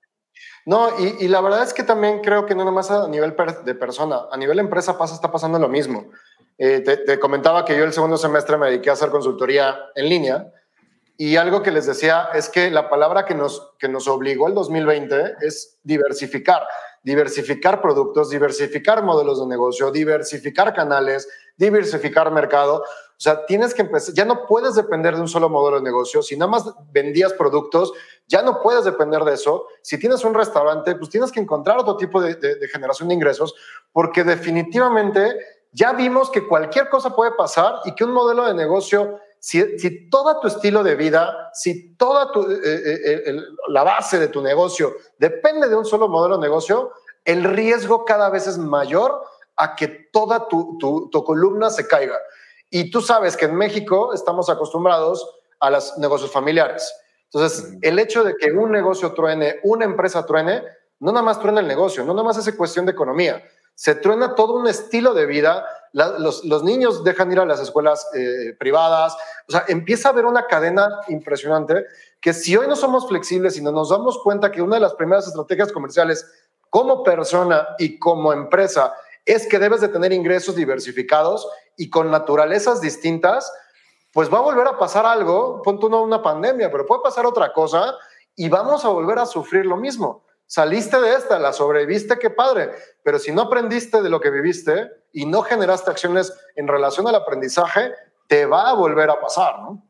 No, 0.65 0.89
y, 1.00 1.28
la 1.30 1.39
verdad 1.39 1.63
es 1.63 1.73
que 1.73 1.84
también 1.84 2.19
creo 2.19 2.45
que 2.45 2.54
no 2.54 2.65
nomás 2.65 2.91
a 2.91 3.08
nivel 3.08 3.36
de 3.63 3.76
persona, 3.76 4.23
a 4.30 4.36
nivel 4.36 4.60
empresa 4.60 4.97
pasa, 4.97 5.15
está 5.15 5.32
pasando 5.32 5.58
lo 5.60 5.69
mismo. 5.69 6.10
Eh, 6.58 6.82
te, 6.82 7.19
comentaba 7.19 7.63
que 7.63 7.78
yo 7.78 7.84
el 7.84 7.93
segundo 7.93 8.17
semestre 8.17 8.58
me 8.58 8.67
dediqué 8.67 8.89
a 8.89 8.93
hacer 8.93 9.10
consultoría 9.10 9.78
en 9.95 10.10
línea 10.10 10.52
y 11.15 11.36
algo 11.36 11.63
que 11.63 11.71
les 11.71 11.86
decía 11.86 12.30
es 12.34 12.50
que 12.50 12.69
la 12.69 12.89
palabra 12.89 13.26
que 13.26 13.34
nos, 13.34 13.71
que 13.80 13.88
nos 13.88 14.08
obligó 14.08 14.47
el 14.47 14.54
2020 14.54 15.36
es 15.41 15.80
diversificar, 15.84 16.68
diversificar 17.01 17.82
productos, 17.82 18.30
diversificar 18.30 19.03
modelos 19.03 19.39
de 19.39 19.47
negocio, 19.47 19.89
diversificar 19.89 20.74
canales, 20.74 21.28
diversificar 21.55 22.32
mercado. 22.32 22.84
O 23.18 23.20
sea, 23.20 23.47
tienes 23.47 23.74
que 23.74 23.82
empezar, 23.82 24.13
ya 24.13 24.26
no 24.26 24.45
puedes 24.45 24.76
depender 24.76 25.15
de 25.15 25.22
un 25.22 25.28
solo 25.28 25.49
modelo 25.49 25.78
de 25.78 25.84
negocio. 25.84 26.22
Si 26.22 26.38
nada 26.38 26.51
más 26.51 26.65
vendías 26.91 27.34
productos, 27.34 27.91
ya 28.28 28.43
no 28.43 28.61
puedes 28.61 28.86
depender 28.86 29.24
de 29.24 29.34
eso. 29.34 29.65
Si 29.82 29.99
tienes 29.99 30.24
un 30.24 30.36
restaurante, 30.36 30.95
pues 30.95 31.09
tienes 31.09 31.32
que 31.32 31.39
encontrar 31.39 31.80
otro 31.80 31.97
tipo 31.97 32.22
de, 32.22 32.38
generación 32.72 33.09
de 33.09 33.15
ingresos, 33.15 33.55
porque 33.91 34.24
definitivamente 34.24 35.36
ya 35.72 35.93
vimos 35.93 36.30
que 36.30 36.47
cualquier 36.47 36.89
cosa 36.89 37.15
puede 37.15 37.32
pasar 37.32 37.80
y 37.86 37.95
que 37.95 38.03
un 38.03 38.11
modelo 38.11 38.45
de 38.45 38.53
negocio, 38.53 39.20
si, 39.39 39.80
si 39.80 40.09
todo 40.09 40.39
tu 40.39 40.47
estilo 40.47 40.84
de 40.84 40.95
vida, 40.95 41.49
si 41.53 41.95
toda 41.95 42.32
tu, 42.32 42.41
eh, 42.41 42.57
eh, 42.63 43.36
la 43.70 43.84
base 43.84 44.20
de 44.20 44.28
tu 44.28 44.43
negocio 44.43 44.93
depende 45.18 45.68
de 45.68 45.76
un 45.76 45.86
solo 45.86 46.07
modelo 46.07 46.38
de 46.38 46.41
negocio, 46.41 46.91
el 47.26 47.43
riesgo 47.43 48.05
cada 48.05 48.30
vez 48.30 48.45
es 48.47 48.57
mayor 48.57 49.24
a 49.57 49.76
que 49.76 49.88
toda 49.88 50.47
tu, 50.47 50.78
tu, 50.80 51.24
columna 51.24 51.70
se 51.70 51.88
caiga. 51.88 52.15
Y 52.70 52.91
tú 52.91 53.01
sabes 53.01 53.38
que 53.38 53.45
en 53.45 53.55
México 53.55 54.13
estamos 54.13 54.49
acostumbrados 54.49 55.28
a 55.59 55.70
los 55.70 55.97
negocios 55.97 56.32
familiares. 56.32 56.93
Entonces, 57.32 57.78
el 57.82 57.99
hecho 57.99 58.24
de 58.24 58.36
que 58.36 58.51
un 58.51 58.72
negocio 58.72 59.13
truene, 59.13 59.59
una 59.63 59.86
empresa 59.86 60.26
truene, 60.26 60.63
no 60.99 61.11
nada 61.11 61.26
más 61.26 61.39
truena 61.39 61.59
el 61.59 61.68
negocio, 61.68 62.03
no 62.03 62.13
nada 62.13 62.24
más 62.24 62.45
es 62.45 62.55
cuestión 62.55 62.86
de 62.86 62.93
economía, 62.93 63.43
se 63.76 63.95
truena 63.95 64.34
todo 64.34 64.53
un 64.53 64.68
estilo 64.68 65.13
de 65.13 65.26
vida, 65.26 65.65
los, 65.93 66.43
los, 66.45 66.63
niños 66.63 67.03
dejan 67.03 67.32
ir 67.32 67.39
a 67.39 67.45
las 67.45 67.59
escuelas 67.59 68.07
eh, 68.15 68.55
privadas, 68.57 69.15
o 69.47 69.51
sea, 69.51 69.65
empieza 69.68 70.09
a 70.09 70.11
haber 70.11 70.26
una 70.26 70.47
cadena 70.47 70.89
impresionante 71.07 71.86
que 72.20 72.34
si 72.34 72.57
hoy 72.57 72.68
no 72.68 72.76
somos 72.76 73.07
flexibles 73.07 73.57
y 73.57 73.61
no 73.61 73.72
nos 73.72 73.89
damos 73.89 74.20
cuenta 74.24 74.51
que 74.51 74.61
una 74.61 74.76
de 74.76 74.82
las 74.82 74.95
primeras 74.95 75.28
estrategias 75.28 75.72
comerciales 75.72 76.26
como 76.70 77.03
persona 77.03 77.68
y 77.78 77.99
como 77.99 78.34
empresa 78.34 78.93
es 79.26 79.45
que 79.47 79.59
debes 79.59 79.82
de 79.82 79.89
tener 79.89 80.11
ingresos 80.11 80.55
diversificados 80.55 81.47
y 81.78 81.89
con 81.89 82.11
naturalezas 82.11 82.82
distintas, 82.82 83.53
pues 84.11 84.34
va 84.34 84.39
a 84.39 84.41
volver 84.41 84.67
a 84.67 84.78
pasar 84.78 85.05
algo, 85.05 85.61
punto 85.61 85.89
no 85.89 86.01
una 86.01 86.21
pandemia, 86.21 86.71
pero 86.71 86.86
puede 86.86 87.01
pasar 87.01 87.25
otra 87.25 87.53
cosa 87.53 87.95
y 88.36 88.49
vamos 88.49 88.84
a 88.84 88.89
volver 88.89 89.19
a 89.19 89.25
sufrir 89.25 89.65
lo 89.65 89.78
mismo. 89.78 90.25
Saliste 90.47 90.99
de 90.99 91.13
esta, 91.13 91.39
la 91.39 91.53
sobreviviste, 91.53 92.17
qué 92.17 92.30
padre, 92.30 92.71
pero 93.03 93.19
si 93.19 93.32
no 93.32 93.43
aprendiste 93.43 94.01
de 94.01 94.09
lo 94.09 94.19
que 94.19 94.32
viviste 94.32 94.89
y 95.11 95.25
no 95.25 95.41
generaste 95.43 95.91
acciones 95.91 96.34
en 96.55 96.67
relación 96.67 97.07
al 97.07 97.15
aprendizaje, 97.15 97.93
te 98.28 98.45
va 98.45 98.69
a 98.69 98.73
volver 98.73 99.09
a 99.09 99.19
pasar, 99.19 99.59
¿no? 99.59 99.84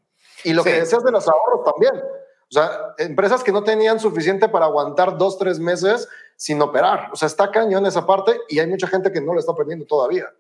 Y 0.44 0.54
lo 0.54 0.64
que 0.64 0.74
decías 0.74 1.04
de 1.04 1.12
los 1.12 1.28
ahorros 1.28 1.64
también. 1.64 1.96
O 1.96 2.54
sea, 2.54 2.96
empresas 2.98 3.44
que 3.44 3.52
no 3.52 3.64
tenían 3.64 4.00
suficiente 4.00 4.48
para 4.48 4.66
aguantar 4.66 5.18
dos, 5.18 5.38
tres 5.38 5.60
meses 5.60 6.08
sin 6.38 6.62
operar. 6.62 7.10
O 7.12 7.16
sea, 7.16 7.28
está 7.28 7.52
cañón 7.52 7.86
esa 7.86 8.06
parte 8.06 8.40
y 8.48 8.60
hay 8.60 8.68
mucha 8.68 8.88
gente 8.88 9.12
que 9.12 9.22
no 9.22 9.34
lo 9.34 9.40
está 9.40 9.52
aprendiendo 9.52 9.86
todavía. 9.86 10.32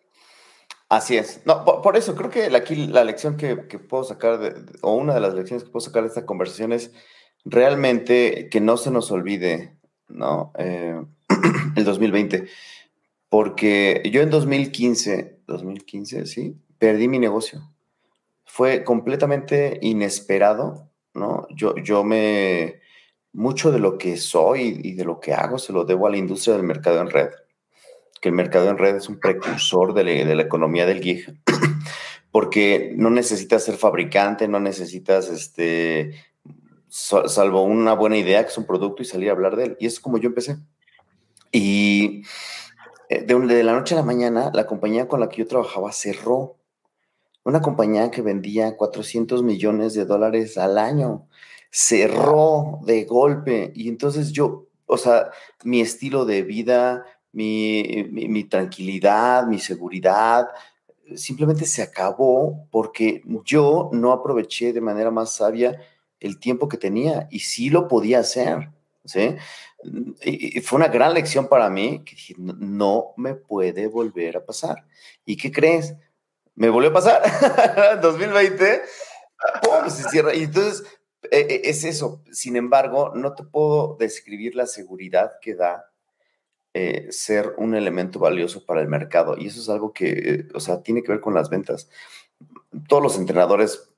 Así 0.89 1.17
es. 1.17 1.41
No, 1.45 1.65
por, 1.65 1.97
eso 1.97 2.15
creo 2.15 2.29
que 2.29 2.45
aquí 2.55 2.87
la 2.87 3.03
lección 3.03 3.35
que, 3.35 3.57
puedo 3.57 4.03
sacar, 4.03 4.39
de, 4.39 4.55
o 4.81 4.95
una 4.95 5.13
de 5.13 5.19
las 5.19 5.33
lecciones 5.33 5.63
que 5.63 5.69
puedo 5.69 5.85
sacar 5.85 6.03
de 6.03 6.09
esta 6.09 6.25
conversación 6.25 6.71
es 6.71 6.93
realmente 7.43 8.47
que 8.49 8.61
no 8.61 8.77
se 8.77 8.91
nos 8.91 9.11
olvide, 9.11 9.77
¿no? 10.07 10.53
Eh, 10.57 11.01
el 11.75 11.83
2020. 11.83 12.47
Porque 13.29 14.01
yo 14.11 14.21
en 14.21 14.29
2015, 14.29 15.41
2015, 15.45 16.25
sí, 16.25 16.55
perdí 16.77 17.09
mi 17.09 17.19
negocio. 17.19 17.69
Fue 18.45 18.85
completamente 18.85 19.79
inesperado, 19.81 20.89
¿no? 21.13 21.47
Yo, 21.49 21.75
yo 21.75 22.05
me, 22.05 22.79
mucho 23.33 23.71
de 23.71 23.79
lo 23.79 23.97
que 23.97 24.17
soy 24.17 24.79
y 24.83 24.93
de 24.93 25.05
lo 25.05 25.19
que 25.19 25.33
hago 25.33 25.59
se 25.59 25.73
lo 25.73 25.83
debo 25.83 26.07
a 26.07 26.09
la 26.09 26.17
industria 26.17 26.55
del 26.55 26.63
mercado 26.63 27.01
en 27.01 27.09
red, 27.09 27.29
que 28.19 28.29
el 28.29 28.35
mercado 28.35 28.69
en 28.69 28.77
red 28.77 28.95
es 28.95 29.09
un 29.09 29.19
precursor 29.19 29.93
de 29.93 30.03
la, 30.35 30.41
economía 30.41 30.85
del 30.85 31.01
gig, 31.01 31.25
porque 32.31 32.93
no 32.95 33.09
necesitas 33.09 33.63
ser 33.63 33.75
fabricante, 33.75 34.47
no 34.47 34.59
necesitas, 34.59 35.29
este, 35.29 36.13
salvo 36.89 37.63
una 37.63 37.93
buena 37.93 38.17
idea 38.17 38.43
que 38.43 38.49
es 38.49 38.57
un 38.57 38.65
producto 38.65 39.01
y 39.01 39.05
salir 39.05 39.29
a 39.29 39.33
hablar 39.33 39.55
de 39.55 39.65
él. 39.65 39.77
Y 39.79 39.85
es 39.85 39.99
como 39.99 40.17
yo 40.17 40.27
empecé. 40.27 40.57
Y 41.51 42.23
eh, 43.09 43.21
de, 43.23 43.35
de 43.35 43.63
la 43.63 43.73
noche 43.73 43.95
a 43.95 43.97
la 43.97 44.03
mañana, 44.03 44.51
la 44.53 44.67
compañía 44.67 45.07
con 45.07 45.19
la 45.19 45.29
que 45.29 45.37
yo 45.37 45.47
trabajaba 45.47 45.91
cerró. 45.91 46.57
Una 47.43 47.61
compañía 47.61 48.11
que 48.11 48.21
vendía 48.21 48.75
400 48.75 49.41
millones 49.43 49.93
de 49.93 50.05
dólares 50.05 50.57
al 50.57 50.77
año 50.77 51.27
cerró 51.69 52.79
de 52.83 53.05
golpe 53.05 53.71
y 53.75 53.89
entonces 53.89 54.31
yo, 54.31 54.67
o 54.85 54.97
sea, 54.97 55.31
mi 55.63 55.81
estilo 55.81 56.25
de 56.25 56.43
vida, 56.43 57.05
mi, 57.37 58.43
tranquilidad, 58.45 59.45
mi 59.45 59.59
seguridad, 59.59 60.47
simplemente 61.15 61.65
se 61.65 61.83
acabó 61.83 62.67
porque 62.71 63.21
yo 63.45 63.89
no 63.93 64.11
aproveché 64.11 64.73
de 64.73 64.81
manera 64.81 65.11
más 65.11 65.35
sabia 65.35 65.79
el 66.19 66.39
tiempo 66.39 66.67
que 66.67 66.77
tenía 66.77 67.27
y 67.29 67.39
sí 67.39 67.69
lo 67.69 67.87
podía 67.87 68.19
hacer. 68.19 68.71
¿sí? 69.05 69.35
Y 70.23 70.59
fue 70.61 70.77
una 70.77 70.87
gran 70.87 71.13
lección 71.13 71.47
para 71.47 71.69
mí 71.69 72.03
que 72.03 72.15
dije, 72.15 72.35
no 72.37 73.13
me 73.17 73.35
puede 73.35 73.87
volver 73.87 74.37
a 74.37 74.45
pasar. 74.45 74.85
¿Y 75.23 75.37
qué 75.37 75.51
crees? 75.51 75.93
Me 76.55 76.69
volvió 76.69 76.89
a 76.89 76.93
pasar. 76.93 78.01
2020, 78.01 78.81
¡pum! 79.61 79.89
se 79.89 80.09
cierra. 80.09 80.33
Y 80.33 80.43
entonces 80.43 80.83
e, 81.29 81.39
e, 81.39 81.69
es 81.69 81.83
eso. 81.83 82.23
Sin 82.31 82.55
embargo, 82.55 83.11
no 83.13 83.35
te 83.35 83.43
puedo 83.43 83.95
describir 83.99 84.55
la 84.55 84.65
seguridad 84.65 85.33
que 85.39 85.53
da 85.53 85.85
eh, 86.79 87.07
ser 87.09 87.55
un 87.57 87.73
elemento 87.73 88.19
valioso 88.19 88.63
para 88.63 88.81
el 88.81 88.87
mercado. 88.87 89.35
Y 89.35 89.47
eso 89.47 89.59
es 89.59 89.67
algo 89.67 89.93
que, 89.93 90.45
o 90.53 90.59
sea, 90.59 90.83
tiene 90.83 91.01
que 91.01 91.11
ver 91.11 91.21
con 91.21 91.33
las 91.33 91.49
ventas. 91.49 91.89
Todos 92.87 93.01
los 93.01 93.17
entrenadores 93.17 93.89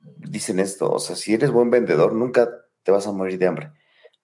dicen 0.00 0.58
esto. 0.58 0.90
O 0.90 0.98
sea, 0.98 1.14
si 1.14 1.34
eres 1.34 1.50
buen 1.50 1.68
vendedor, 1.68 2.14
nunca 2.14 2.48
te 2.82 2.90
vas 2.90 3.06
a 3.06 3.12
morir 3.12 3.38
de 3.38 3.46
hambre. 3.46 3.72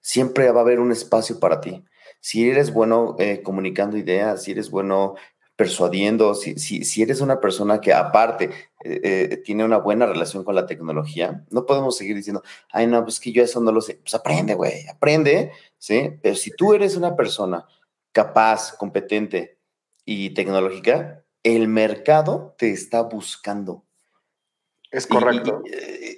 Siempre 0.00 0.50
va 0.50 0.61
a 0.61 0.62
haber 0.62 0.80
un 0.80 0.90
espacio 0.90 1.38
para 1.38 1.61
ti. 1.61 1.84
Si 2.20 2.48
eres 2.48 2.72
bueno 2.72 3.14
eh, 3.18 3.42
comunicando 3.42 3.98
ideas, 3.98 4.42
si 4.42 4.52
eres 4.52 4.70
bueno 4.70 5.16
persuadiendo, 5.54 6.34
si, 6.34 6.54
si, 6.59 6.84
si, 6.84 7.02
eres 7.02 7.20
una 7.20 7.40
persona 7.40 7.80
que 7.80 7.92
aparte 7.92 8.44
eh, 8.84 9.00
eh, 9.02 9.36
tiene 9.44 9.64
una 9.64 9.78
buena 9.78 10.06
relación 10.06 10.44
con 10.44 10.54
la 10.54 10.66
tecnología, 10.66 11.44
no 11.50 11.66
podemos 11.66 11.96
seguir 11.96 12.14
diciendo, 12.14 12.42
ay, 12.70 12.86
no, 12.86 13.02
pues 13.02 13.18
que 13.18 13.32
yo 13.32 13.42
eso 13.42 13.61
no 13.61 13.72
lo 13.72 13.80
sé. 13.80 13.96
Pues 13.96 14.14
aprende, 14.14 14.54
güey, 14.54 14.86
aprende, 14.86 15.50
¿sí? 15.76 16.12
Pero 16.22 16.36
si 16.36 16.52
tú 16.52 16.74
eres 16.74 16.96
una 16.96 17.16
persona 17.16 17.66
capaz, 18.12 18.72
competente 18.72 19.59
y 20.04 20.30
tecnológica, 20.30 21.24
el 21.42 21.68
mercado 21.68 22.54
te 22.59 22.70
está 22.70 23.02
buscando. 23.02 23.84
Es 24.90 25.06
correcto. 25.06 25.62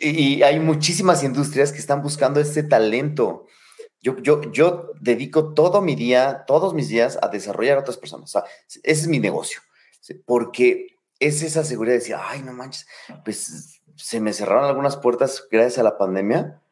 Y, 0.01 0.09
y 0.09 0.43
hay 0.43 0.61
muchísimas 0.61 1.23
industrias 1.25 1.73
que 1.73 1.79
están 1.79 2.03
buscando 2.03 2.41
este 2.41 2.63
talento. 2.63 3.47
Yo, 4.01 4.17
yo, 4.19 4.41
yo 4.53 4.93
dedico 5.01 5.53
todo 5.53 5.83
mi 5.83 5.95
día, 5.95 6.45
todos 6.47 6.73
mis 6.73 6.89
días 6.89 7.19
a 7.21 7.29
desarrollar 7.29 7.79
a 7.79 7.81
otras 7.81 7.99
personas. 7.99 8.35
O 8.35 8.41
sea, 8.41 8.45
ese 8.67 8.83
es 8.83 9.09
mi 9.09 9.19
negocio. 9.19 9.61
Porque 10.25 10.97
es 11.19 11.43
esa 11.43 11.65
seguridad 11.65 11.95
de 11.95 11.99
decir, 11.99 12.17
ay, 12.19 12.43
no 12.43 12.53
manches, 12.53 12.87
pues 13.25 13.81
se 13.95 14.21
me 14.21 14.33
cerraron 14.33 14.65
algunas 14.65 14.97
puertas 14.97 15.47
gracias 15.51 15.79
a 15.79 15.83
la 15.83 15.99
pandemia, 15.99 16.63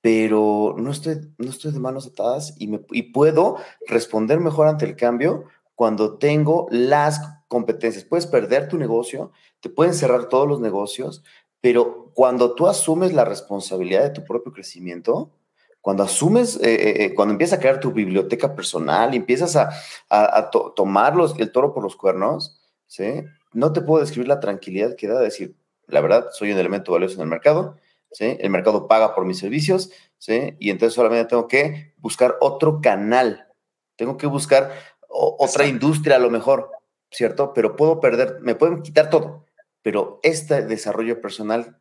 pero 0.00 0.74
no 0.78 0.90
estoy, 0.90 1.20
no 1.38 1.50
estoy 1.50 1.72
de 1.72 1.80
manos 1.80 2.06
atadas 2.06 2.54
y, 2.58 2.68
me, 2.68 2.80
y 2.90 3.12
puedo 3.12 3.56
responder 3.86 4.40
mejor 4.40 4.68
ante 4.68 4.84
el 4.84 4.96
cambio 4.96 5.44
cuando 5.74 6.18
tengo 6.18 6.66
las 6.70 7.20
competencias. 7.48 8.04
Puedes 8.04 8.26
perder 8.26 8.68
tu 8.68 8.78
negocio, 8.78 9.32
te 9.60 9.70
pueden 9.70 9.94
cerrar 9.94 10.28
todos 10.28 10.46
los 10.46 10.60
negocios, 10.60 11.24
pero 11.60 12.10
cuando 12.14 12.54
tú 12.54 12.66
asumes 12.66 13.12
la 13.12 13.24
responsabilidad 13.24 14.02
de 14.02 14.10
tu 14.10 14.24
propio 14.24 14.52
crecimiento, 14.52 15.32
cuando 15.80 16.02
asumes, 16.02 16.56
eh, 16.56 16.74
eh, 16.74 17.04
eh, 17.04 17.14
cuando 17.14 17.32
empiezas 17.32 17.58
a 17.58 17.60
crear 17.60 17.80
tu 17.80 17.92
biblioteca 17.92 18.54
personal, 18.54 19.14
empiezas 19.14 19.56
a, 19.56 19.70
a, 20.10 20.50
tomar 20.50 21.14
el 21.38 21.52
toro 21.52 21.72
por 21.72 21.82
los 21.82 21.96
cuernos, 21.96 22.60
¿sí? 22.86 23.24
No 23.52 23.72
te 23.72 23.80
puedo 23.80 24.00
describir 24.00 24.28
la 24.28 24.40
tranquilidad 24.40 24.96
que 24.96 25.08
da 25.08 25.20
decir, 25.20 25.54
la 25.86 26.00
verdad, 26.00 26.26
soy 26.32 26.52
un 26.52 26.58
elemento 26.58 26.92
valioso 26.92 27.14
en 27.14 27.22
el 27.22 27.28
mercado, 27.28 27.76
¿sí? 28.10 28.36
El 28.40 28.50
mercado 28.50 28.88
paga 28.88 29.14
por 29.14 29.24
mis 29.24 29.38
servicios, 29.38 29.90
¿sí? 30.18 30.56
Y 30.58 30.70
entonces 30.70 30.94
solamente 30.94 31.28
tengo 31.28 31.48
que 31.48 31.94
buscar 31.96 32.36
otro 32.40 32.80
canal, 32.80 33.48
tengo 33.96 34.16
que 34.16 34.26
buscar 34.26 34.72
otra 35.08 35.66
industria 35.66 36.16
a 36.16 36.20
lo 36.20 36.30
mejor, 36.30 36.70
¿cierto? 37.10 37.52
Pero 37.54 37.76
puedo 37.76 38.00
perder, 38.00 38.38
me 38.40 38.54
pueden 38.54 38.82
quitar 38.82 39.10
todo, 39.10 39.46
pero 39.82 40.20
este 40.22 40.64
desarrollo 40.64 41.20
personal 41.20 41.80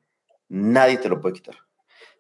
nadie 0.50 0.98
te 0.98 1.10
lo 1.10 1.22
puede 1.22 1.36
quitar. 1.36 1.56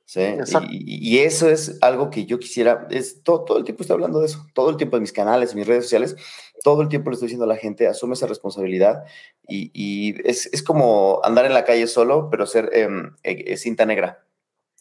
¿sí? 0.06 0.22
Y, 0.70 1.20
eso 1.20 1.50
es 1.50 1.78
algo 1.82 2.10
que 2.10 2.26
yo 2.26 2.40
quisiera, 2.40 2.88
es 2.90 3.24
todo, 3.24 3.44
todo, 3.44 3.58
el 3.58 3.66
tiempo 3.66 3.84
estoy 3.84 3.96
hablando 3.96 4.20
de 4.20 4.28
eso, 4.28 4.46
todo 4.54 4.70
el 4.70 4.78
tiempo 4.78 4.96
en 4.96 5.02
mis 5.02 5.12
canales, 5.12 5.52
en 5.52 5.60
mis 5.60 5.68
redes 5.68 5.84
sociales, 5.84 6.16
todo 6.64 6.82
el 6.82 6.90
tiempo 6.90 7.10
le 7.10 7.16
estoy 7.16 7.28
diciendo 7.28 7.46
a 7.46 7.48
la 7.48 7.58
gente, 7.58 7.88
asume 7.88 8.14
esa 8.14 8.28
responsabilidad 8.28 9.06
y, 9.48 9.72
y 9.74 10.16
es, 10.28 10.48
es, 10.54 10.64
como 10.64 11.22
andar 11.24 11.46
en 11.46 11.54
la 11.54 11.66
calle 11.66 11.88
solo, 11.88 12.30
pero 12.30 12.46
ser 12.46 12.70
eh, 12.74 13.58
cinta 13.58 13.86
negra. 13.86 14.24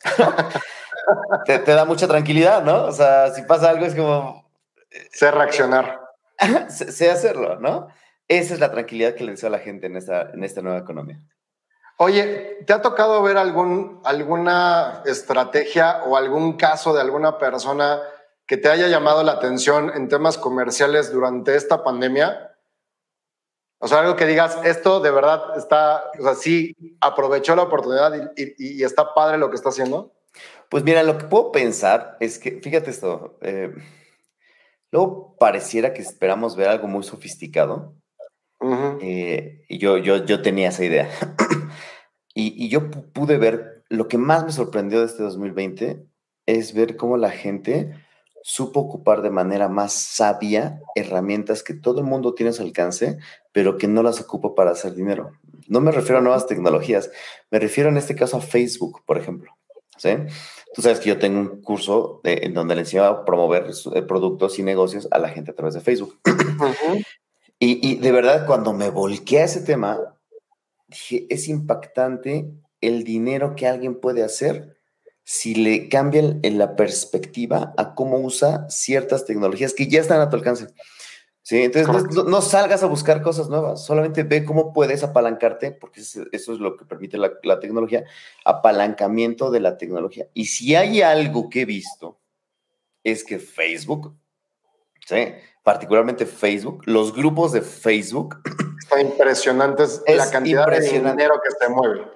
te, 1.47 1.59
te, 1.59 1.73
da 1.73 1.85
mucha 1.85 2.09
tranquilidad, 2.09 2.63
¿no? 2.63 2.85
O 2.85 2.93
sea, 2.93 3.31
si 3.33 3.43
pasa 3.43 3.71
algo 3.71 3.87
es 3.87 3.95
como... 3.95 4.51
Eh, 4.91 5.09
sé 5.13 5.31
reaccionar. 5.31 6.01
sé, 6.69 7.11
hacerlo, 7.11 7.59
¿no? 7.61 7.89
Esa 8.29 8.55
es 8.55 8.61
la 8.61 8.71
tranquilidad 8.71 9.15
que 9.15 9.25
le 9.25 9.33
deseo 9.33 9.49
a 9.49 9.53
la 9.53 9.59
gente 9.59 9.87
en 9.87 9.97
esta, 9.97 10.31
en 10.33 10.45
esta 10.45 10.63
nueva 10.63 10.79
economía. 10.79 11.21
Oye, 11.99 12.59
¿te 12.67 12.73
ha 12.75 12.83
tocado 12.83 13.23
ver 13.23 13.39
algún, 13.39 14.01
alguna 14.05 15.03
estrategia 15.07 16.03
o 16.05 16.17
algún 16.17 16.57
caso 16.59 16.93
de 16.93 17.01
alguna 17.01 17.39
persona 17.39 18.01
que 18.47 18.57
te 18.57 18.69
haya 18.69 18.89
llamado 18.89 19.23
la 19.23 19.33
atención 19.33 19.93
en 19.95 20.09
temas 20.09 20.39
comerciales 20.39 21.13
durante 21.13 21.57
esta 21.57 21.83
pandemia? 21.83 22.57
O 23.79 23.89
sea, 23.89 24.01
algo 24.01 24.17
que 24.17 24.27
digas, 24.27 24.59
esto 24.65 25.01
de 25.01 25.11
verdad 25.11 25.57
está, 25.57 26.11
o 26.19 26.23
sea, 26.23 26.35
sí 26.35 26.75
aprovechó 27.01 27.55
la 27.55 27.63
oportunidad 27.63 28.33
y, 28.37 28.83
está 28.83 29.13
padre 29.15 29.39
lo 29.39 29.51
que 29.51 29.57
está 29.57 29.69
haciendo. 29.69 30.15
Pues 30.71 30.83
mira, 30.85 31.03
lo 31.03 31.19
que 31.19 31.25
puedo 31.25 31.53
pensar 31.53 32.17
es 32.21 32.39
que, 32.39 32.61
fíjate 32.63 32.91
esto, 32.91 33.39
eh, 33.43 33.75
luego 34.91 35.37
pareciera 35.39 35.93
que 35.93 36.03
esperamos 36.03 36.57
ver 36.57 36.69
algo 36.69 36.89
muy 36.89 37.03
sofisticado. 37.03 37.95
Eh, 39.03 39.65
y 39.69 39.79
yo, 39.79 39.99
yo, 39.99 40.25
yo 40.25 40.41
tenía 40.41 40.71
esa 40.71 40.85
idea. 40.85 41.11
y, 42.35 42.65
y, 42.65 42.69
yo 42.69 42.91
pude 42.91 43.37
ver, 43.37 43.85
lo 43.89 44.09
que 44.09 44.19
más 44.19 44.45
me 44.45 44.53
sorprendió 44.53 45.01
de 45.01 45.07
este 45.07 45.23
2020 45.23 46.07
es 46.47 46.75
ver 46.75 46.97
cómo 46.97 47.19
la 47.19 47.31
gente 47.31 47.93
supo 48.49 48.79
ocupar 48.79 49.23
de 49.23 49.31
manera 49.31 49.69
más 49.69 49.93
sabia 49.93 50.81
herramientas 50.95 51.65
que 51.65 51.75
todo 51.75 51.99
el 51.99 52.07
mundo 52.07 52.33
tiene 52.33 52.51
a 52.51 52.53
su 52.53 52.63
alcance, 52.63 53.19
pero 53.51 53.77
que 53.77 53.89
no 53.89 54.05
las 54.05 54.21
ocupa 54.21 54.55
para 54.55 54.71
hacer 54.71 54.95
dinero. 54.95 55.33
No 55.67 55.81
me 55.81 55.91
refiero 55.91 56.19
a 56.19 56.21
nuevas 56.21 56.47
tecnologías, 56.47 57.11
me 57.51 57.59
refiero 57.59 57.91
en 57.91 57.97
este 57.97 58.15
caso 58.15 58.37
a 58.37 58.41
Facebook, 58.41 59.03
por 59.05 59.19
ejemplo. 59.19 59.51
¿sí? 59.97 60.11
Tú 60.73 60.81
sabes 60.81 61.01
que 61.01 61.09
yo 61.09 61.19
tengo 61.19 61.41
un 61.41 61.61
curso 61.61 62.21
en 62.23 62.55
donde 62.55 62.77
le 62.77 62.83
enseño 62.83 63.03
a 63.03 63.25
promover 63.25 63.69
eh, 63.93 64.03
productos 64.03 64.61
y 64.61 64.63
negocios 64.63 65.09
a 65.11 65.19
la 65.19 65.29
gente 65.31 65.51
a 65.51 65.55
través 65.55 65.75
de 65.75 65.81
Facebook. 65.81 66.17
y, 67.59 67.91
y 67.91 67.97
de 67.97 68.13
verdad, 68.13 68.47
cuando 68.47 68.73
me 68.73 68.91
volqué 68.91 69.41
a 69.41 69.47
ese 69.47 69.63
tema, 69.63 69.99
dije, 70.87 71.27
es 71.31 71.49
impactante 71.49 72.49
el 72.81 73.03
dinero 73.03 73.57
que 73.57 73.67
alguien 73.67 73.99
puede 73.99 74.23
hacer 74.23 74.76
si 75.29 75.57
le 75.57 75.89
cambian 75.89 76.39
en 76.45 76.57
la 76.57 76.77
perspectiva 76.77 77.75
a 77.77 77.97
cómo 77.97 78.17
usa 78.21 78.71
ciertas 78.71 79.25
tecnologías 79.25 79.75
que 79.75 79.89
ya 79.89 80.01
están 80.01 80.21
a 80.21 80.31
tu 80.31 80.37
alcance. 80.37 80.69
¿Sí? 81.43 81.65
Entonces, 81.65 82.25
no, 82.25 82.41
salgas 82.41 82.85
a 82.85 82.87
buscar 82.87 83.23
cosas 83.23 83.49
nuevas, 83.49 83.85
solamente 83.85 84.23
ve 84.23 84.45
cómo 84.45 84.73
puedes 84.73 85.03
apalancarte, 85.03 85.73
porque 85.73 86.01
eso 86.01 86.29
es 86.31 86.61
lo 86.61 86.77
que 86.77 86.85
permite 86.85 87.19
la, 87.19 87.33
la, 87.43 87.59
tecnología, 87.59 88.05
apalancamiento 88.45 89.51
de 89.51 89.59
la 89.59 89.77
tecnología. 89.77 90.29
Y 90.33 90.47
si 90.47 90.77
hay 90.77 91.03
algo 91.03 91.51
que 91.51 91.63
he 91.63 91.65
visto, 91.65 92.21
es 93.03 93.25
que 93.25 93.41
Facebook, 93.41 94.17
¿sí? 95.07 95.35
particularmente 95.65 96.25
Facebook, 96.25 96.83
los 96.87 97.13
grupos 97.13 97.51
de 97.51 97.63
Facebook... 97.63 98.37
Está 98.79 99.01
impresionante 99.01 99.83
la 100.07 100.31
cantidad 100.31 100.69
de 100.69 100.81
dinero 100.81 101.35
que 101.43 101.51
se 101.59 101.69
mueve. 101.69 102.16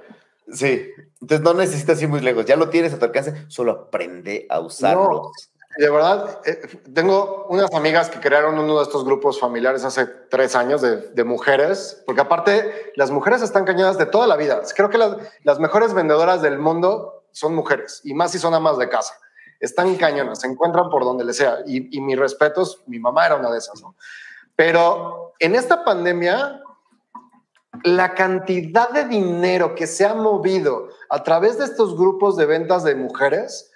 Sí, 0.52 0.90
entonces 1.20 1.44
no 1.44 1.54
necesitas 1.54 2.00
ir 2.02 2.08
muy 2.08 2.20
lejos, 2.20 2.44
ya 2.44 2.56
lo 2.56 2.68
tienes 2.70 2.92
a 2.92 2.98
tu 2.98 3.04
alcance, 3.04 3.46
solo 3.48 3.72
aprende 3.72 4.46
a 4.50 4.60
usarlo. 4.60 5.32
de 5.76 5.90
verdad, 5.90 6.40
eh, 6.44 6.60
tengo 6.92 7.46
unas 7.48 7.72
amigas 7.74 8.10
que 8.10 8.20
crearon 8.20 8.58
uno 8.58 8.78
de 8.78 8.82
estos 8.82 9.04
grupos 9.04 9.38
familiares 9.38 9.84
hace 9.84 10.06
tres 10.06 10.56
años 10.56 10.82
de, 10.82 11.24
mujeres, 11.24 12.02
porque 12.06 12.22
aparte 12.22 12.92
las 12.96 13.10
mujeres 13.10 13.42
están 13.42 13.64
cañadas 13.64 13.98
de 13.98 14.06
toda 14.06 14.26
la 14.26 14.36
vida. 14.36 14.60
Creo 14.74 14.90
que 14.90 14.98
las, 14.98 15.60
mejores 15.60 15.94
vendedoras 15.94 16.42
del 16.42 16.58
mundo 16.58 17.24
son 17.30 17.54
mujeres, 17.54 18.00
y 18.04 18.14
más 18.14 18.32
si 18.32 18.38
son 18.38 18.54
amas 18.54 18.78
de 18.78 18.88
casa. 18.88 19.14
Están 19.60 19.94
cañonas, 19.96 20.40
se 20.40 20.46
encuentran 20.46 20.88
por 20.88 21.04
donde 21.04 21.22
les 21.22 21.36
sea. 21.36 21.58
Y, 21.66 21.94
y 21.96 22.00
mis 22.00 22.18
respetos, 22.18 22.82
mi 22.86 22.98
mamá 22.98 23.26
era 23.26 23.36
una 23.36 23.50
de 23.50 23.58
esas. 23.58 23.82
Pero 24.56 25.34
en 25.38 25.54
esta 25.54 25.84
pandemia 25.84 26.62
la 27.84 28.14
cantidad 28.14 28.90
de 28.90 29.04
dinero 29.04 29.74
que 29.74 29.86
se 29.86 30.04
ha 30.04 30.14
movido 30.14 30.88
a 31.08 31.22
través 31.22 31.58
de 31.58 31.64
estos 31.64 31.96
grupos 31.96 32.36
de 32.36 32.46
ventas 32.46 32.84
de 32.84 32.94
mujeres, 32.94 33.70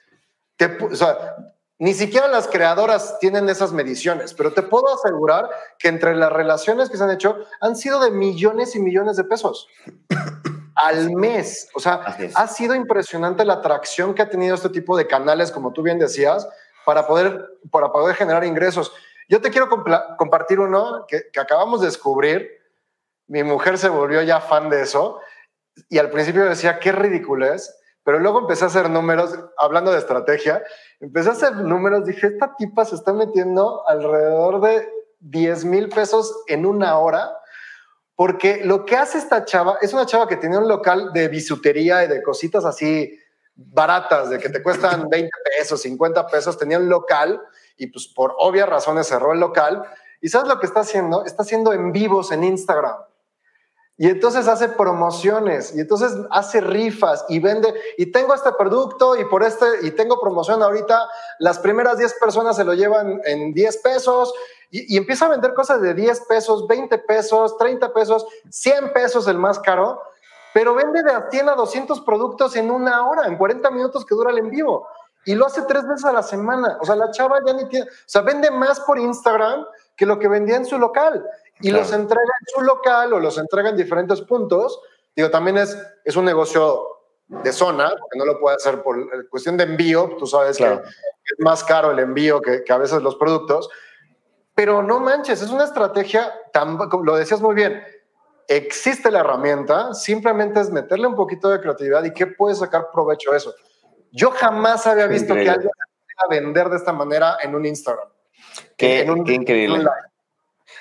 o 0.90 0.94
sea, 0.94 1.36
ni 1.78 1.92
siquiera 1.92 2.28
las 2.28 2.46
creadoras 2.46 3.18
tienen 3.18 3.48
esas 3.48 3.72
mediciones, 3.72 4.32
pero 4.34 4.52
te 4.52 4.62
puedo 4.62 4.94
asegurar 4.94 5.50
que 5.78 5.88
entre 5.88 6.14
las 6.14 6.32
relaciones 6.32 6.88
que 6.88 6.96
se 6.96 7.04
han 7.04 7.10
hecho 7.10 7.36
han 7.60 7.76
sido 7.76 8.00
de 8.00 8.10
millones 8.10 8.76
y 8.76 8.80
millones 8.80 9.16
de 9.16 9.24
pesos 9.24 9.68
al 10.76 11.10
mes. 11.12 11.68
O 11.74 11.80
sea, 11.80 12.16
ha 12.34 12.48
sido 12.48 12.74
impresionante 12.74 13.44
la 13.44 13.54
atracción 13.54 14.14
que 14.14 14.22
ha 14.22 14.28
tenido 14.28 14.54
este 14.54 14.68
tipo 14.68 14.96
de 14.96 15.06
canales, 15.06 15.50
como 15.50 15.72
tú 15.72 15.82
bien 15.82 15.98
decías, 15.98 16.48
para 16.84 17.06
poder, 17.06 17.58
para 17.70 17.90
poder 17.90 18.14
generar 18.14 18.44
ingresos. 18.44 18.92
Yo 19.28 19.40
te 19.40 19.50
quiero 19.50 19.68
compartir 20.16 20.60
uno 20.60 21.06
que, 21.08 21.30
que 21.32 21.40
acabamos 21.40 21.80
de 21.80 21.86
descubrir 21.86 22.63
mi 23.26 23.42
mujer 23.42 23.78
se 23.78 23.88
volvió 23.88 24.22
ya 24.22 24.40
fan 24.40 24.70
de 24.70 24.82
eso 24.82 25.20
y 25.88 25.98
al 25.98 26.10
principio 26.10 26.44
decía, 26.44 26.78
qué 26.78 26.92
ridículo 26.92 27.52
es, 27.52 27.74
pero 28.04 28.18
luego 28.18 28.40
empecé 28.40 28.64
a 28.64 28.68
hacer 28.68 28.90
números, 28.90 29.38
hablando 29.58 29.90
de 29.90 29.98
estrategia, 29.98 30.62
empecé 31.00 31.30
a 31.30 31.32
hacer 31.32 31.56
números, 31.56 32.04
dije, 32.04 32.26
esta 32.26 32.54
tipa 32.56 32.84
se 32.84 32.96
está 32.96 33.12
metiendo 33.12 33.88
alrededor 33.88 34.60
de 34.60 34.88
10 35.20 35.64
mil 35.64 35.88
pesos 35.88 36.44
en 36.46 36.66
una 36.66 36.98
hora, 36.98 37.30
porque 38.14 38.60
lo 38.64 38.84
que 38.84 38.96
hace 38.96 39.18
esta 39.18 39.44
chava, 39.44 39.78
es 39.80 39.92
una 39.94 40.06
chava 40.06 40.28
que 40.28 40.36
tiene 40.36 40.58
un 40.58 40.68
local 40.68 41.12
de 41.12 41.28
bisutería 41.28 42.04
y 42.04 42.08
de 42.08 42.22
cositas 42.22 42.64
así 42.64 43.18
baratas, 43.56 44.30
de 44.30 44.38
que 44.38 44.50
te 44.50 44.62
cuestan 44.62 45.08
20 45.10 45.30
pesos, 45.58 45.80
50 45.82 46.26
pesos, 46.26 46.58
tenía 46.58 46.78
un 46.78 46.88
local 46.88 47.40
y 47.76 47.86
pues 47.88 48.06
por 48.06 48.34
obvias 48.38 48.68
razones 48.68 49.06
cerró 49.06 49.32
el 49.32 49.40
local. 49.40 49.82
¿Y 50.20 50.28
sabes 50.28 50.48
lo 50.48 50.60
que 50.60 50.66
está 50.66 50.80
haciendo? 50.80 51.24
Está 51.24 51.42
haciendo 51.42 51.72
en 51.72 51.90
vivos 51.90 52.32
en 52.32 52.44
Instagram. 52.44 52.96
Y 53.96 54.08
entonces 54.08 54.48
hace 54.48 54.68
promociones 54.70 55.72
y 55.76 55.80
entonces 55.80 56.12
hace 56.30 56.60
rifas 56.60 57.24
y 57.28 57.38
vende 57.38 57.72
y 57.96 58.06
tengo 58.06 58.34
este 58.34 58.50
producto 58.52 59.16
y 59.16 59.24
por 59.26 59.44
este 59.44 59.66
y 59.82 59.92
tengo 59.92 60.20
promoción 60.20 60.64
ahorita, 60.64 61.08
las 61.38 61.60
primeras 61.60 61.98
10 61.98 62.14
personas 62.14 62.56
se 62.56 62.64
lo 62.64 62.74
llevan 62.74 63.20
en 63.24 63.52
10 63.52 63.76
pesos 63.78 64.34
y, 64.70 64.96
empieza 64.96 65.26
a 65.26 65.28
vender 65.28 65.54
cosas 65.54 65.80
de 65.80 65.94
10 65.94 66.22
pesos, 66.22 66.66
20 66.66 66.98
pesos, 66.98 67.56
30 67.56 67.92
pesos, 67.92 68.26
100 68.50 68.92
pesos 68.92 69.28
el 69.28 69.38
más 69.38 69.60
caro, 69.60 70.02
pero 70.52 70.74
vende 70.74 71.04
de 71.04 71.12
a 71.12 71.28
100 71.30 71.50
a 71.50 71.54
200 71.54 72.00
productos 72.00 72.56
en 72.56 72.72
una 72.72 73.08
hora, 73.08 73.28
en 73.28 73.38
40 73.38 73.70
minutos 73.70 74.04
que 74.04 74.16
dura 74.16 74.32
el 74.32 74.38
en 74.38 74.50
vivo 74.50 74.88
y 75.24 75.36
lo 75.36 75.46
hace 75.46 75.62
tres 75.62 75.86
veces 75.86 76.04
a 76.04 76.12
la 76.12 76.24
semana. 76.24 76.78
O 76.80 76.84
sea, 76.84 76.96
la 76.96 77.12
chava 77.12 77.38
ya 77.46 77.52
ni 77.52 77.68
tiene, 77.68 77.86
o 77.86 77.92
sea, 78.06 78.22
vende 78.22 78.50
más 78.50 78.80
por 78.80 78.98
Instagram 78.98 79.64
que 79.96 80.04
lo 80.06 80.18
que 80.18 80.26
vendía 80.26 80.56
en 80.56 80.66
su 80.66 80.78
local 80.78 81.24
y 81.60 81.70
los 81.70 81.92
entrega 81.92 82.22
en 82.40 82.46
su 82.54 82.60
local 82.62 83.12
o 83.12 83.20
los 83.20 83.38
entrega 83.38 83.70
en 83.70 83.76
diferentes 83.76 84.20
puntos. 84.22 84.80
Digo, 85.14 85.30
también 85.30 85.58
es, 85.58 85.76
es 86.04 86.16
un 86.16 86.24
negocio 86.24 86.94
de 87.28 87.52
zona, 87.52 87.88
porque 87.88 88.18
no 88.18 88.24
lo 88.24 88.38
puede 88.38 88.56
hacer 88.56 88.82
por 88.82 89.28
cuestión 89.28 89.56
de 89.56 89.64
envío, 89.64 90.16
tú 90.18 90.26
sabes 90.26 90.58
que 90.58 90.64
es 90.64 91.38
más 91.38 91.64
caro 91.64 91.90
el 91.90 91.98
envío 91.98 92.40
que, 92.40 92.62
que, 92.64 92.72
a 92.72 92.78
veces 92.78 93.02
los 93.02 93.16
productos, 93.16 93.70
pero 94.54 94.82
no 94.82 95.00
manches, 95.00 95.40
es 95.40 95.50
una 95.50 95.64
estrategia, 95.64 96.32
tan, 96.52 96.78
lo 97.02 97.16
decías 97.16 97.40
muy 97.40 97.54
bien, 97.54 97.82
existe 98.46 99.10
la 99.10 99.20
herramienta, 99.20 99.94
simplemente 99.94 100.60
es 100.60 100.70
meterle 100.70 101.06
un 101.06 101.16
poquito 101.16 101.48
de 101.48 101.60
creatividad 101.60 102.04
y 102.04 102.12
qué 102.12 102.26
puede 102.26 102.54
sacar 102.54 102.90
provecho 102.92 103.30
de 103.30 103.38
eso. 103.38 103.54
Yo 104.12 104.30
jamás 104.30 104.86
había 104.86 105.06
visto 105.06 105.34
que 105.34 105.48
alguien 105.48 105.70
a 106.24 106.28
vender 106.28 106.68
de 106.68 106.76
esta 106.76 106.92
manera 106.92 107.38
en 107.42 107.54
un 107.54 107.64
Instagram. 107.64 108.08
Qué, 108.76 109.00
en 109.00 109.10
un, 109.10 109.24
qué 109.24 109.32
increíble. 109.32 109.84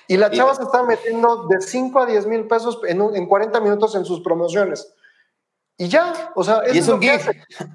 Y 0.08 0.18
la 0.18 0.32
chava 0.32 0.56
se 0.56 0.64
está 0.64 0.84
metiendo 0.84 1.48
de 1.48 1.62
5 1.62 2.00
a 2.00 2.06
10 2.06 2.28
mil 2.28 2.48
pesos 2.48 2.80
en, 2.88 3.02
en 3.02 3.28
40 3.28 3.60
minutos 3.60 3.96
en 3.96 4.06
sus 4.06 4.22
promociones. 4.22 4.94
Y 5.78 5.88
ya, 5.88 6.32
o 6.36 6.44
sea, 6.44 6.60
es, 6.60 6.88
un 6.88 7.02
gig. 7.02 7.20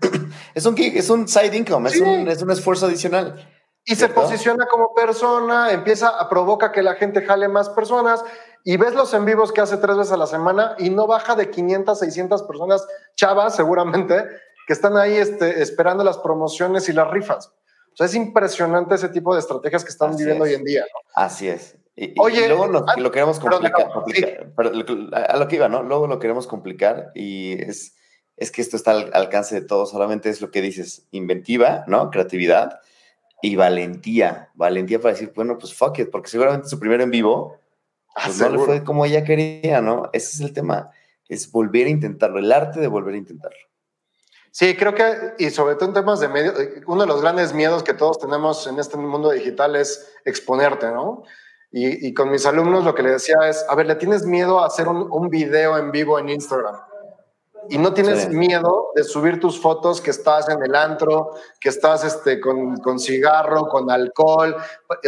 es 0.55 0.67
un 0.67 0.77
gig, 0.77 0.97
es 0.97 1.11
un 1.11 1.27
side 1.27 1.57
income, 1.57 1.89
es, 1.89 2.01
un, 2.01 2.29
es 2.29 2.43
un 2.43 2.51
esfuerzo 2.51 2.87
adicional. 2.87 3.49
Y 3.85 3.97
se 3.97 4.09
posiciona 4.09 4.67
como 4.67 4.95
persona, 4.95 5.73
empieza 5.73 6.09
a 6.09 6.29
provoca 6.29 6.73
que 6.73 6.83
la 6.83 6.95
gente 6.95 7.23
jale 7.23 7.49
más 7.49 7.71
personas 7.71 8.23
y 8.63 8.77
ves 8.77 8.95
los 8.95 9.15
en 9.15 9.25
vivos 9.25 9.51
que 9.51 9.63
hace 9.63 9.79
tres 9.79 9.97
veces 9.97 10.13
a 10.13 10.19
la 10.19 10.27
semana 10.27 10.75
y 10.79 10.91
no 10.91 11.07
baja 11.07 11.35
de 11.35 11.51
500, 11.51 11.99
600 11.99 12.43
personas 12.43 12.87
chavas 13.17 13.57
seguramente 13.57 14.27
que 14.67 14.75
están 14.75 14.99
ahí 14.99 15.17
este, 15.17 15.63
esperando 15.63 16.05
las 16.05 16.19
promociones 16.19 16.89
y 16.91 16.93
las 16.93 17.11
rifas. 17.11 17.55
Sea, 17.99 18.07
es 18.07 18.15
impresionante 18.15 18.95
ese 18.95 19.09
tipo 19.09 19.35
de 19.35 19.41
estrategias 19.41 19.83
que 19.83 19.91
están 19.91 20.17
viviendo 20.17 20.45
hoy 20.45 20.55
en 20.55 20.63
día. 20.63 20.85
Así 21.17 21.49
es. 21.49 21.77
Y, 21.97 22.15
Oye, 22.21 22.47
luego 22.47 22.69
lo, 22.69 23.11
queremos 23.11 23.41
complicar, 23.41 23.91
a 25.13 25.37
lo 25.37 25.49
que 25.49 25.57
iba, 25.57 25.69
¿no? 25.69 25.83
Luego 25.83 26.07
lo 26.07 26.21
queremos 26.21 26.47
complicar 26.47 27.11
y 27.17 27.61
es, 27.61 27.97
es 28.37 28.53
que 28.53 28.63
esto 28.63 28.77
está 28.77 28.93
al 28.93 29.11
alcance 29.15 29.57
de 29.57 29.67
todos, 29.67 29.91
solamente 29.91 30.29
es 30.29 30.41
lo 30.41 30.53
que 30.53 30.63
dices, 30.63 31.09
inventiva, 31.11 31.83
¿no? 31.89 32.11
Creatividad 32.11 32.79
y 33.43 33.57
valentía, 33.57 34.51
valentía 34.55 35.01
para 35.01 35.15
decir, 35.15 35.33
bueno, 35.35 35.59
pues 35.59 35.75
fuck 35.75 35.99
it, 35.99 36.11
porque 36.13 36.31
seguramente 36.31 36.69
su 36.69 36.79
primero 36.79 37.03
en 37.03 37.11
vivo, 37.11 37.59
ah, 38.15 38.23
pues 38.27 38.39
no 38.39 38.49
le 38.51 38.59
fue 38.61 38.85
como 38.85 39.07
ella 39.07 39.25
quería, 39.25 39.81
¿no? 39.81 40.09
Ese 40.13 40.37
es 40.37 40.41
el 40.41 40.53
tema, 40.53 40.93
es 41.29 41.51
volver 41.51 41.89
a 41.89 41.91
intentarlo, 41.91 42.39
el 42.39 42.53
arte 42.53 42.79
de 42.79 42.87
volver 42.87 43.17
a 43.17 43.19
intentarlo. 43.19 43.68
Sí, 44.59 44.77
creo 44.77 44.93
que, 44.93 45.35
y 45.39 45.51
sobre 45.51 45.77
todo 45.77 45.85
en 45.85 45.95
temas 45.95 46.19
de 46.19 46.27
medios, 46.27 46.53
uno 46.89 47.03
de 47.03 47.07
los 47.07 47.23
grandes 47.23 47.55
miedos 47.55 47.85
que 47.85 47.95
todos 47.95 48.19
tenemos 48.19 48.67
en 48.67 48.81
este 48.81 48.97
mundo 48.97 49.31
digital 49.31 49.77
es 49.77 50.13
exponerte, 50.25 50.91
¿no? 50.91 51.23
Y, 51.71 52.13
con 52.13 52.29
mis 52.29 52.45
alumnos 52.45 52.85
lo 52.85 52.93
que 52.93 53.05
le 53.05 53.11
decía 53.11 53.37
es, 53.49 53.65
a 53.69 53.77
ver, 53.77 53.87
¿le 53.87 53.95
tienes 53.95 54.27
miedo 54.27 54.59
a 54.59 54.67
hacer 54.67 54.89
un, 54.89 55.07
un 55.13 55.29
video 55.31 55.79
en 55.79 55.93
vivo 55.93 56.19
en 56.19 56.31
Instagram? 56.31 56.75
Y 57.69 57.79
no 57.79 57.95
tienes 57.95 58.31
miedo 58.31 58.89
de 58.97 59.05
subir 59.05 59.39
tus 59.39 59.61
fotos 59.61 60.01
que 60.01 60.11
estás 60.11 60.49
en 60.49 60.61
el 60.61 60.75
antro, 60.75 61.31
que 61.61 61.69
estás 61.69 62.03
este, 62.03 62.41
con, 62.41 62.79
con 62.79 62.99
cigarro, 62.99 63.69
con 63.69 63.89
alcohol. 63.93 64.57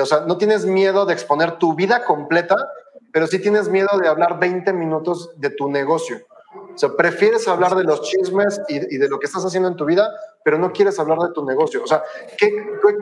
O 0.01 0.07
sea, 0.07 0.21
no 0.29 0.39
tienes 0.39 0.65
miedo 0.65 1.07
de 1.07 1.15
exponer 1.15 1.59
tu 1.59 1.75
vida 1.75 2.05
completa, 2.05 2.55
pero 3.13 3.27
sí 3.27 3.41
tienes 3.41 3.69
miedo 3.69 3.89
de 4.01 4.07
hablar 4.07 4.39
20 4.39 4.73
minutos 4.75 5.33
de 5.41 5.51
tu 5.51 5.69
negocio. 5.69 6.21
O 6.75 6.79
sea, 6.79 6.91
prefieres 6.97 7.47
hablar 7.49 7.75
de 7.75 7.85
los 7.85 8.03
chismes 8.03 8.61
y, 8.69 8.97
de 8.97 9.09
lo 9.09 9.19
que 9.19 9.27
estás 9.27 9.45
haciendo 9.45 9.69
en 9.69 9.77
tu 9.77 9.85
vida, 9.85 10.11
pero 10.45 10.59
no 10.59 10.73
quieres 10.73 10.99
hablar 10.99 11.19
de 11.19 11.33
tu 11.33 11.45
negocio. 11.45 11.83
O 11.83 11.87
sea, 11.87 12.03
¿qué, 12.39 12.51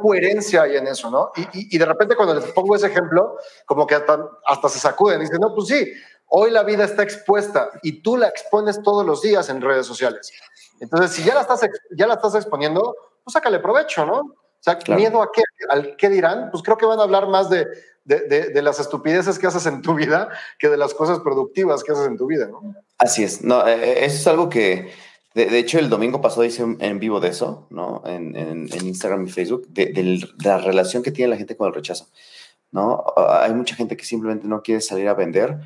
coherencia 0.00 0.62
hay 0.62 0.76
en 0.76 0.86
eso, 0.86 1.10
no? 1.10 1.32
Y, 1.52 1.76
de 1.76 1.84
repente 1.84 2.16
cuando 2.16 2.34
les 2.34 2.44
pongo 2.52 2.74
ese 2.76 2.86
ejemplo, 2.86 3.36
como 3.66 3.86
que 3.86 3.94
hasta, 3.94 4.68
se 4.68 4.78
sacuden 4.78 5.20
y 5.20 5.24
dicen, 5.24 5.38
no, 5.40 5.54
pues 5.54 5.68
sí, 5.68 5.92
hoy 6.28 6.50
la 6.50 6.62
vida 6.62 6.84
está 6.84 7.02
expuesta 7.02 7.70
y 7.82 8.02
tú 8.02 8.16
la 8.16 8.28
expones 8.28 8.82
todos 8.82 9.04
los 9.04 9.22
días 9.22 9.48
en 9.48 9.60
redes 9.60 9.86
sociales. 9.86 10.32
Entonces, 10.80 11.12
si 11.12 11.24
ya 11.24 11.34
la 11.34 11.42
estás, 11.42 11.60
ya 11.90 12.06
la 12.06 12.14
estás 12.14 12.34
exponiendo, 12.34 12.94
pues 13.24 13.32
sácale 13.32 13.58
provecho, 13.58 14.04
¿no? 14.04 14.20
O 14.20 14.60
sea, 14.60 14.78
miedo 14.96 15.22
a 15.22 15.30
qué, 15.32 15.42
al 15.70 15.96
qué 15.96 16.08
dirán, 16.08 16.50
pues 16.50 16.62
creo 16.62 16.76
que 16.76 16.86
van 16.86 16.98
a 16.98 17.04
hablar 17.04 17.28
más 17.28 17.48
de, 17.48 17.66
de, 18.08 18.62
las 18.62 18.80
estupideces 18.80 19.38
que 19.38 19.46
haces 19.46 19.66
en 19.66 19.82
tu 19.82 19.94
vida 19.94 20.28
que 20.58 20.68
de 20.68 20.76
las 20.76 20.94
cosas 20.94 21.20
productivas 21.20 21.84
que 21.84 21.92
haces 21.92 22.06
en 22.06 22.16
tu 22.16 22.26
vida, 22.26 22.48
¿no? 22.48 22.74
Así 22.96 23.22
es. 23.22 23.42
No, 23.42 23.66
eh, 23.66 23.74
eh, 23.74 24.04
eso 24.04 24.16
es 24.16 24.26
algo 24.26 24.48
que, 24.48 24.90
de, 25.34 25.58
hecho, 25.58 25.78
el 25.78 25.90
domingo 25.90 26.20
pasado 26.20 26.44
hice 26.44 26.62
en 26.62 26.98
vivo 26.98 27.20
de 27.20 27.28
eso, 27.28 27.66
¿no? 27.70 28.02
En, 28.06 28.34
en, 28.34 28.68
Instagram 28.86 29.26
y 29.26 29.30
Facebook, 29.30 29.68
de, 29.68 30.20
la 30.42 30.58
relación 30.58 31.02
que 31.02 31.12
tiene 31.12 31.30
la 31.30 31.36
gente 31.36 31.56
con 31.56 31.68
el 31.68 31.74
rechazo, 31.74 32.08
¿no? 32.72 33.04
Ah, 33.16 33.42
hay 33.44 33.52
mucha 33.52 33.76
gente 33.76 33.96
que 33.96 34.04
simplemente 34.04 34.48
no 34.48 34.62
quiere 34.62 34.80
salir 34.80 35.08
a 35.08 35.14
vender, 35.14 35.58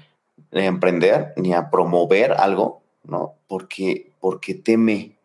ni 0.51 0.63
a 0.63 0.67
emprender, 0.67 1.33
ni 1.37 1.55
a 1.55 1.71
promover 1.71 2.33
algo, 2.33 2.83
¿no? 3.05 3.35
Porque, 3.47 4.13
porque 4.21 4.55
teme. 4.55 5.17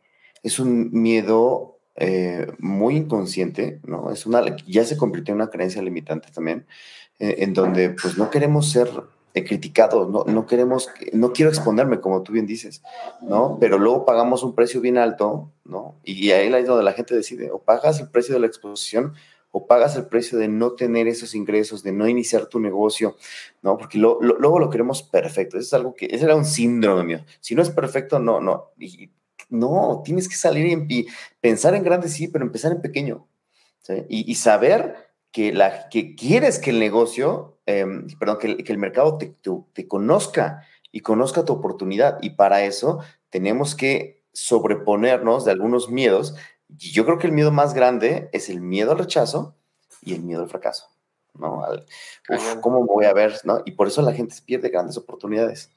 Es 0.44 0.60
un 0.60 0.92
miedo 0.92 1.77
eh, 1.98 2.48
muy 2.60 2.96
inconsciente, 2.96 3.80
¿no? 3.84 4.12
Es 4.12 4.26
una, 4.26 4.56
ya 4.68 4.86
se 4.86 4.98
convirtió 4.98 5.34
en 5.34 5.42
una 5.42 5.50
creencia 5.50 5.82
limitante 5.82 6.30
también, 6.32 6.68
eh, 7.20 7.38
en 7.40 7.54
donde 7.54 7.90
pues 7.90 8.18
no 8.18 8.30
queremos 8.30 8.70
ser 8.70 8.90
eh, 9.34 9.44
criticados, 9.44 10.08
no, 10.10 10.24
no 10.26 10.46
queremos, 10.46 10.90
no 11.14 11.34
quiero 11.34 11.50
exponerme, 11.50 12.00
como 12.00 12.22
tú 12.22 12.34
bien 12.34 12.46
dices, 12.46 12.84
¿no? 13.22 13.58
Pero 13.60 13.80
luego 13.80 14.06
pagamos 14.06 14.44
un 14.44 14.54
precio 14.54 14.80
bien 14.80 14.98
alto, 14.98 15.52
¿no? 15.66 15.96
Y 16.04 16.30
ahí 16.32 16.54
es 16.54 16.68
donde 16.68 16.84
la 16.84 16.94
gente 16.94 17.16
decide, 17.16 17.52
o 17.52 17.60
pagas 17.60 18.00
el 18.00 18.10
precio 18.10 18.36
de 18.36 18.42
la 18.42 18.48
exposición 18.48 19.14
o 19.52 19.66
pagas 19.66 19.96
el 19.96 20.06
precio 20.06 20.38
de 20.38 20.48
no 20.48 20.74
tener 20.74 21.08
esos 21.08 21.34
ingresos, 21.34 21.82
de 21.82 21.92
no 21.92 22.08
iniciar 22.08 22.46
tu 22.46 22.60
negocio, 22.60 23.16
¿no? 23.64 23.78
Porque 23.78 23.98
luego 23.98 24.60
lo 24.60 24.70
queremos 24.70 25.02
perfecto. 25.02 25.58
Eso 25.58 25.66
es 25.66 25.74
algo 25.74 25.96
que, 25.96 26.08
ese 26.12 26.26
era 26.26 26.36
un 26.36 26.46
síndrome 26.46 27.04
mío. 27.04 27.26
Si 27.40 27.56
no 27.56 27.64
es 27.64 27.72
perfecto, 27.72 28.20
no, 28.20 28.40
no. 28.40 28.72
Y, 28.78 29.10
no, 29.50 30.02
tienes 30.04 30.28
que 30.28 30.36
salir 30.36 30.66
y, 30.90 31.08
pensar 31.42 31.76
en 31.76 31.84
grande, 31.84 32.10
sí, 32.10 32.28
pero 32.28 32.46
empezar 32.46 32.72
en 32.72 32.82
pequeño. 32.82 33.28
Y, 34.10 34.36
saber 34.36 34.96
que, 35.32 35.54
la, 35.54 35.88
que 35.88 36.16
quieres 36.16 36.60
que 36.60 36.72
el 36.72 36.80
negocio, 36.80 37.58
em, 37.66 38.08
perdón, 38.20 38.38
que 38.40 38.72
el, 38.74 38.78
mercado 38.78 39.18
te, 39.18 39.34
te, 39.74 39.88
conozca 39.88 40.64
y 40.92 41.00
conozca 41.00 41.46
tu 41.46 41.54
oportunidad. 41.54 42.18
Y 42.22 42.32
para 42.32 42.64
eso 42.64 43.00
tenemos 43.30 43.76
que 43.76 44.24
sobreponernos 44.34 45.46
de 45.46 45.52
algunos 45.52 45.90
miedos. 45.90 46.36
Y 46.68 46.92
yo 46.92 47.06
creo 47.06 47.18
que 47.18 47.28
el 47.28 47.34
miedo 47.34 47.52
más 47.52 47.74
grande 47.74 48.30
es 48.34 48.50
el 48.50 48.60
miedo 48.60 48.92
al 48.92 49.00
rechazo 49.00 49.56
y 50.02 50.14
el 50.14 50.22
miedo 50.22 50.42
al 50.44 50.50
fracaso. 50.50 50.90
¿no? 51.40 51.64
¿Cómo 52.62 52.82
me 52.82 52.88
voy 52.88 53.06
a 53.06 53.14
ver? 53.14 53.40
¿no? 53.44 53.62
Y 53.66 53.72
por 53.72 53.88
eso 53.88 54.02
la 54.02 54.14
gente 54.14 54.36
pierde 54.46 54.70
grandes 54.70 54.98
oportunidades. 54.98 55.72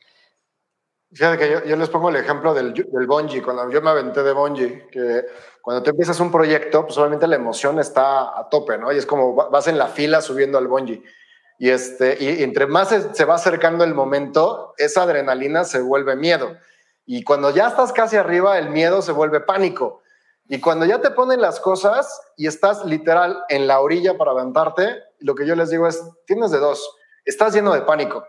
Fíjate 1.12 1.38
que 1.38 1.68
yo, 1.68 1.76
les 1.76 1.88
pongo 1.88 2.08
el 2.08 2.16
ejemplo 2.16 2.54
del, 2.54 2.72
del 2.72 3.06
cuando 3.42 3.68
yo 3.70 3.82
me 3.82 3.90
aventé 3.90 4.22
de 4.22 4.32
bungee, 4.32 4.86
que 4.92 5.26
cuando 5.60 5.82
tú 5.82 5.90
empiezas 5.90 6.20
un 6.20 6.30
proyecto, 6.30 6.86
pues 6.86 6.96
obviamente 6.98 7.26
la 7.26 7.34
emoción 7.34 7.80
está 7.80 8.38
a 8.38 8.48
tope, 8.48 8.78
¿no? 8.78 8.92
Y 8.92 8.98
es 8.98 9.06
como 9.06 9.34
vas 9.34 9.66
en 9.66 9.76
la 9.76 9.88
fila 9.88 10.22
subiendo 10.22 10.56
al 10.56 10.68
bungee. 10.68 11.02
Y, 11.58 11.70
este, 11.70 12.16
y 12.20 12.44
entre 12.44 12.66
más 12.68 12.94
se, 13.12 13.24
va 13.24 13.34
acercando 13.34 13.82
el 13.82 13.92
momento, 13.92 14.72
esa 14.78 15.02
adrenalina 15.02 15.64
se 15.64 15.80
vuelve 15.80 16.14
miedo. 16.14 16.56
Y 17.04 17.24
cuando 17.24 17.50
ya 17.50 17.66
estás 17.66 17.92
casi 17.92 18.16
arriba, 18.16 18.56
el 18.58 18.70
miedo 18.70 19.02
se 19.02 19.10
vuelve 19.10 19.40
pánico. 19.40 20.02
Y 20.48 20.60
cuando 20.60 20.86
ya 20.86 21.00
te 21.00 21.10
ponen 21.10 21.40
las 21.40 21.58
cosas 21.58 22.20
y 22.36 22.46
estás 22.46 22.84
literal 22.84 23.42
en 23.48 23.66
la 23.66 23.80
orilla 23.80 24.16
para 24.16 24.30
aventarte, 24.30 25.02
lo 25.18 25.34
que 25.34 25.44
yo 25.44 25.56
les 25.56 25.70
digo 25.70 25.88
es, 25.88 26.00
tienes 26.24 26.52
de 26.52 26.58
dos, 26.58 26.96
estás 27.24 27.52
lleno 27.52 27.74
de 27.74 27.82
pánico 27.82 28.24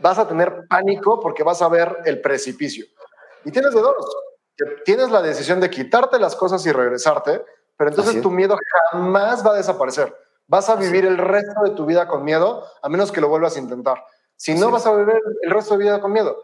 vas 0.00 0.18
a 0.18 0.28
tener 0.28 0.66
pánico 0.68 1.20
porque 1.20 1.42
vas 1.42 1.62
a 1.62 1.68
ver 1.68 1.98
el 2.04 2.20
precipicio. 2.20 2.86
Y 3.44 3.50
tienes 3.50 3.74
de 3.74 3.80
dos. 3.80 3.96
tienes 4.84 5.10
la 5.10 5.22
decisión 5.22 5.60
de 5.60 5.70
quitarte 5.70 6.18
las 6.18 6.36
cosas 6.36 6.64
y 6.66 6.72
regresarte, 6.72 7.44
pero 7.76 7.90
entonces 7.90 8.22
tu 8.22 8.30
miedo 8.30 8.56
jamás 8.90 9.44
va 9.46 9.52
a 9.52 9.56
desaparecer. 9.56 10.14
Vas 10.46 10.68
a 10.68 10.76
vivir 10.76 11.04
el 11.04 11.18
resto 11.18 11.62
de 11.64 11.70
tu 11.70 11.86
vida 11.86 12.06
con 12.06 12.22
miedo, 12.22 12.64
a 12.82 12.88
menos 12.88 13.10
que 13.10 13.20
lo 13.20 13.28
vuelvas 13.28 13.56
a 13.56 13.60
intentar. 13.60 14.04
Si 14.36 14.54
no, 14.54 14.70
vas 14.70 14.86
a 14.86 14.94
vivir 14.94 15.20
el 15.42 15.50
resto 15.50 15.76
de 15.76 15.84
vida 15.84 16.00
con 16.00 16.12
miedo. 16.12 16.42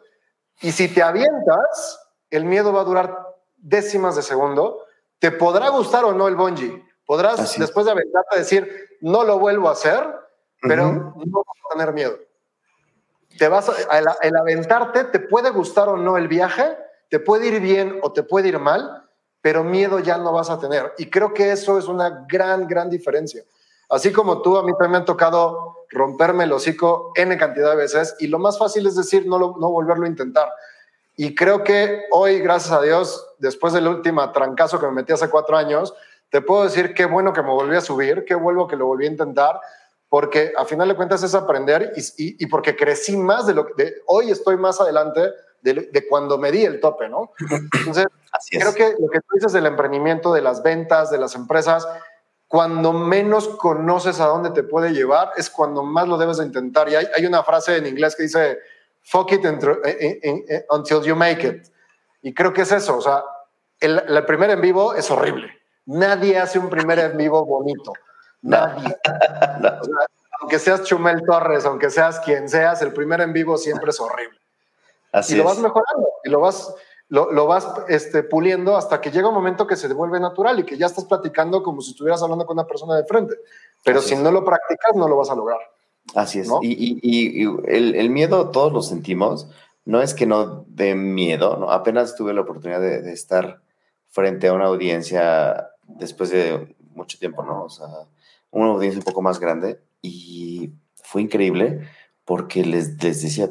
Y 0.60 0.72
si 0.72 0.88
te 0.88 1.02
avientas, 1.02 2.00
el 2.30 2.44
miedo 2.44 2.72
va 2.72 2.80
a 2.80 2.84
durar 2.84 3.18
décimas 3.56 4.16
de 4.16 4.22
segundo. 4.22 4.84
Te 5.18 5.30
podrá 5.30 5.68
gustar 5.68 6.04
o 6.04 6.12
no 6.12 6.28
el 6.28 6.36
bungee. 6.36 6.82
Podrás, 7.04 7.58
después 7.58 7.86
de 7.86 7.92
aventarte, 7.92 8.38
decir, 8.38 8.88
no 9.00 9.24
lo 9.24 9.38
vuelvo 9.38 9.68
a 9.68 9.72
hacer, 9.72 10.06
pero 10.62 10.92
no 10.92 11.44
vas 11.44 11.56
a 11.70 11.78
tener 11.78 11.92
miedo 11.92 12.16
te 13.38 13.48
vas 13.48 13.68
a, 13.68 13.98
el, 14.22 14.36
aventarte, 14.36 15.04
te 15.04 15.20
puede 15.20 15.50
gustar 15.50 15.88
o 15.88 15.96
no 15.96 16.16
el 16.16 16.28
viaje, 16.28 16.76
te 17.08 17.18
puede 17.18 17.48
ir 17.48 17.60
bien 17.60 17.98
o 18.02 18.12
te 18.12 18.22
puede 18.22 18.48
ir 18.48 18.58
mal, 18.58 19.08
pero 19.40 19.64
miedo 19.64 19.98
ya 19.98 20.18
no 20.18 20.32
vas 20.32 20.50
a 20.50 20.58
tener. 20.58 20.92
Y 20.98 21.08
creo 21.08 21.32
que 21.32 21.52
eso 21.52 21.78
es 21.78 21.86
una 21.86 22.26
gran, 22.28 22.66
gran 22.66 22.90
diferencia. 22.90 23.42
Así 23.88 24.12
como 24.12 24.42
tú, 24.42 24.56
a 24.56 24.62
mí 24.62 24.72
también 24.72 24.92
me 24.92 24.98
ha 24.98 25.04
tocado 25.04 25.84
romperme 25.90 26.44
el 26.44 26.52
hocico 26.52 27.12
N 27.16 27.36
cantidad 27.36 27.70
de 27.70 27.76
veces 27.76 28.14
y 28.20 28.28
lo 28.28 28.38
más 28.38 28.58
fácil 28.58 28.86
es 28.86 28.94
decir, 28.94 29.26
no, 29.26 29.38
no 29.38 29.70
volverlo 29.70 30.04
a 30.04 30.08
intentar. 30.08 30.48
Y 31.16 31.34
creo 31.34 31.64
que 31.64 32.04
hoy, 32.12 32.40
gracias 32.40 32.72
a 32.72 32.80
Dios, 32.80 33.34
después 33.38 33.72
del 33.72 33.88
último 33.88 34.30
trancazo 34.32 34.78
que 34.78 34.86
me 34.86 34.92
metí 34.92 35.12
hace 35.12 35.28
cuatro 35.28 35.56
años, 35.56 35.92
te 36.30 36.40
puedo 36.40 36.62
decir 36.62 36.94
qué 36.94 37.04
bueno 37.06 37.32
que 37.32 37.42
me 37.42 37.50
volví 37.50 37.76
a 37.76 37.80
subir, 37.80 38.24
qué 38.24 38.34
vuelvo 38.34 38.68
que 38.68 38.76
lo 38.76 38.86
volví 38.86 39.06
a 39.06 39.10
intentar, 39.10 39.60
porque 40.10 40.52
a 40.56 40.64
final 40.64 40.88
de 40.88 40.96
cuentas 40.96 41.22
es 41.22 41.34
aprender 41.34 41.92
y, 41.96 42.42
y, 42.42 42.46
porque 42.46 42.76
crecí 42.76 43.16
más 43.16 43.46
de 43.46 43.54
lo 43.54 43.64
que 43.64 43.94
hoy 44.06 44.30
estoy 44.30 44.56
más 44.56 44.80
adelante 44.80 45.30
de, 45.62 46.06
cuando 46.08 46.36
me 46.36 46.50
di 46.50 46.64
el 46.64 46.80
tope, 46.80 47.08
¿no? 47.08 47.32
Entonces, 47.78 48.06
creo 48.50 48.74
que 48.74 48.96
lo 48.98 49.08
que 49.08 49.20
tú 49.20 49.26
dices 49.34 49.52
del 49.52 49.66
emprendimiento, 49.66 50.34
de 50.34 50.42
las 50.42 50.64
ventas, 50.64 51.10
de 51.10 51.18
las 51.18 51.36
empresas, 51.36 51.86
cuando 52.48 52.92
menos 52.92 53.46
conoces 53.46 54.18
a 54.18 54.26
dónde 54.26 54.50
te 54.50 54.64
puede 54.64 54.92
llevar, 54.92 55.30
es 55.36 55.48
cuando 55.48 55.84
más 55.84 56.08
lo 56.08 56.18
debes 56.18 56.38
de 56.38 56.46
intentar. 56.46 56.88
Y 56.88 56.96
hay, 56.96 57.06
hay 57.16 57.24
una 57.24 57.44
frase 57.44 57.76
en 57.76 57.86
inglés 57.86 58.16
que 58.16 58.24
dice, 58.24 58.58
fuck 59.02 59.30
it 59.30 59.44
until 60.70 61.02
you 61.02 61.14
make 61.14 61.46
it. 61.46 61.68
Y 62.20 62.34
creo 62.34 62.52
que 62.52 62.62
es 62.62 62.72
eso, 62.72 62.98
o 62.98 63.00
sea, 63.00 63.22
el, 63.78 64.02
el 64.08 64.26
primer 64.26 64.50
en 64.50 64.60
vivo 64.60 64.92
es 64.94 65.08
horrible. 65.08 65.52
Nadie 65.86 66.36
hace 66.36 66.58
un 66.58 66.68
primer 66.68 66.98
en 66.98 67.16
vivo 67.16 67.44
bonito. 67.46 67.92
Nadie. 68.42 68.96
aunque 70.40 70.58
seas 70.58 70.82
Chumel 70.84 71.22
Torres, 71.24 71.64
aunque 71.64 71.90
seas 71.90 72.20
quien 72.20 72.48
seas, 72.48 72.82
el 72.82 72.92
primer 72.92 73.20
en 73.20 73.32
vivo 73.32 73.56
siempre 73.56 73.90
es 73.90 74.00
horrible. 74.00 74.38
Así 75.12 75.34
y 75.34 75.38
lo 75.38 75.44
vas 75.44 75.58
mejorando 75.58 76.08
y 76.24 76.30
lo 76.30 76.40
vas, 76.40 76.74
lo, 77.08 77.46
vas 77.46 77.68
este, 77.88 78.22
puliendo 78.22 78.76
hasta 78.76 79.00
que 79.00 79.10
llega 79.10 79.28
un 79.28 79.34
momento 79.34 79.66
que 79.66 79.76
se 79.76 79.88
devuelve 79.88 80.20
natural 80.20 80.58
y 80.60 80.64
que 80.64 80.78
ya 80.78 80.86
estás 80.86 81.04
platicando 81.04 81.62
como 81.62 81.82
si 81.82 81.90
estuvieras 81.90 82.22
hablando 82.22 82.46
con 82.46 82.56
una 82.56 82.66
persona 82.66 82.96
de 82.96 83.04
frente. 83.04 83.36
Pero 83.84 84.00
si 84.00 84.16
no 84.16 84.30
lo 84.30 84.44
practicas, 84.44 84.94
no 84.94 85.08
lo 85.08 85.16
vas 85.16 85.30
a 85.30 85.34
lograr. 85.34 85.58
Así 86.14 86.40
es. 86.40 86.48
Y, 86.62 87.44
el, 87.66 88.10
miedo 88.10 88.50
todos 88.50 88.72
lo 88.72 88.82
sentimos. 88.82 89.48
No 89.84 90.00
es 90.00 90.14
que 90.14 90.26
no 90.26 90.64
dé 90.68 90.94
miedo, 90.94 91.56
¿no? 91.56 91.70
Apenas 91.70 92.14
tuve 92.14 92.32
la 92.32 92.42
oportunidad 92.42 92.80
de, 92.80 93.02
de 93.02 93.12
estar 93.12 93.60
frente 94.08 94.48
a 94.48 94.52
una 94.52 94.66
audiencia 94.66 95.70
después 95.86 96.30
de 96.30 96.76
mucho 96.94 97.18
tiempo, 97.18 97.42
¿no? 97.42 97.64
O 97.64 97.70
sea, 97.70 97.86
una 98.50 98.70
audiencia 98.70 98.98
un 98.98 99.04
poco 99.04 99.22
más 99.22 99.40
grande 99.40 99.80
y 100.02 100.70
fue 101.02 101.22
increíble 101.22 101.88
porque 102.24 102.64
les, 102.64 103.02
les 103.02 103.22
decía, 103.22 103.50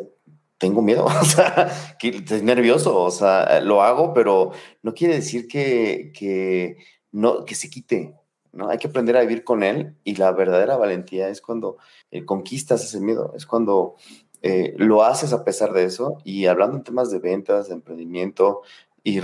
tengo 0.57 0.81
miedo, 0.81 1.05
o 1.21 1.25
sea, 1.25 1.69
que 1.99 2.09
estoy 2.09 2.43
nervioso, 2.43 2.97
o 3.01 3.11
sea, 3.11 3.61
lo 3.61 3.81
hago, 3.81 4.13
pero 4.13 4.51
no 4.83 4.93
quiere 4.93 5.15
decir 5.15 5.47
que, 5.47 6.11
que, 6.13 6.77
no, 7.11 7.45
que 7.45 7.55
se 7.55 7.69
quite, 7.69 8.15
¿no? 8.51 8.69
Hay 8.69 8.77
que 8.77 8.87
aprender 8.87 9.17
a 9.17 9.21
vivir 9.21 9.43
con 9.43 9.63
él 9.63 9.95
y 10.03 10.15
la 10.15 10.31
verdadera 10.31 10.77
valentía 10.77 11.29
es 11.29 11.41
cuando 11.41 11.77
eh, 12.11 12.25
conquistas 12.25 12.83
ese 12.83 12.99
miedo, 12.99 13.33
es 13.35 13.45
cuando 13.45 13.95
eh, 14.41 14.73
lo 14.77 15.03
haces 15.03 15.33
a 15.33 15.43
pesar 15.43 15.73
de 15.73 15.83
eso 15.83 16.17
y 16.23 16.45
hablando 16.45 16.77
en 16.77 16.83
temas 16.83 17.11
de 17.11 17.19
ventas, 17.19 17.67
de 17.67 17.73
emprendimiento, 17.73 18.61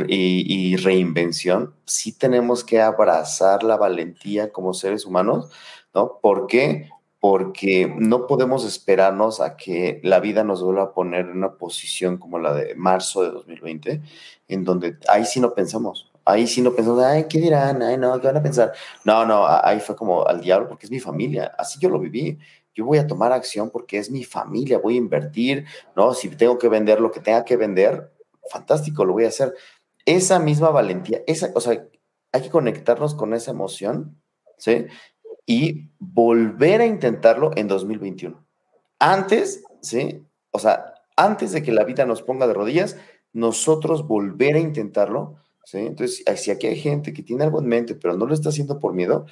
y, 0.07 0.75
reinvención, 0.77 1.73
sí 1.85 2.11
tenemos 2.11 2.63
que 2.63 2.81
abrazar 2.81 3.63
la 3.63 3.77
valentía 3.77 4.51
como 4.51 4.73
seres 4.73 5.05
humanos, 5.05 5.51
¿no? 5.93 6.19
¿Por 6.21 6.47
qué? 6.47 6.89
Porque 7.19 7.93
no 7.97 8.27
podemos 8.27 8.65
esperarnos 8.65 9.41
a 9.41 9.57
que 9.57 9.99
la 10.03 10.19
vida 10.19 10.43
nos 10.43 10.63
vuelva 10.63 10.83
a 10.83 10.93
poner 10.93 11.21
en 11.21 11.37
una 11.37 11.53
posición 11.53 12.17
como 12.17 12.39
la 12.39 12.53
de 12.53 12.75
marzo 12.75 13.23
de 13.23 13.31
2020, 13.31 14.01
en 14.47 14.63
donde 14.63 14.97
ahí 15.07 15.25
sí 15.25 15.39
no 15.39 15.53
pensamos, 15.53 16.11
ahí 16.25 16.47
sí 16.47 16.61
no 16.61 16.73
pensamos, 16.73 17.03
ay, 17.03 17.25
¿qué 17.29 17.39
dirán? 17.39 17.81
Ay, 17.81 17.97
no, 17.97 18.19
¿qué 18.19 18.27
van 18.27 18.37
a 18.37 18.43
pensar? 18.43 18.73
No, 19.03 19.25
no, 19.25 19.45
ahí 19.47 19.79
fue 19.79 19.95
como 19.95 20.25
al 20.27 20.41
diablo 20.41 20.67
porque 20.67 20.85
es 20.85 20.91
mi 20.91 20.99
familia, 20.99 21.53
así 21.57 21.79
yo 21.79 21.89
lo 21.89 21.99
viví. 21.99 22.37
Yo 22.75 22.83
voy 22.83 22.97
a 22.97 23.07
tomar 23.07 23.31
acción 23.31 23.69
porque 23.69 23.97
es 23.97 24.11
mi 24.11 24.25
familia, 24.25 24.79
voy 24.79 24.95
a 24.95 24.97
invertir, 24.97 25.65
¿no? 25.95 26.13
Si 26.13 26.27
tengo 26.29 26.57
que 26.57 26.67
vender 26.67 26.99
lo 26.99 27.09
que 27.09 27.21
tenga 27.21 27.45
que 27.45 27.55
vender, 27.55 28.11
fantástico, 28.49 29.05
lo 29.05 29.13
voy 29.13 29.25
a 29.25 29.29
hacer. 29.29 29.53
Esa 30.05 30.39
misma 30.39 30.69
valentía, 30.69 31.21
esa, 31.27 31.51
o 31.55 31.61
sea, 31.61 31.87
hay 32.31 32.41
que 32.41 32.49
conectarnos 32.49 33.15
con 33.15 33.33
esa 33.33 33.51
emoción, 33.51 34.21
¿sí? 34.57 34.85
Y 35.45 35.91
volver 35.99 36.81
a 36.81 36.85
intentarlo 36.85 37.51
en 37.55 37.67
2021. 37.67 38.45
Antes, 38.99 39.63
¿sí? 39.81 40.25
O 40.51 40.59
sea, 40.59 40.93
antes 41.15 41.51
de 41.51 41.63
que 41.63 41.71
la 41.71 41.83
vida 41.83 42.05
nos 42.05 42.21
ponga 42.21 42.47
de 42.47 42.53
rodillas, 42.53 42.97
nosotros 43.33 44.07
volver 44.07 44.55
a 44.55 44.59
intentarlo, 44.59 45.37
¿sí? 45.63 45.79
Entonces, 45.79 46.23
si 46.37 46.51
aquí 46.51 46.67
hay 46.67 46.77
gente 46.77 47.13
que 47.13 47.23
tiene 47.23 47.43
algo 47.43 47.59
en 47.59 47.67
mente, 47.67 47.95
pero 47.95 48.15
no 48.15 48.25
lo 48.25 48.33
está 48.33 48.49
haciendo 48.49 48.79
por 48.79 48.93
miedo, 48.93 49.25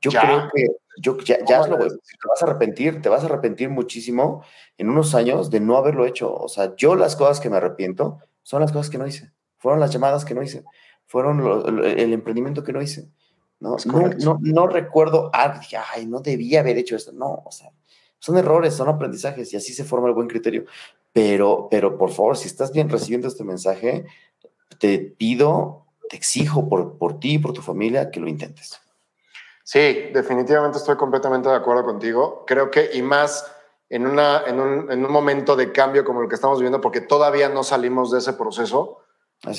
yo 0.00 0.10
creo 0.10 0.48
que 0.54 0.66
yo, 0.98 1.18
ya, 1.18 1.38
ya 1.44 1.66
lo, 1.66 1.76
te 1.76 1.84
vas 1.84 2.42
a 2.42 2.46
arrepentir, 2.46 3.02
te 3.02 3.08
vas 3.08 3.22
a 3.22 3.26
arrepentir 3.26 3.68
muchísimo 3.68 4.42
en 4.78 4.88
unos 4.88 5.14
años 5.14 5.50
de 5.50 5.60
no 5.60 5.76
haberlo 5.76 6.06
hecho. 6.06 6.32
O 6.32 6.48
sea, 6.48 6.74
yo 6.76 6.94
las 6.96 7.16
cosas 7.16 7.40
que 7.40 7.50
me 7.50 7.58
arrepiento 7.58 8.18
son 8.42 8.62
las 8.62 8.72
cosas 8.72 8.90
que 8.90 8.98
no 8.98 9.06
hice, 9.06 9.32
fueron 9.66 9.80
las 9.80 9.90
llamadas 9.90 10.24
que 10.24 10.32
no 10.32 10.44
hice, 10.44 10.62
fueron 11.06 11.40
el 11.84 12.12
emprendimiento 12.12 12.62
que 12.62 12.72
no 12.72 12.80
hice. 12.80 13.10
No, 13.58 13.74
no, 13.84 14.38
no, 14.40 14.66
recuerdo, 14.68 15.28
ay, 15.32 16.06
no 16.06 16.20
debía 16.20 16.60
haber 16.60 16.78
hecho 16.78 16.94
esto. 16.94 17.10
No, 17.10 17.42
o 17.44 17.50
sea, 17.50 17.72
son 18.20 18.36
errores, 18.36 18.74
son 18.74 18.88
aprendizajes 18.88 19.52
y 19.52 19.56
así 19.56 19.72
se 19.72 19.82
forma 19.82 20.06
el 20.06 20.14
buen 20.14 20.28
criterio. 20.28 20.66
Pero, 21.12 21.66
pero 21.68 21.98
por 21.98 22.10
favor, 22.10 22.36
si 22.36 22.46
estás 22.46 22.70
bien 22.70 22.88
recibiendo 22.88 23.26
este 23.26 23.42
mensaje, 23.42 24.06
te 24.78 25.00
pido, 25.00 25.86
te 26.08 26.16
exijo 26.16 26.68
por, 26.68 26.96
por 26.96 27.18
ti 27.18 27.34
y 27.34 27.38
por 27.40 27.52
tu 27.52 27.60
familia 27.60 28.12
que 28.12 28.20
lo 28.20 28.28
intentes. 28.28 28.80
Sí, 29.64 30.10
definitivamente 30.14 30.78
estoy 30.78 30.96
completamente 30.96 31.48
de 31.48 31.56
acuerdo 31.56 31.84
contigo. 31.84 32.44
Creo 32.46 32.70
que, 32.70 32.90
y 32.94 33.02
más 33.02 33.52
en, 33.88 34.06
una, 34.06 34.44
en, 34.46 34.60
un, 34.60 34.92
en 34.92 35.04
un 35.04 35.10
momento 35.10 35.56
de 35.56 35.72
cambio 35.72 36.04
como 36.04 36.22
el 36.22 36.28
que 36.28 36.36
estamos 36.36 36.60
viviendo, 36.60 36.80
porque 36.80 37.00
todavía 37.00 37.48
no 37.48 37.64
salimos 37.64 38.12
de 38.12 38.18
ese 38.18 38.34
proceso, 38.34 39.00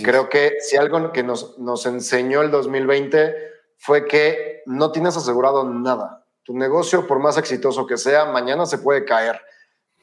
creo 0.04 0.30
que 0.30 0.56
si 0.60 0.76
algo 0.78 1.12
que 1.12 1.24
nos, 1.24 1.58
nos 1.58 1.86
enseñó 1.86 2.42
el 2.42 2.52
2020 2.52 3.36
fue 3.78 4.06
que 4.06 4.64
no 4.66 4.92
tienes 4.92 5.16
asegurado 5.18 5.64
nada. 5.64 6.26
Tu 6.44 6.54
negocio, 6.58 7.08
por 7.08 7.20
más 7.20 7.38
exitoso 7.38 7.86
que 7.86 7.98
sea, 7.98 8.26
mañana 8.26 8.66
se 8.66 8.78
puede 8.78 9.06
caer. 9.06 9.42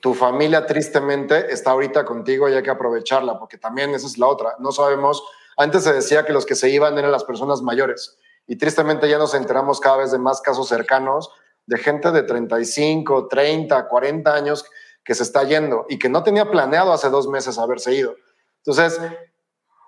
Tu 0.00 0.14
familia, 0.14 0.66
tristemente, 0.66 1.52
está 1.52 1.70
ahorita 1.70 2.04
contigo 2.04 2.48
y 2.48 2.54
hay 2.54 2.62
que 2.62 2.70
aprovecharla, 2.70 3.38
porque 3.38 3.58
también 3.58 3.94
esa 3.94 4.06
es 4.06 4.18
la 4.18 4.26
otra. 4.26 4.54
No 4.58 4.70
sabemos, 4.72 5.22
antes 5.56 5.84
se 5.84 5.92
decía 5.92 6.24
que 6.24 6.32
los 6.32 6.44
que 6.44 6.54
se 6.54 6.68
iban 6.70 6.98
eran 6.98 7.12
las 7.12 7.24
personas 7.24 7.62
mayores 7.62 8.18
y 8.46 8.56
tristemente 8.56 9.08
ya 9.08 9.18
nos 9.18 9.34
enteramos 9.34 9.80
cada 9.80 9.98
vez 9.98 10.12
de 10.12 10.18
más 10.18 10.40
casos 10.40 10.68
cercanos 10.68 11.30
de 11.66 11.78
gente 11.78 12.10
de 12.10 12.22
35, 12.22 13.28
30, 13.28 13.88
40 13.88 14.34
años 14.34 14.64
que 15.02 15.14
se 15.14 15.22
está 15.22 15.44
yendo 15.44 15.86
y 15.88 15.98
que 15.98 16.08
no 16.08 16.22
tenía 16.22 16.50
planeado 16.50 16.92
hace 16.92 17.08
dos 17.08 17.26
meses 17.28 17.58
haberse 17.58 17.94
ido. 17.94 18.14
Entonces, 18.58 19.00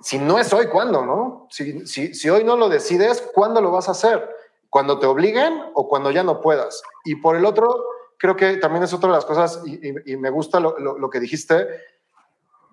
si 0.01 0.18
no 0.18 0.38
es 0.38 0.53
hoy, 0.53 0.66
¿cuándo? 0.66 1.05
No? 1.05 1.47
Si, 1.51 1.86
si, 1.86 2.14
si 2.14 2.30
hoy 2.30 2.44
no 2.44 2.57
lo 2.57 2.68
decides, 2.68 3.22
¿cuándo 3.34 3.61
lo 3.61 3.70
vas 3.70 3.88
a 3.88 3.92
hacer? 3.92 4.28
¿Cuando 4.68 4.99
te 4.99 5.07
obliguen 5.07 5.62
o 5.74 5.88
cuando 5.88 6.11
ya 6.11 6.22
no 6.22 6.40
puedas? 6.40 6.82
Y 7.05 7.16
por 7.16 7.36
el 7.36 7.44
otro, 7.44 7.84
creo 8.18 8.36
que 8.36 8.57
también 8.59 8.82
es 8.84 8.92
otra 8.92 9.09
de 9.09 9.16
las 9.16 9.24
cosas, 9.24 9.62
y, 9.64 10.12
y, 10.12 10.16
me 10.16 10.30
gusta 10.30 10.61
lo, 10.61 10.78
lo, 10.78 10.99
lo 10.99 11.11
que 11.11 11.20
dijiste, 11.20 11.66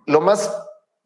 lo 0.06 0.22
más 0.22 0.54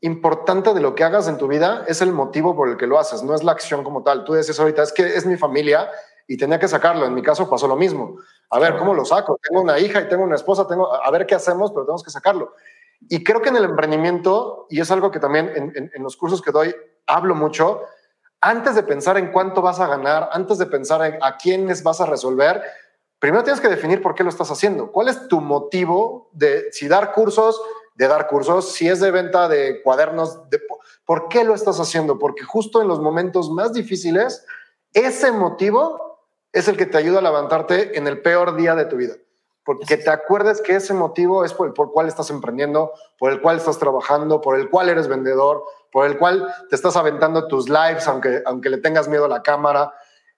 importante 0.02 0.74
de 0.74 0.80
lo 0.80 0.96
que 0.96 1.04
hagas 1.04 1.28
en 1.28 1.38
tu 1.38 1.48
vida 1.48 1.84
es 1.88 2.02
el 2.02 2.12
motivo 2.12 2.56
por 2.56 2.70
el 2.70 2.78
que 2.78 2.88
lo 2.88 3.00
haces, 3.00 3.24
no 3.24 3.34
es 3.34 3.44
la 3.44 3.52
acción 3.52 3.84
como 3.84 4.04
tal. 4.04 4.24
Tú 4.24 4.34
dices 4.34 4.60
ahorita, 4.60 4.84
es 4.84 4.94
que 4.94 5.16
es 5.16 5.26
mi 5.26 5.38
familia 5.38 5.90
y 6.28 6.38
tenía 6.38 6.60
que 6.60 6.68
sacarlo. 6.68 7.06
En 7.06 7.14
mi 7.14 7.22
caso 7.22 7.50
pasó 7.50 7.68
lo 7.68 7.76
mismo. 7.76 8.18
A 8.50 8.60
ver, 8.60 8.78
¿cómo 8.78 8.94
lo 8.94 9.06
saco? 9.06 9.40
Tengo 9.42 9.62
una 9.62 9.80
hija 9.80 10.02
y 10.02 10.10
tengo 10.10 10.24
una 10.24 10.36
esposa, 10.36 10.68
tengo, 10.68 10.94
a 10.94 11.10
ver 11.12 11.26
qué 11.26 11.36
hacemos, 11.36 11.72
pero 11.72 11.86
tenemos 11.86 12.04
que 12.04 12.12
sacarlo. 12.12 12.54
Y 13.10 13.24
creo 13.24 13.42
que 13.42 13.50
en 13.50 13.58
el 13.58 13.64
emprendimiento, 13.64 14.66
y 14.70 14.82
es 14.82 14.92
algo 14.92 15.12
que 15.12 15.20
también 15.20 15.52
en, 15.56 16.04
los 16.04 16.18
cursos 16.18 16.42
que 16.42 16.52
doy 16.52 16.76
hablo 17.06 17.36
mucho, 17.36 17.84
antes 18.42 18.76
de 18.76 18.84
pensar 18.84 19.18
en 19.18 19.32
cuánto 19.32 19.62
vas 19.62 19.80
a 19.80 19.88
ganar, 19.88 20.30
antes 20.32 20.58
de 20.58 20.66
pensar 20.66 21.04
en 21.06 21.18
a 21.22 21.38
quiénes 21.38 21.84
vas 21.84 22.02
a 22.02 22.06
resolver, 22.06 22.62
primero 23.20 23.44
tienes 23.44 23.62
que 23.62 23.70
definir 23.70 24.02
por 24.02 24.16
qué 24.16 24.24
lo 24.24 24.30
estás 24.30 24.52
haciendo. 24.52 24.92
¿Cuál 24.92 25.08
es 25.08 25.28
tu 25.28 25.42
motivo 25.42 26.30
de 26.34 26.72
si 26.72 26.88
dar 26.88 27.14
cursos, 27.14 27.62
de 27.96 28.08
dar 28.08 28.28
cursos, 28.28 28.74
si 28.74 28.88
es 28.88 29.00
de 29.00 29.12
venta 29.12 29.48
de 29.48 29.82
cuadernos, 29.82 30.50
de, 30.50 30.62
¿por 31.06 31.30
qué 31.30 31.44
lo 31.44 31.56
estás 31.56 31.80
haciendo? 31.80 32.20
Porque 32.20 32.44
justo 32.44 32.82
en 32.82 32.88
los 32.88 33.00
momentos 33.00 33.50
más 33.50 33.74
difíciles, 33.74 34.46
ese 34.94 35.32
motivo 35.32 36.08
es 36.52 36.68
el 36.68 36.78
que 36.78 36.86
te 36.86 36.98
ayuda 36.98 37.20
a 37.20 37.24
levantarte 37.24 37.98
en 37.98 38.08
el 38.08 38.22
peor 38.22 38.56
día 38.56 38.76
de 38.76 38.86
tu 38.86 38.98
vida. 38.98 39.16
Porque 39.68 39.98
te 39.98 40.10
acuerdes 40.10 40.62
que 40.62 40.78
ese 40.78 40.94
motivo 40.94 41.44
es 41.44 41.52
por 41.52 41.68
el 41.68 41.74
por 41.74 41.92
cual 41.92 42.08
estás 42.08 42.30
emprendiendo, 42.30 42.94
por 43.20 43.34
el 43.34 43.42
cual 43.42 43.58
estás 43.58 43.78
trabajando, 43.78 44.40
por 44.40 44.58
el 44.58 44.70
cual 44.70 44.88
eres 44.88 45.10
vendedor, 45.10 45.62
por 45.92 46.06
el 46.06 46.18
cual 46.18 46.48
te 46.70 46.76
estás 46.78 46.96
aventando 46.96 47.50
tus 47.50 47.68
lives, 47.68 48.08
aunque, 48.08 48.42
aunque 48.46 48.70
le 48.70 48.78
tengas 48.78 49.10
miedo 49.10 49.26
a 49.26 49.28
la 49.28 49.44
cámara, 49.44 49.94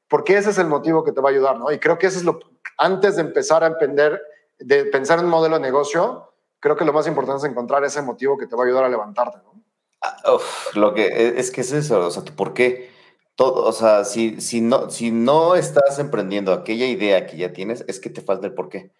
porque 0.07 0.35
ese 0.35 0.49
es 0.49 0.57
el 0.57 0.65
motivo 0.65 1.03
que 1.03 1.11
te 1.11 1.21
va 1.21 1.29
a 1.29 1.31
ayudar, 1.31 1.59
¿no? 1.59 1.71
Y 1.71 1.77
creo 1.77 1.99
que 1.99 2.07
eso 2.07 2.17
es 2.17 2.25
lo, 2.25 2.39
antes 2.79 3.17
de 3.17 3.21
empezar 3.21 3.63
a 3.63 3.67
emprender, 3.67 4.19
de 4.57 4.85
pensar 4.85 5.19
en 5.19 5.25
un 5.25 5.29
modelo 5.31 5.57
de 5.57 5.61
negocio, 5.61 6.33
creo 6.59 6.75
que 6.75 6.83
lo 6.83 6.91
más 6.91 7.05
importante 7.05 7.45
es 7.45 7.51
encontrar 7.51 7.83
ese 7.83 8.01
motivo 8.01 8.35
que 8.35 8.47
te 8.47 8.55
va 8.55 8.63
a 8.63 8.65
ayudar 8.65 8.85
a 8.85 8.89
levantarte, 8.89 9.37
¿no? 9.43 9.63
Ah, 10.01 10.39
lo 10.73 10.95
que 10.95 11.05
e, 11.05 11.39
es 11.39 11.51
que 11.51 11.61
es 11.61 11.71
eso, 11.71 11.99
o 11.99 12.09
sea, 12.09 12.23
¿por 12.23 12.55
qué? 12.55 12.89
Todo, 13.35 13.63
o 13.63 13.73
sea, 13.73 14.05
si, 14.05 14.41
si, 14.41 14.59
no, 14.59 14.89
si 14.89 15.11
no 15.11 15.53
estás 15.53 15.99
emprendiendo 15.99 16.51
aquella 16.51 16.87
idea 16.87 17.27
que 17.27 17.37
ya 17.37 17.53
tienes, 17.53 17.85
es 17.87 17.99
que 17.99 18.09
te 18.09 18.21
falta 18.21 18.47
el 18.47 18.55
por 18.55 18.69
qué. 18.69 18.91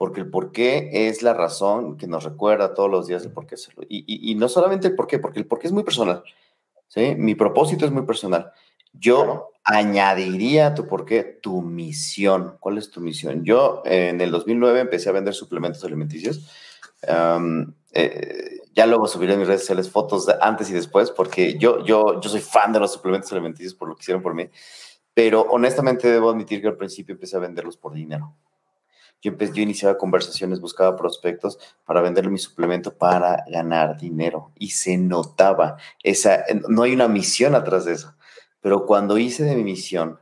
Porque 0.00 0.22
el 0.22 0.30
por 0.30 0.50
qué 0.50 0.88
es 0.92 1.20
la 1.20 1.34
razón 1.34 1.98
que 1.98 2.06
nos 2.06 2.24
recuerda 2.24 2.72
todos 2.72 2.90
los 2.90 3.06
días 3.06 3.22
el 3.22 3.32
por 3.32 3.46
qué 3.46 3.56
hacerlo. 3.56 3.82
Y, 3.86 3.98
y, 4.06 4.30
y 4.30 4.34
no 4.34 4.48
solamente 4.48 4.88
el 4.88 4.94
por 4.94 5.06
qué, 5.06 5.18
porque 5.18 5.40
el 5.40 5.46
por 5.46 5.58
qué 5.58 5.66
es 5.66 5.74
muy 5.74 5.82
personal. 5.82 6.22
¿sí? 6.88 7.14
Mi 7.18 7.34
propósito 7.34 7.84
es 7.84 7.92
muy 7.92 8.06
personal. 8.06 8.50
Yo 8.94 9.50
añadiría 9.62 10.68
a 10.68 10.74
tu 10.74 10.86
por 10.86 11.04
qué 11.04 11.22
tu 11.22 11.60
misión. 11.60 12.56
¿Cuál 12.60 12.78
es 12.78 12.90
tu 12.90 13.02
misión? 13.02 13.44
Yo 13.44 13.82
en 13.84 14.22
el 14.22 14.30
2009 14.30 14.80
empecé 14.80 15.10
a 15.10 15.12
vender 15.12 15.34
suplementos 15.34 15.84
alimenticios 15.84 16.50
eh, 17.92 18.58
ya 18.74 18.86
luego 18.86 19.06
subiré 19.06 19.32
en 19.34 19.40
mis 19.40 19.48
redes 19.48 19.62
sociales 19.62 19.90
fotos 19.90 20.26
de 20.26 20.34
antes 20.40 20.70
y 20.70 20.72
después, 20.72 21.10
porque 21.10 21.58
yo, 21.58 21.84
yo, 21.84 22.20
yo 22.20 22.30
soy 22.30 22.40
fan 22.40 22.72
de 22.72 22.80
los 22.80 22.92
suplementos 22.92 23.32
alimenticios 23.32 23.74
por 23.74 23.88
lo 23.88 23.96
que 23.96 24.02
hicieron 24.02 24.22
por 24.22 24.34
mí, 24.34 24.48
pero 25.12 25.42
honestamente 25.42 26.08
debo 26.08 26.30
admitir 26.30 26.60
que 26.60 26.68
al 26.68 26.76
principio 26.76 27.14
empecé 27.14 27.36
a 27.36 27.40
venderlos 27.40 27.76
por 27.76 27.92
dinero. 27.92 28.34
Yo, 29.22 29.32
empecé, 29.32 29.52
yo 29.54 29.62
iniciaba 29.62 29.98
conversaciones, 29.98 30.60
buscaba 30.60 30.96
prospectos 30.96 31.58
para 31.84 32.00
venderle 32.00 32.30
mi 32.30 32.38
suplemento 32.38 32.94
para 32.94 33.44
ganar 33.48 33.98
dinero 33.98 34.52
y 34.58 34.70
se 34.70 34.96
notaba 34.96 35.76
esa, 36.02 36.44
no 36.68 36.82
hay 36.82 36.92
una 36.94 37.08
misión 37.08 37.54
atrás 37.54 37.84
de 37.84 37.92
eso, 37.92 38.14
pero 38.60 38.86
cuando 38.86 39.18
hice 39.18 39.44
de 39.44 39.56
mi 39.56 39.64
misión, 39.64 40.18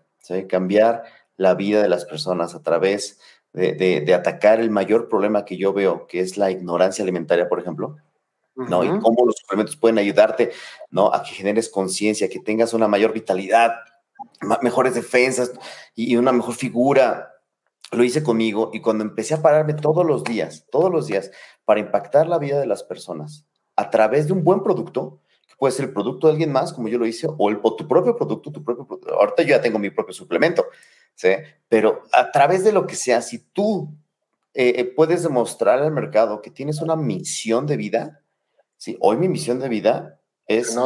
cambiar 0.49 1.05
la 1.37 1.55
vida 1.55 1.83
de 1.83 1.89
las 1.89 2.05
personas 2.05 2.55
a 2.55 2.63
través 2.63 3.19
de, 3.53 4.15
atacar 4.15 4.61
el 4.61 4.71
mayor 4.71 5.09
problema 5.09 5.45
que 5.45 5.57
yo 5.57 5.73
veo, 5.73 6.07
que 6.07 6.21
es 6.21 6.37
la 6.37 6.51
ignorancia 6.51 7.03
alimentaria, 7.03 7.49
por 7.49 7.61
ejemplo, 7.61 7.97
¿no? 8.55 8.85
Y 8.85 8.89
cómo 9.01 9.25
los 9.25 9.37
suplementos 9.37 9.77
pueden 9.77 9.99
ayudarte, 9.99 10.53
¿no? 10.91 11.13
A 11.15 11.23
que 11.23 11.31
generes 11.31 11.69
conciencia, 11.69 12.29
que 12.29 12.41
tengas 12.41 12.75
una 12.75 12.89
mayor 12.89 13.13
vitalidad, 13.13 13.77
mejores 14.63 14.95
defensas 14.95 15.53
y 15.95 16.17
una 16.17 16.33
mejor 16.33 16.55
figura. 16.55 17.35
Lo 17.91 18.05
hice 18.05 18.23
conmigo 18.23 18.71
y 18.73 18.81
cuando 18.81 19.05
empecé 19.05 19.35
a 19.35 19.43
pararme 19.43 19.75
todos 19.75 20.05
los 20.05 20.25
días, 20.25 20.67
todos 20.71 20.91
los 20.91 21.07
días, 21.07 21.31
para 21.65 21.81
impactar 21.81 22.29
la 22.29 22.39
vida 22.39 22.61
de 22.61 22.67
las 22.67 22.83
personas 22.83 23.47
a 23.77 23.91
través 23.91 24.27
de 24.27 24.33
un 24.33 24.45
buen 24.45 24.63
producto, 24.63 25.21
que 25.47 25.55
puede 25.57 25.73
ser 25.73 25.87
el 25.87 25.93
producto 25.93 26.27
de 26.27 26.33
alguien 26.33 26.53
más, 26.53 26.73
como 26.73 26.89
yo 26.89 26.99
lo 26.99 27.07
hice, 27.07 27.29
o, 27.39 27.49
el, 27.49 27.61
o 27.63 27.77
tu 27.77 27.87
propio 27.87 28.17
producto, 28.17 28.51
tu 28.51 28.63
propio 28.63 29.01
Ahorita 29.19 29.43
yo 29.43 29.51
ya 29.51 29.61
tengo 29.63 29.79
mi 29.79 29.91
propio 29.91 30.13
suplemento, 30.13 30.67
¿sí? 31.15 31.29
Pero 31.69 32.03
a 32.13 32.31
través 32.31 32.65
de 32.65 32.73
lo 32.73 32.87
que 32.87 32.97
sea, 32.97 33.23
si 33.23 33.39
tú 33.39 33.95
eh, 34.53 34.75
eh, 34.77 34.85
puedes 34.85 35.23
demostrar 35.23 35.79
al 35.79 35.93
mercado 35.93 36.43
que 36.43 36.51
tienes 36.51 36.83
una 36.83 36.97
misión 36.97 37.67
de 37.67 37.77
vida, 37.77 38.23
¿sí? 38.77 38.99
Hoy 39.01 39.17
mi 39.17 39.29
misión 39.29 39.61
de 39.61 39.69
vida 39.69 40.21
es 40.49 40.77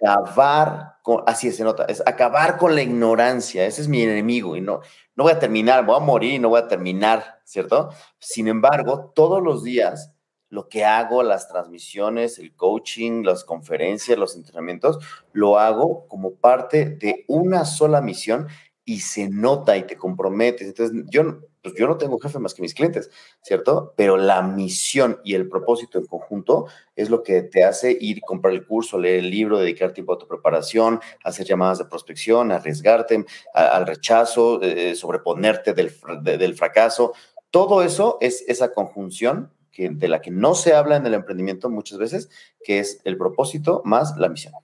acabar 0.00 0.96
con, 1.02 1.22
así 1.26 1.48
es, 1.48 1.56
se 1.56 1.64
nota, 1.64 1.84
es 1.84 2.02
acabar 2.06 2.56
con 2.56 2.74
la 2.74 2.82
ignorancia, 2.82 3.66
ese 3.66 3.82
es 3.82 3.88
mi 3.88 4.02
enemigo 4.02 4.56
y 4.56 4.60
no, 4.60 4.80
no 5.14 5.24
voy 5.24 5.32
a 5.32 5.38
terminar, 5.38 5.84
voy 5.84 5.96
a 5.96 6.00
morir 6.00 6.34
y 6.34 6.38
no 6.38 6.48
voy 6.48 6.60
a 6.60 6.68
terminar, 6.68 7.40
¿cierto? 7.44 7.90
Sin 8.18 8.48
embargo, 8.48 9.12
todos 9.14 9.42
los 9.42 9.62
días 9.62 10.12
lo 10.48 10.68
que 10.68 10.84
hago, 10.84 11.22
las 11.22 11.48
transmisiones, 11.48 12.38
el 12.38 12.54
coaching, 12.54 13.22
las 13.22 13.42
conferencias, 13.42 14.18
los 14.18 14.36
entrenamientos, 14.36 14.98
lo 15.32 15.58
hago 15.58 16.06
como 16.08 16.34
parte 16.34 16.84
de 16.84 17.24
una 17.26 17.64
sola 17.64 18.02
misión 18.02 18.48
y 18.84 19.00
se 19.00 19.30
nota 19.30 19.78
y 19.78 19.84
te 19.84 19.96
comprometes. 19.96 20.68
Entonces, 20.68 21.04
yo, 21.08 21.38
pues 21.62 21.74
yo 21.76 21.86
no 21.86 21.96
tengo 21.96 22.18
jefe 22.18 22.38
más 22.38 22.54
que 22.54 22.62
mis 22.62 22.74
clientes, 22.74 23.10
¿cierto? 23.40 23.94
Pero 23.96 24.16
la 24.16 24.42
misión 24.42 25.20
y 25.24 25.34
el 25.34 25.48
propósito 25.48 25.98
en 25.98 26.06
conjunto 26.06 26.66
es 26.96 27.08
lo 27.08 27.22
que 27.22 27.42
te 27.42 27.64
hace 27.64 27.96
ir, 28.00 28.20
comprar 28.20 28.52
el 28.52 28.66
curso, 28.66 28.98
leer 28.98 29.20
el 29.20 29.30
libro, 29.30 29.58
dedicar 29.58 29.92
tiempo 29.92 30.12
a 30.12 30.18
tu 30.18 30.26
preparación, 30.26 31.00
hacer 31.24 31.46
llamadas 31.46 31.78
de 31.78 31.84
prospección, 31.84 32.50
arriesgarte 32.50 33.24
al 33.54 33.86
rechazo, 33.86 34.60
eh, 34.62 34.94
sobreponerte 34.96 35.72
del, 35.72 35.92
del 36.22 36.54
fracaso. 36.54 37.12
Todo 37.50 37.82
eso 37.82 38.18
es 38.20 38.44
esa 38.48 38.72
conjunción 38.72 39.52
que, 39.70 39.88
de 39.88 40.08
la 40.08 40.20
que 40.20 40.30
no 40.30 40.54
se 40.54 40.74
habla 40.74 40.96
en 40.96 41.06
el 41.06 41.14
emprendimiento 41.14 41.70
muchas 41.70 41.98
veces, 41.98 42.28
que 42.64 42.78
es 42.78 43.00
el 43.04 43.16
propósito 43.16 43.82
más 43.84 44.16
la 44.16 44.28
misión. 44.28 44.54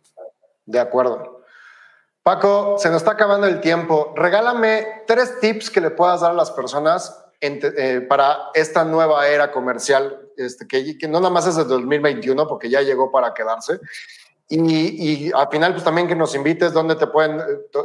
De 0.67 0.81
acuerdo. 0.81 1.38
Paco, 2.29 2.77
se 2.77 2.91
nos 2.91 2.99
está 2.99 3.13
acabando 3.13 3.47
el 3.47 3.59
tiempo. 3.59 4.13
Regálame 4.15 5.05
tres 5.07 5.41
tips 5.41 5.71
que 5.71 5.81
le 5.81 5.89
puedas 5.89 6.21
dar 6.21 6.33
a 6.33 6.35
las 6.35 6.51
personas 6.51 7.25
eh, 7.41 8.05
para 8.07 8.51
esta 8.53 8.85
nueva 8.85 9.27
era 9.27 9.51
comercial, 9.51 10.29
este, 10.37 10.69
que, 10.69 10.99
que, 10.99 11.09
no 11.09 11.21
nada 11.21 11.33
más 11.33 11.47
es 11.47 11.57
el 11.57 11.67
2021, 11.67 12.47
porque 12.47 12.69
ya 12.69 12.83
llegó 12.83 13.11
para 13.11 13.33
quedarse. 13.33 13.81
Y, 14.47 14.59
y, 14.59 15.33
al 15.33 15.49
final, 15.49 15.73
pues 15.73 15.85
también 15.85 16.07
que 16.07 16.15
nos 16.15 16.35
invites 16.35 16.75
dónde 16.75 16.97
te 16.97 17.07
pueden, 17.07 17.41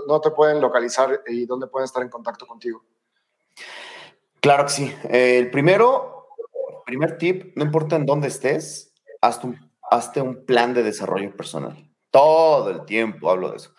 no 0.09 0.19
te 0.19 0.31
pueden 0.31 0.59
localizar 0.59 1.21
y 1.25 1.45
dónde 1.45 1.67
pueden 1.67 1.85
estar 1.85 2.03
en 2.03 2.09
contacto 2.09 2.45
contigo. 2.45 2.83
Claro 4.41 4.65
que 4.65 4.71
sí. 4.71 4.93
Eh, 5.05 5.37
el 5.37 5.51
primero, 5.51 6.27
primer 6.85 7.17
tip, 7.17 7.55
no 7.55 7.63
importa 7.63 7.95
en 7.95 8.05
dónde 8.05 8.27
estés, 8.27 8.93
hazte 9.21 9.47
un, 9.47 9.71
hazte 9.89 10.19
un 10.19 10.45
plan 10.45 10.73
de 10.73 10.83
desarrollo 10.83 11.33
personal. 11.33 11.89
Todo 12.11 12.71
el 12.71 12.83
tiempo 12.83 13.31
hablo 13.31 13.51
de 13.51 13.55
eso, 13.55 13.73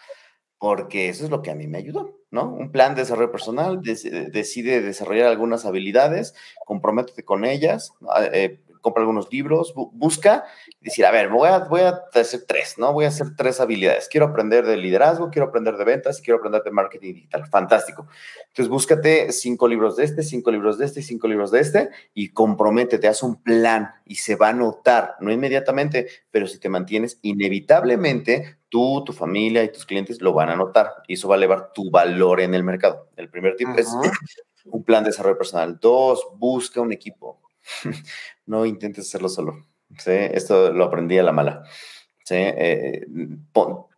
porque 0.65 1.11
eso 1.11 1.25
es 1.25 1.31
lo 1.31 1.43
que 1.43 1.51
a 1.51 1.55
mí 1.55 1.67
me 1.67 1.77
ayudó, 1.77 2.17
¿no? 2.31 2.51
Un 2.51 2.73
plan 2.73 2.95
de 2.95 3.03
desarrollo 3.03 3.31
personal, 3.31 3.83
decide 3.83 4.81
desarrollar 4.81 5.29
algunas 5.29 5.67
habilidades, 5.67 6.35
comprométete 6.65 7.23
con 7.23 7.45
ellas, 7.45 7.93
eh, 8.33 8.65
compra 8.81 9.03
algunos 9.03 9.31
libros, 9.31 9.75
busca 9.75 10.47
y 10.81 10.87
decir, 10.87 11.05
a 11.05 11.11
ver, 11.11 11.29
voy 11.29 11.51
a, 11.51 11.59
voy 11.59 11.83
a 11.83 12.01
hacer 12.15 12.45
tres, 12.49 12.77
¿no? 12.79 12.95
Voy 12.95 13.05
a 13.05 13.09
hacer 13.09 13.37
tres 13.37 13.61
habilidades. 13.61 14.09
Quiero 14.09 14.25
aprender 14.25 14.65
de 14.65 14.79
liderazgo, 14.79 15.29
quiero 15.31 15.49
aprender 15.49 15.77
de 15.77 15.85
ventas, 15.85 16.23
quiero 16.23 16.39
aprender 16.39 16.63
de 16.63 16.71
marketing 16.71 17.13
digital. 17.13 17.47
Fantástico. 17.47 18.07
Entonces, 18.49 18.71
búscate 18.71 19.33
cinco 19.33 19.69
libros 19.69 19.97
de 19.97 20.05
este, 20.05 20.23
cinco 20.23 20.51
libros 20.51 20.79
de 20.79 20.87
este, 20.87 21.03
cinco 21.03 21.29
libros 21.29 21.51
de 21.51 21.61
este 21.61 21.91
y 22.15 22.31
comprométete, 22.31 23.07
haz 23.07 23.23
un 23.23 23.43
plan 23.43 23.91
y 24.07 24.15
se 24.15 24.37
va 24.37 24.49
a 24.49 24.55
notar, 24.55 25.17
no 25.21 25.31
inmediatamente, 25.31 26.09
pero 26.31 26.47
si 26.47 26.59
te 26.59 26.71
mantienes, 26.71 27.19
inevitablemente 27.21 28.57
tú, 28.75 29.05
tu 29.07 29.13
familia 29.13 29.63
y 29.63 29.71
tus 29.71 29.87
clientes 29.87 30.21
lo 30.21 30.33
van 30.33 30.49
a 30.49 30.57
notar 30.57 30.91
y 31.07 31.15
eso 31.15 31.29
va 31.29 31.37
a 31.37 31.39
elevar 31.39 31.73
tu 31.73 31.93
valor 31.93 32.41
en 32.41 32.55
el 32.55 32.65
mercado. 32.65 33.09
El 33.15 33.31
primer 33.31 33.55
tip 33.55 33.69
es 33.77 33.87
un 34.65 34.83
plan 34.83 35.05
de 35.05 35.11
desarrollo 35.11 35.39
personal. 35.39 35.79
Dos, 35.81 36.27
busca 36.35 36.81
un 36.81 36.93
equipo 36.93 37.41
no 38.47 38.67
intentes 38.67 39.07
hacerlo 39.07 39.29
solo. 39.29 39.65
¿sí? 39.97 40.11
Esto 40.11 40.73
lo 40.73 40.87
aprendí 40.87 41.17
a 41.17 41.23
la 41.23 41.31
mala. 41.31 41.63
¿Sí? 42.25 42.35
Eh, 42.37 43.07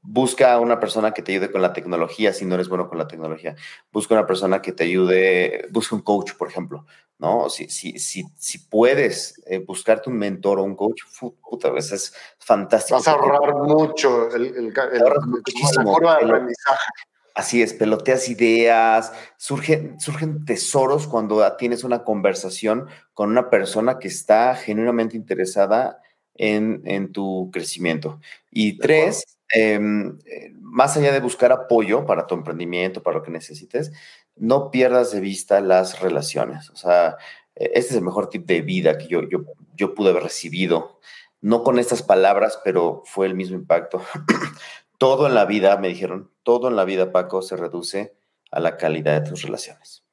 busca 0.03 0.53
a 0.53 0.61
una 0.61 0.79
persona 0.79 1.13
que 1.13 1.23
te 1.23 1.33
ayude 1.33 1.51
con 1.51 1.63
la 1.63 1.73
tecnología 1.73 2.33
si 2.33 2.45
no 2.45 2.55
eres 2.55 2.69
bueno 2.69 2.89
con 2.89 2.99
la 2.99 3.09
tecnología. 3.09 3.57
Busca 3.93 4.15
una 4.15 4.27
persona 4.27 4.61
que 4.61 4.73
te 4.73 4.85
ayude, 4.85 5.67
busca 5.71 5.97
un 5.97 6.03
coach, 6.03 6.33
por 6.35 6.49
ejemplo. 6.49 6.85
¿no? 7.19 7.49
Si, 7.49 7.69
si, 7.69 7.99
si, 7.99 8.25
si 8.37 8.59
puedes 8.59 9.43
eh, 9.47 9.59
buscarte 9.59 10.11
un 10.11 10.19
mentor 10.19 10.59
o 10.59 10.65
un 10.65 10.77
coach, 10.77 11.03
puta, 11.41 11.71
vez 11.71 11.93
es 11.93 12.15
fantástico. 12.39 12.99
Vas 12.99 13.09
a 13.09 13.13
ahorrar 13.13 13.55
mucho 13.55 14.31
el, 14.35 14.47
el, 14.47 14.75
el, 14.93 15.07
aprendizaje. 15.07 16.93
Así 17.35 17.61
es, 17.61 17.75
peloteas 17.75 18.29
ideas, 18.31 19.13
surgen, 19.37 20.01
surgen 20.01 20.47
tesoros 20.47 21.07
cuando 21.07 21.55
tienes 21.57 21.85
una 21.85 22.03
conversación 22.03 22.87
con 23.13 23.31
una 23.31 23.51
persona 23.51 23.99
que 23.99 24.09
está 24.09 24.55
genuinamente 24.55 25.17
interesada 25.17 26.01
en, 26.39 27.13
tu 27.13 27.51
crecimiento. 27.53 28.21
Y 28.51 28.79
tres, 28.79 29.39
em, 29.51 30.19
eh, 30.27 30.53
más 30.61 30.97
allá 30.97 31.13
de 31.13 31.21
buscar 31.21 31.53
apoyo 31.53 32.07
para 32.07 32.27
tu 32.27 32.35
emprendimiento, 32.35 33.03
para 33.03 33.19
lo 33.19 33.23
que 33.23 33.31
necesites, 33.31 33.93
no 34.37 34.71
pierdas 34.71 35.13
de 35.13 35.21
vista 35.21 35.61
las 35.61 36.01
relaciones. 36.01 36.71
O 36.71 36.77
sea, 36.77 37.17
e, 37.55 37.71
este 37.75 37.91
es 37.91 37.97
el 37.97 38.05
mejor 38.05 38.29
tip 38.29 38.47
de 38.47 38.61
vida 38.63 38.99
que 38.99 39.09
yo, 39.09 39.29
yo, 39.29 39.45
yo 39.77 39.95
pude 39.95 40.11
haber 40.11 40.25
recibido. 40.25 41.01
No 41.41 41.63
con 41.63 41.79
estas 41.79 42.03
palabras, 42.03 42.59
pero 42.65 43.03
fue 43.07 43.27
el 43.27 43.35
mismo 43.35 43.57
impacto. 43.57 44.03
todo 44.99 45.27
en 45.27 45.35
la 45.35 45.45
vida, 45.45 45.77
me 45.77 45.89
dijeron, 45.89 46.31
todo 46.43 46.69
en 46.69 46.77
la 46.77 46.85
vida, 46.85 47.13
Paco, 47.13 47.43
se 47.43 47.57
reduce 47.57 48.17
a 48.51 48.61
la 48.61 48.77
calidad 48.77 49.21
de 49.21 49.29
tus 49.29 49.43
relaciones. 49.43 50.05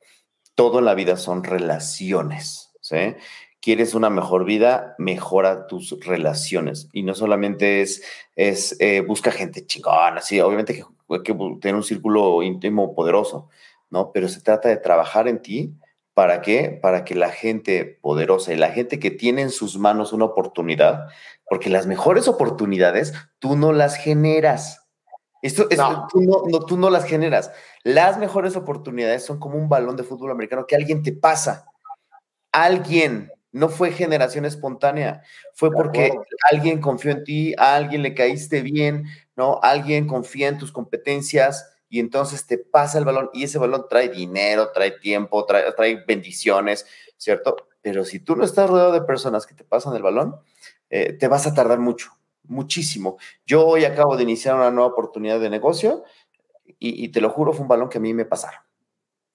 Todo 0.55 0.79
en 0.79 0.85
la 0.85 0.93
vida 0.93 1.17
son 1.17 1.43
relaciones, 1.43 2.71
¿sí? 2.81 3.15
Quieres 3.63 3.95
una 3.95 4.09
mejor 4.09 4.43
vida, 4.43 4.93
mejora 4.97 5.67
tus 5.67 5.97
relaciones. 6.05 6.89
Y 6.91 7.03
no 7.03 7.15
solamente 7.15 7.81
es, 7.81 8.03
es 8.35 8.75
eh, 8.79 8.99
busca 9.01 9.31
gente 9.31 9.65
chingona, 9.65 10.21
sí, 10.21 10.41
obviamente 10.41 10.75
que, 10.75 10.83
hay 11.09 11.23
que 11.23 11.33
tener 11.61 11.75
un 11.75 11.83
círculo 11.83 12.43
íntimo 12.43 12.93
poderoso, 12.93 13.47
¿no? 13.89 14.11
Pero 14.11 14.27
se 14.27 14.41
trata 14.41 14.67
de 14.67 14.77
trabajar 14.77 15.29
en 15.29 15.41
ti 15.41 15.73
¿Para 16.13 16.41
qué? 16.41 16.77
Para 16.79 17.05
que 17.05 17.15
la 17.15 17.31
gente 17.31 17.97
poderosa 18.01 18.53
y 18.53 18.57
la 18.57 18.69
gente 18.69 18.99
que 18.99 19.09
tiene 19.09 19.41
en 19.41 19.49
sus 19.49 19.79
manos 19.79 20.13
una 20.13 20.25
oportunidad, 20.25 21.07
porque 21.49 21.71
las 21.71 21.87
mejores 21.87 22.27
oportunidades 22.27 23.13
tú 23.39 23.55
no 23.55 23.73
las 23.73 23.95
generas. 23.95 24.79
Esto, 25.41 25.67
Tú, 26.09 26.21
no, 26.21 26.59
tú 26.65 26.77
no 26.77 26.89
las 26.89 27.03
generas. 27.03 27.51
Las 27.83 28.17
mejores 28.17 28.55
oportunidades 28.55 29.25
son 29.25 29.39
como 29.39 29.57
un 29.57 29.67
balón 29.67 29.97
de 29.97 30.03
fútbol 30.03 30.31
americano 30.31 30.67
que 30.67 30.75
alguien 30.75 31.03
te 31.03 31.11
pasa. 31.11 31.65
Alguien, 32.51 33.29
no 33.53 33.69
fue 33.69 33.91
generación 33.91 34.43
espontánea, 34.43 35.21
fue 35.53 35.71
porque 35.71 36.11
alguien 36.51 36.81
confió 36.81 37.11
en 37.11 37.23
ti, 37.23 37.53
a 37.57 37.75
alguien 37.75 38.01
le 38.01 38.13
caíste 38.13 38.61
bien, 38.61 39.05
¿no? 39.37 39.59
Alguien 39.63 40.07
confía 40.07 40.49
en 40.49 40.57
tus 40.57 40.73
competencias, 40.73 41.73
y 41.93 41.99
entonces 41.99 42.47
te 42.47 42.57
pasa 42.57 42.97
el 42.97 43.05
balón 43.05 43.29
y 43.33 43.43
ese 43.43 43.59
balón 43.59 43.85
trae 43.87 44.09
dinero, 44.09 44.71
trae 44.73 44.89
tiempo, 44.89 45.45
trae, 45.45 45.71
trae 45.73 46.03
bendiciones, 46.07 46.87
¿cierto? 47.17 47.55
Pero 47.83 48.03
si 48.03 48.19
tú 48.19 48.35
no 48.35 48.43
estás 48.43 48.67
rodeado 48.67 48.91
de 48.91 49.03
personas 49.03 49.45
que 49.45 49.53
te 49.53 49.63
pasan 49.63 49.95
el 49.95 50.01
balón, 50.01 50.35
eh, 50.89 51.13
te 51.13 51.27
vas 51.27 51.45
a 51.45 51.53
tardar 51.53 51.77
mucho, 51.77 52.09
muchísimo. 52.45 53.17
Yo 53.45 53.67
hoy 53.67 53.85
acabo 53.85 54.17
de 54.17 54.23
iniciar 54.23 54.55
una 54.55 54.71
nueva 54.71 54.89
oportunidad 54.89 55.39
de 55.39 55.51
negocio 55.51 56.03
y, 56.79 57.09
te 57.09 57.21
lo 57.21 57.29
juro, 57.29 57.53
fue 57.53 57.61
un 57.61 57.67
balón 57.67 57.89
que 57.89 57.99
a 57.99 58.01
mí 58.01 58.11
me 58.11 58.25
pasaron. 58.25 58.61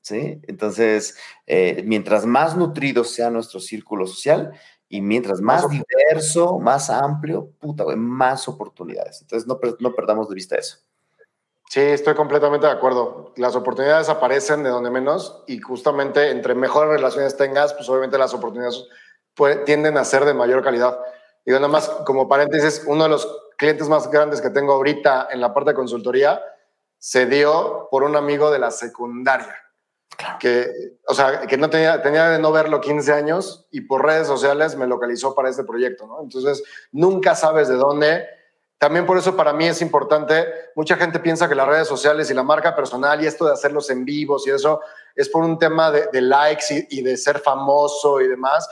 ¿Sí? 0.09 0.41
Entonces, 0.49 1.19
eh, 1.47 1.83
mientras 1.85 2.25
más 2.25 2.57
nutrido 2.57 3.05
sea 3.05 3.29
nuestro 3.29 3.61
círculo 3.61 4.07
social 4.07 4.53
y 4.89 5.03
mientras 5.03 5.43
más 5.43 5.67
diverso, 5.69 6.59
más 6.59 6.89
amplio, 6.89 7.51
puta, 7.61 7.85
más 7.95 8.49
oportunidades. 8.49 9.21
Entonces, 9.21 9.47
no, 9.47 9.61
no 9.81 9.95
perdamos 9.95 10.31
de 10.31 10.35
vista 10.35 10.57
eso. 10.57 10.79
Sí, 11.69 11.81
estoy 11.81 12.15
completamente 12.15 12.67
de 12.67 12.73
acuerdo. 12.73 13.35
Las 13.37 13.55
oportunidades 13.55 14.09
aparecen 14.09 14.63
de 14.63 14.71
donde 14.71 14.91
menos 14.91 15.45
y 15.47 15.59
justamente 15.59 16.31
entre 16.31 16.55
mejores 16.55 16.91
relaciones 16.91 17.37
tengas, 17.37 17.75
pues 17.75 17.87
obviamente 17.91 18.17
las 18.17 18.33
oportunidades 18.33 18.87
tienden 19.67 19.99
a 19.99 20.07
ser 20.07 20.25
de 20.25 20.33
mayor 20.33 20.65
calidad. 20.65 20.99
Y 21.45 21.51
nada 21.51 21.69
más 21.69 21.87
como 22.07 22.29
paréntesis, 22.29 22.83
uno 22.87 23.03
de 23.03 23.11
los 23.11 23.29
clientes 23.59 23.91
más 23.91 24.11
grandes 24.11 24.41
que 24.41 24.49
tengo 24.49 24.73
ahorita 24.73 25.29
en 25.31 25.43
la 25.43 25.53
parte 25.53 25.73
de 25.73 25.77
consultoría 25.77 26.41
se 26.97 27.27
dio 27.27 27.89
por 27.91 28.05
un 28.05 28.17
amigo 28.17 28.51
de 28.51 28.59
la 28.59 28.71
secundaria. 28.71 29.68
Que, 30.41 30.67
o 31.07 31.15
sea, 31.15 31.47
que 31.47 31.57
no 31.57 31.71
tenía, 31.71 32.03
tenía 32.03 32.29
de 32.31 32.39
no 32.39 32.51
verlo 32.51 32.81
15 32.81 33.13
años 33.13 33.67
y 33.71 33.83
por 33.83 34.05
redes 34.05 34.27
sociales 34.27 34.75
me 34.77 34.87
localizó 34.87 35.35
para 35.35 35.49
este 35.49 35.63
proyecto, 35.65 36.07
¿no? 36.07 36.21
Entonces, 36.23 36.63
nunca 36.91 37.37
sabes 37.37 37.69
de 37.69 37.77
dónde 37.77 38.27
también 38.79 39.07
por 39.07 39.19
eso 39.19 39.35
para 39.35 39.53
mí 39.53 39.67
es 39.67 39.83
importante, 39.83 40.47
mucha 40.77 40.97
gente 40.97 41.19
piensa 41.19 41.49
que 41.49 41.57
las 41.57 41.67
redes 41.67 41.89
sociales 41.89 42.31
y 42.31 42.35
la 42.35 42.45
marca 42.45 42.77
personal 42.77 43.23
y 43.23 43.27
esto 43.27 43.45
de 43.45 43.53
hacerlos 43.53 43.91
en 43.91 44.05
vivos 44.05 44.47
y 44.47 44.51
eso 44.51 44.81
es 45.17 45.29
por 45.29 45.43
un 45.43 45.59
tema 45.59 45.91
de, 45.91 46.23
likes 46.23 46.87
y, 46.89 47.03
de 47.03 47.17
ser 47.17 47.41
famoso 47.41 48.21
y 48.21 48.29
demás. 48.29 48.69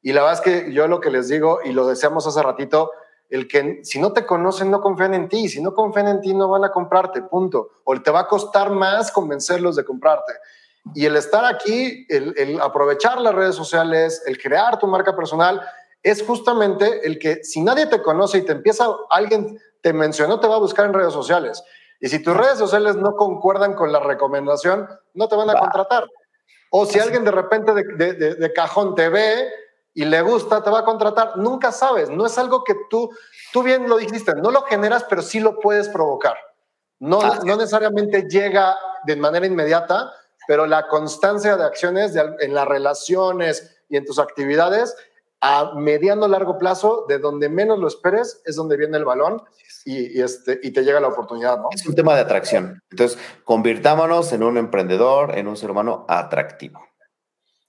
Y 0.00 0.14
la 0.14 0.22
verdad 0.22 0.38
es 0.38 0.40
que 0.40 0.72
yo 0.72 0.88
lo 0.88 0.98
que 0.98 1.10
les 1.10 1.28
digo, 1.28 1.60
y 1.62 1.72
lo 1.72 1.86
deseamos 1.86 2.26
hace 2.26 2.42
ratito, 2.42 2.90
el 3.28 3.46
que 3.46 3.80
si 3.84 4.00
no 4.00 4.14
te 4.14 4.24
conocen 4.24 4.70
no 4.70 4.80
confían 4.80 5.12
en 5.12 5.28
ti, 5.28 5.50
si 5.50 5.60
no 5.60 5.74
confían 5.74 6.08
en 6.08 6.22
ti 6.22 6.32
no 6.32 6.48
van 6.48 6.64
a 6.64 6.72
comprarte, 6.72 7.20
punto. 7.20 7.68
O 7.84 8.00
te 8.00 8.10
va 8.10 8.20
a 8.20 8.28
costar 8.28 8.70
más 8.70 9.12
convencerlos 9.12 9.76
de 9.76 9.84
comprarte. 9.84 10.32
Y 10.94 11.06
el 11.06 11.16
estar 11.16 11.44
aquí, 11.44 12.06
el, 12.08 12.34
el 12.36 12.60
aprovechar 12.60 13.20
las 13.20 13.34
redes 13.34 13.54
sociales, 13.54 14.22
el 14.26 14.38
crear 14.38 14.78
tu 14.78 14.86
marca 14.86 15.14
personal, 15.14 15.60
es 16.02 16.22
justamente 16.22 17.06
el 17.06 17.18
que 17.18 17.44
si 17.44 17.60
nadie 17.60 17.86
te 17.86 18.02
conoce 18.02 18.38
y 18.38 18.42
te 18.42 18.52
empieza, 18.52 18.86
alguien 19.10 19.60
te 19.82 19.92
mencionó, 19.92 20.40
te 20.40 20.48
va 20.48 20.56
a 20.56 20.60
buscar 20.60 20.86
en 20.86 20.94
redes 20.94 21.12
sociales. 21.12 21.62
Y 22.00 22.08
si 22.08 22.22
tus 22.22 22.36
redes 22.36 22.58
sociales 22.58 22.96
no 22.96 23.14
concuerdan 23.14 23.74
con 23.74 23.92
la 23.92 24.00
recomendación, 24.00 24.88
no 25.14 25.28
te 25.28 25.36
van 25.36 25.50
a 25.50 25.58
contratar. 25.58 26.06
O 26.70 26.86
si 26.86 26.98
alguien 26.98 27.24
de 27.24 27.30
repente 27.30 27.74
de, 27.74 28.52
cajón 28.54 28.94
te 28.94 29.08
ve 29.08 29.50
y 29.92 30.04
le 30.04 30.22
gusta, 30.22 30.62
te 30.62 30.70
va 30.70 30.80
a 30.80 30.84
contratar. 30.84 31.36
Nunca 31.36 31.72
sabes, 31.72 32.08
no 32.08 32.24
es 32.24 32.38
algo 32.38 32.64
que 32.64 32.74
tú, 32.88 33.10
tú 33.52 33.62
bien 33.62 33.88
lo 33.88 33.98
dijiste, 33.98 34.34
no 34.34 34.50
lo 34.50 34.62
generas, 34.62 35.04
pero 35.04 35.20
sí 35.20 35.40
lo 35.40 35.58
puedes 35.58 35.88
provocar. 35.88 36.36
No, 37.00 37.20
no 37.44 37.56
necesariamente 37.56 38.22
llega 38.28 38.76
de 39.04 39.16
manera 39.16 39.46
inmediata, 39.46 40.12
pero 40.50 40.66
la 40.66 40.88
constancia 40.88 41.56
de 41.56 41.62
acciones 41.62 42.12
en 42.16 42.54
las 42.54 42.66
relaciones 42.66 43.80
y 43.88 43.96
en 43.96 44.04
tus 44.04 44.18
actividades 44.18 44.96
a 45.40 45.76
mediano 45.76 46.26
largo 46.26 46.58
plazo, 46.58 47.06
de 47.08 47.20
donde 47.20 47.48
menos 47.48 47.78
lo 47.78 47.86
esperes, 47.86 48.42
es 48.44 48.56
donde 48.56 48.76
viene 48.76 48.98
el 48.98 49.04
balón 49.04 49.44
y, 49.84 50.20
este, 50.20 50.58
y 50.60 50.72
te 50.72 50.82
llega 50.82 50.98
la 50.98 51.06
oportunidad, 51.06 51.58
¿no? 51.58 51.68
Es 51.70 51.86
un 51.86 51.94
tema 51.94 52.16
de 52.16 52.22
atracción. 52.22 52.82
Entonces, 52.90 53.16
convirtámonos 53.44 54.32
en 54.32 54.42
un 54.42 54.56
emprendedor, 54.56 55.38
en 55.38 55.46
un 55.46 55.56
ser 55.56 55.70
humano 55.70 56.04
atractivo. 56.08 56.84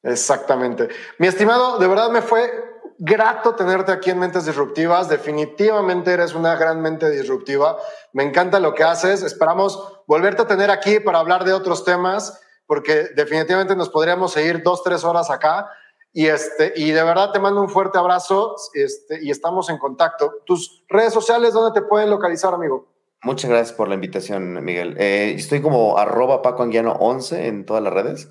Exactamente. 0.02 0.90
Mi 1.20 1.28
estimado, 1.28 1.78
de 1.78 1.88
verdad 1.88 2.10
me 2.10 2.24
fue 2.24 2.52
grato 2.98 3.54
tenerte 3.54 3.92
aquí 3.92 4.10
en 4.10 4.18
Mentes 4.18 4.48
Disruptivas. 4.48 5.08
Definitivamente 5.08 6.14
eres 6.14 6.34
una 6.34 6.56
gran 6.56 6.82
mente 6.82 7.12
disruptiva. 7.12 7.78
Me 8.12 8.24
encanta 8.24 8.60
lo 8.60 8.74
que 8.74 8.84
haces. 8.84 9.22
Esperamos 9.22 10.02
volverte 10.08 10.42
a 10.42 10.48
tener 10.48 10.72
aquí 10.72 11.00
para 11.00 11.20
hablar 11.20 11.44
de 11.44 11.54
otros 11.54 11.86
temas, 11.86 12.42
porque 12.72 13.10
definitivamente 13.18 13.76
nos 13.76 13.90
podríamos 13.90 14.32
seguir 14.32 14.64
dos, 14.64 14.82
tres 14.82 15.04
horas 15.04 15.30
acá. 15.30 15.70
Y, 16.14 16.28
este, 16.28 16.72
y 16.78 16.92
de 16.92 17.04
verdad 17.04 17.34
te 17.34 17.40
mando 17.40 17.62
un 17.62 17.68
fuerte 17.68 17.98
abrazo 17.98 18.56
este, 18.74 19.20
y 19.22 19.30
estamos 19.30 19.70
en 19.70 19.78
contacto. 19.78 20.36
Tus 20.46 20.82
redes 20.88 21.12
sociales, 21.12 21.52
¿dónde 21.52 21.78
te 21.78 21.86
pueden 21.86 22.10
localizar, 22.10 22.54
amigo? 22.54 22.88
Muchas 23.24 23.50
gracias 23.50 23.76
por 23.76 23.90
la 23.90 23.96
invitación, 23.96 24.64
Miguel. 24.64 24.96
Eh, 24.98 25.34
estoy 25.36 25.62
como 25.62 25.98
arroba 25.98 26.42
Paco 26.42 26.64
Anguiano 26.64 26.94
11 26.94 27.48
en 27.48 27.66
todas 27.66 27.84
las 27.84 27.92
redes, 27.92 28.30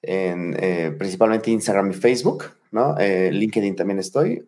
en, 0.00 0.56
eh, 0.58 0.94
principalmente 0.98 1.50
Instagram 1.50 1.90
y 1.90 1.94
Facebook, 1.94 2.44
¿no? 2.70 2.96
Eh, 2.98 3.30
LinkedIn 3.32 3.76
también 3.76 3.98
estoy, 3.98 4.46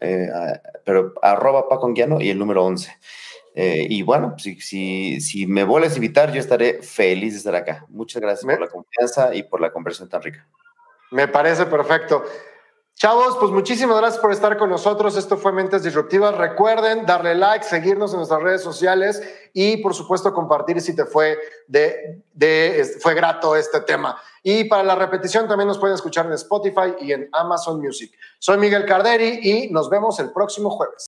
pero 0.83 1.13
arroba 1.21 1.69
Paco 1.69 1.89
Anguiano 1.89 2.23
y 2.23 2.31
el 2.31 2.39
número 2.39 2.65
11. 2.65 2.91
Y 3.57 4.03
bueno, 4.03 4.35
si, 4.39 4.61
si, 4.61 5.21
si, 5.21 5.47
me 5.47 5.65
vuelves 5.65 5.95
a 5.95 5.97
invitar, 5.97 6.33
yo 6.33 6.41
estaré 6.41 6.83
feliz 6.83 7.33
de 7.33 7.39
estar 7.39 7.55
acá. 7.55 7.87
Muchas 7.89 8.21
gracias 8.21 8.45
por 8.45 8.61
la 8.61 8.69
confianza 8.69 9.35
y 9.35 9.43
por 9.43 9.61
la 9.61 9.73
conversación 9.73 10.09
tan 10.09 10.23
rica. 10.23 10.47
Me 11.11 11.27
parece 11.29 11.67
perfecto. 11.67 12.25
Chavos, 12.99 13.37
pues 13.39 13.53
muchísimas 13.53 13.99
gracias 13.99 14.23
por 14.23 14.33
estar 14.33 14.57
con 14.57 14.71
nosotros. 14.71 15.19
Esto 15.19 15.37
fue 15.37 15.53
Mentes 15.53 15.83
Disruptivas. 15.83 16.35
Recuerden 16.35 17.05
darle 17.05 17.35
like, 17.35 17.63
seguirnos 17.63 18.13
en 18.13 18.17
nuestras 18.17 18.43
redes 18.43 18.63
sociales 18.63 19.23
y, 19.53 19.77
por 19.79 19.93
supuesto, 19.93 20.33
compartir 20.33 20.81
si 20.81 20.97
te 20.97 21.05
fue 21.05 21.39
de, 21.67 22.23
de, 22.33 22.97
fue 23.03 23.13
grato 23.13 23.55
este 23.55 23.83
tema. 23.83 24.19
Y 24.43 24.65
para 24.65 24.83
la 24.83 24.95
repetición 24.95 25.47
también 25.47 25.69
nos 25.69 25.77
pueden 25.77 25.95
escuchar 25.95 26.25
en 26.25 26.33
Spotify 26.33 26.95
y 26.99 27.13
en 27.13 27.29
Amazon 27.33 27.83
Music. 27.83 28.13
Soy 28.39 28.57
Miguel 28.57 28.87
Carderi 28.87 29.41
y 29.43 29.71
nos 29.71 29.91
vemos 29.91 30.19
el 30.19 30.33
próximo 30.33 30.71
jueves. 30.71 31.05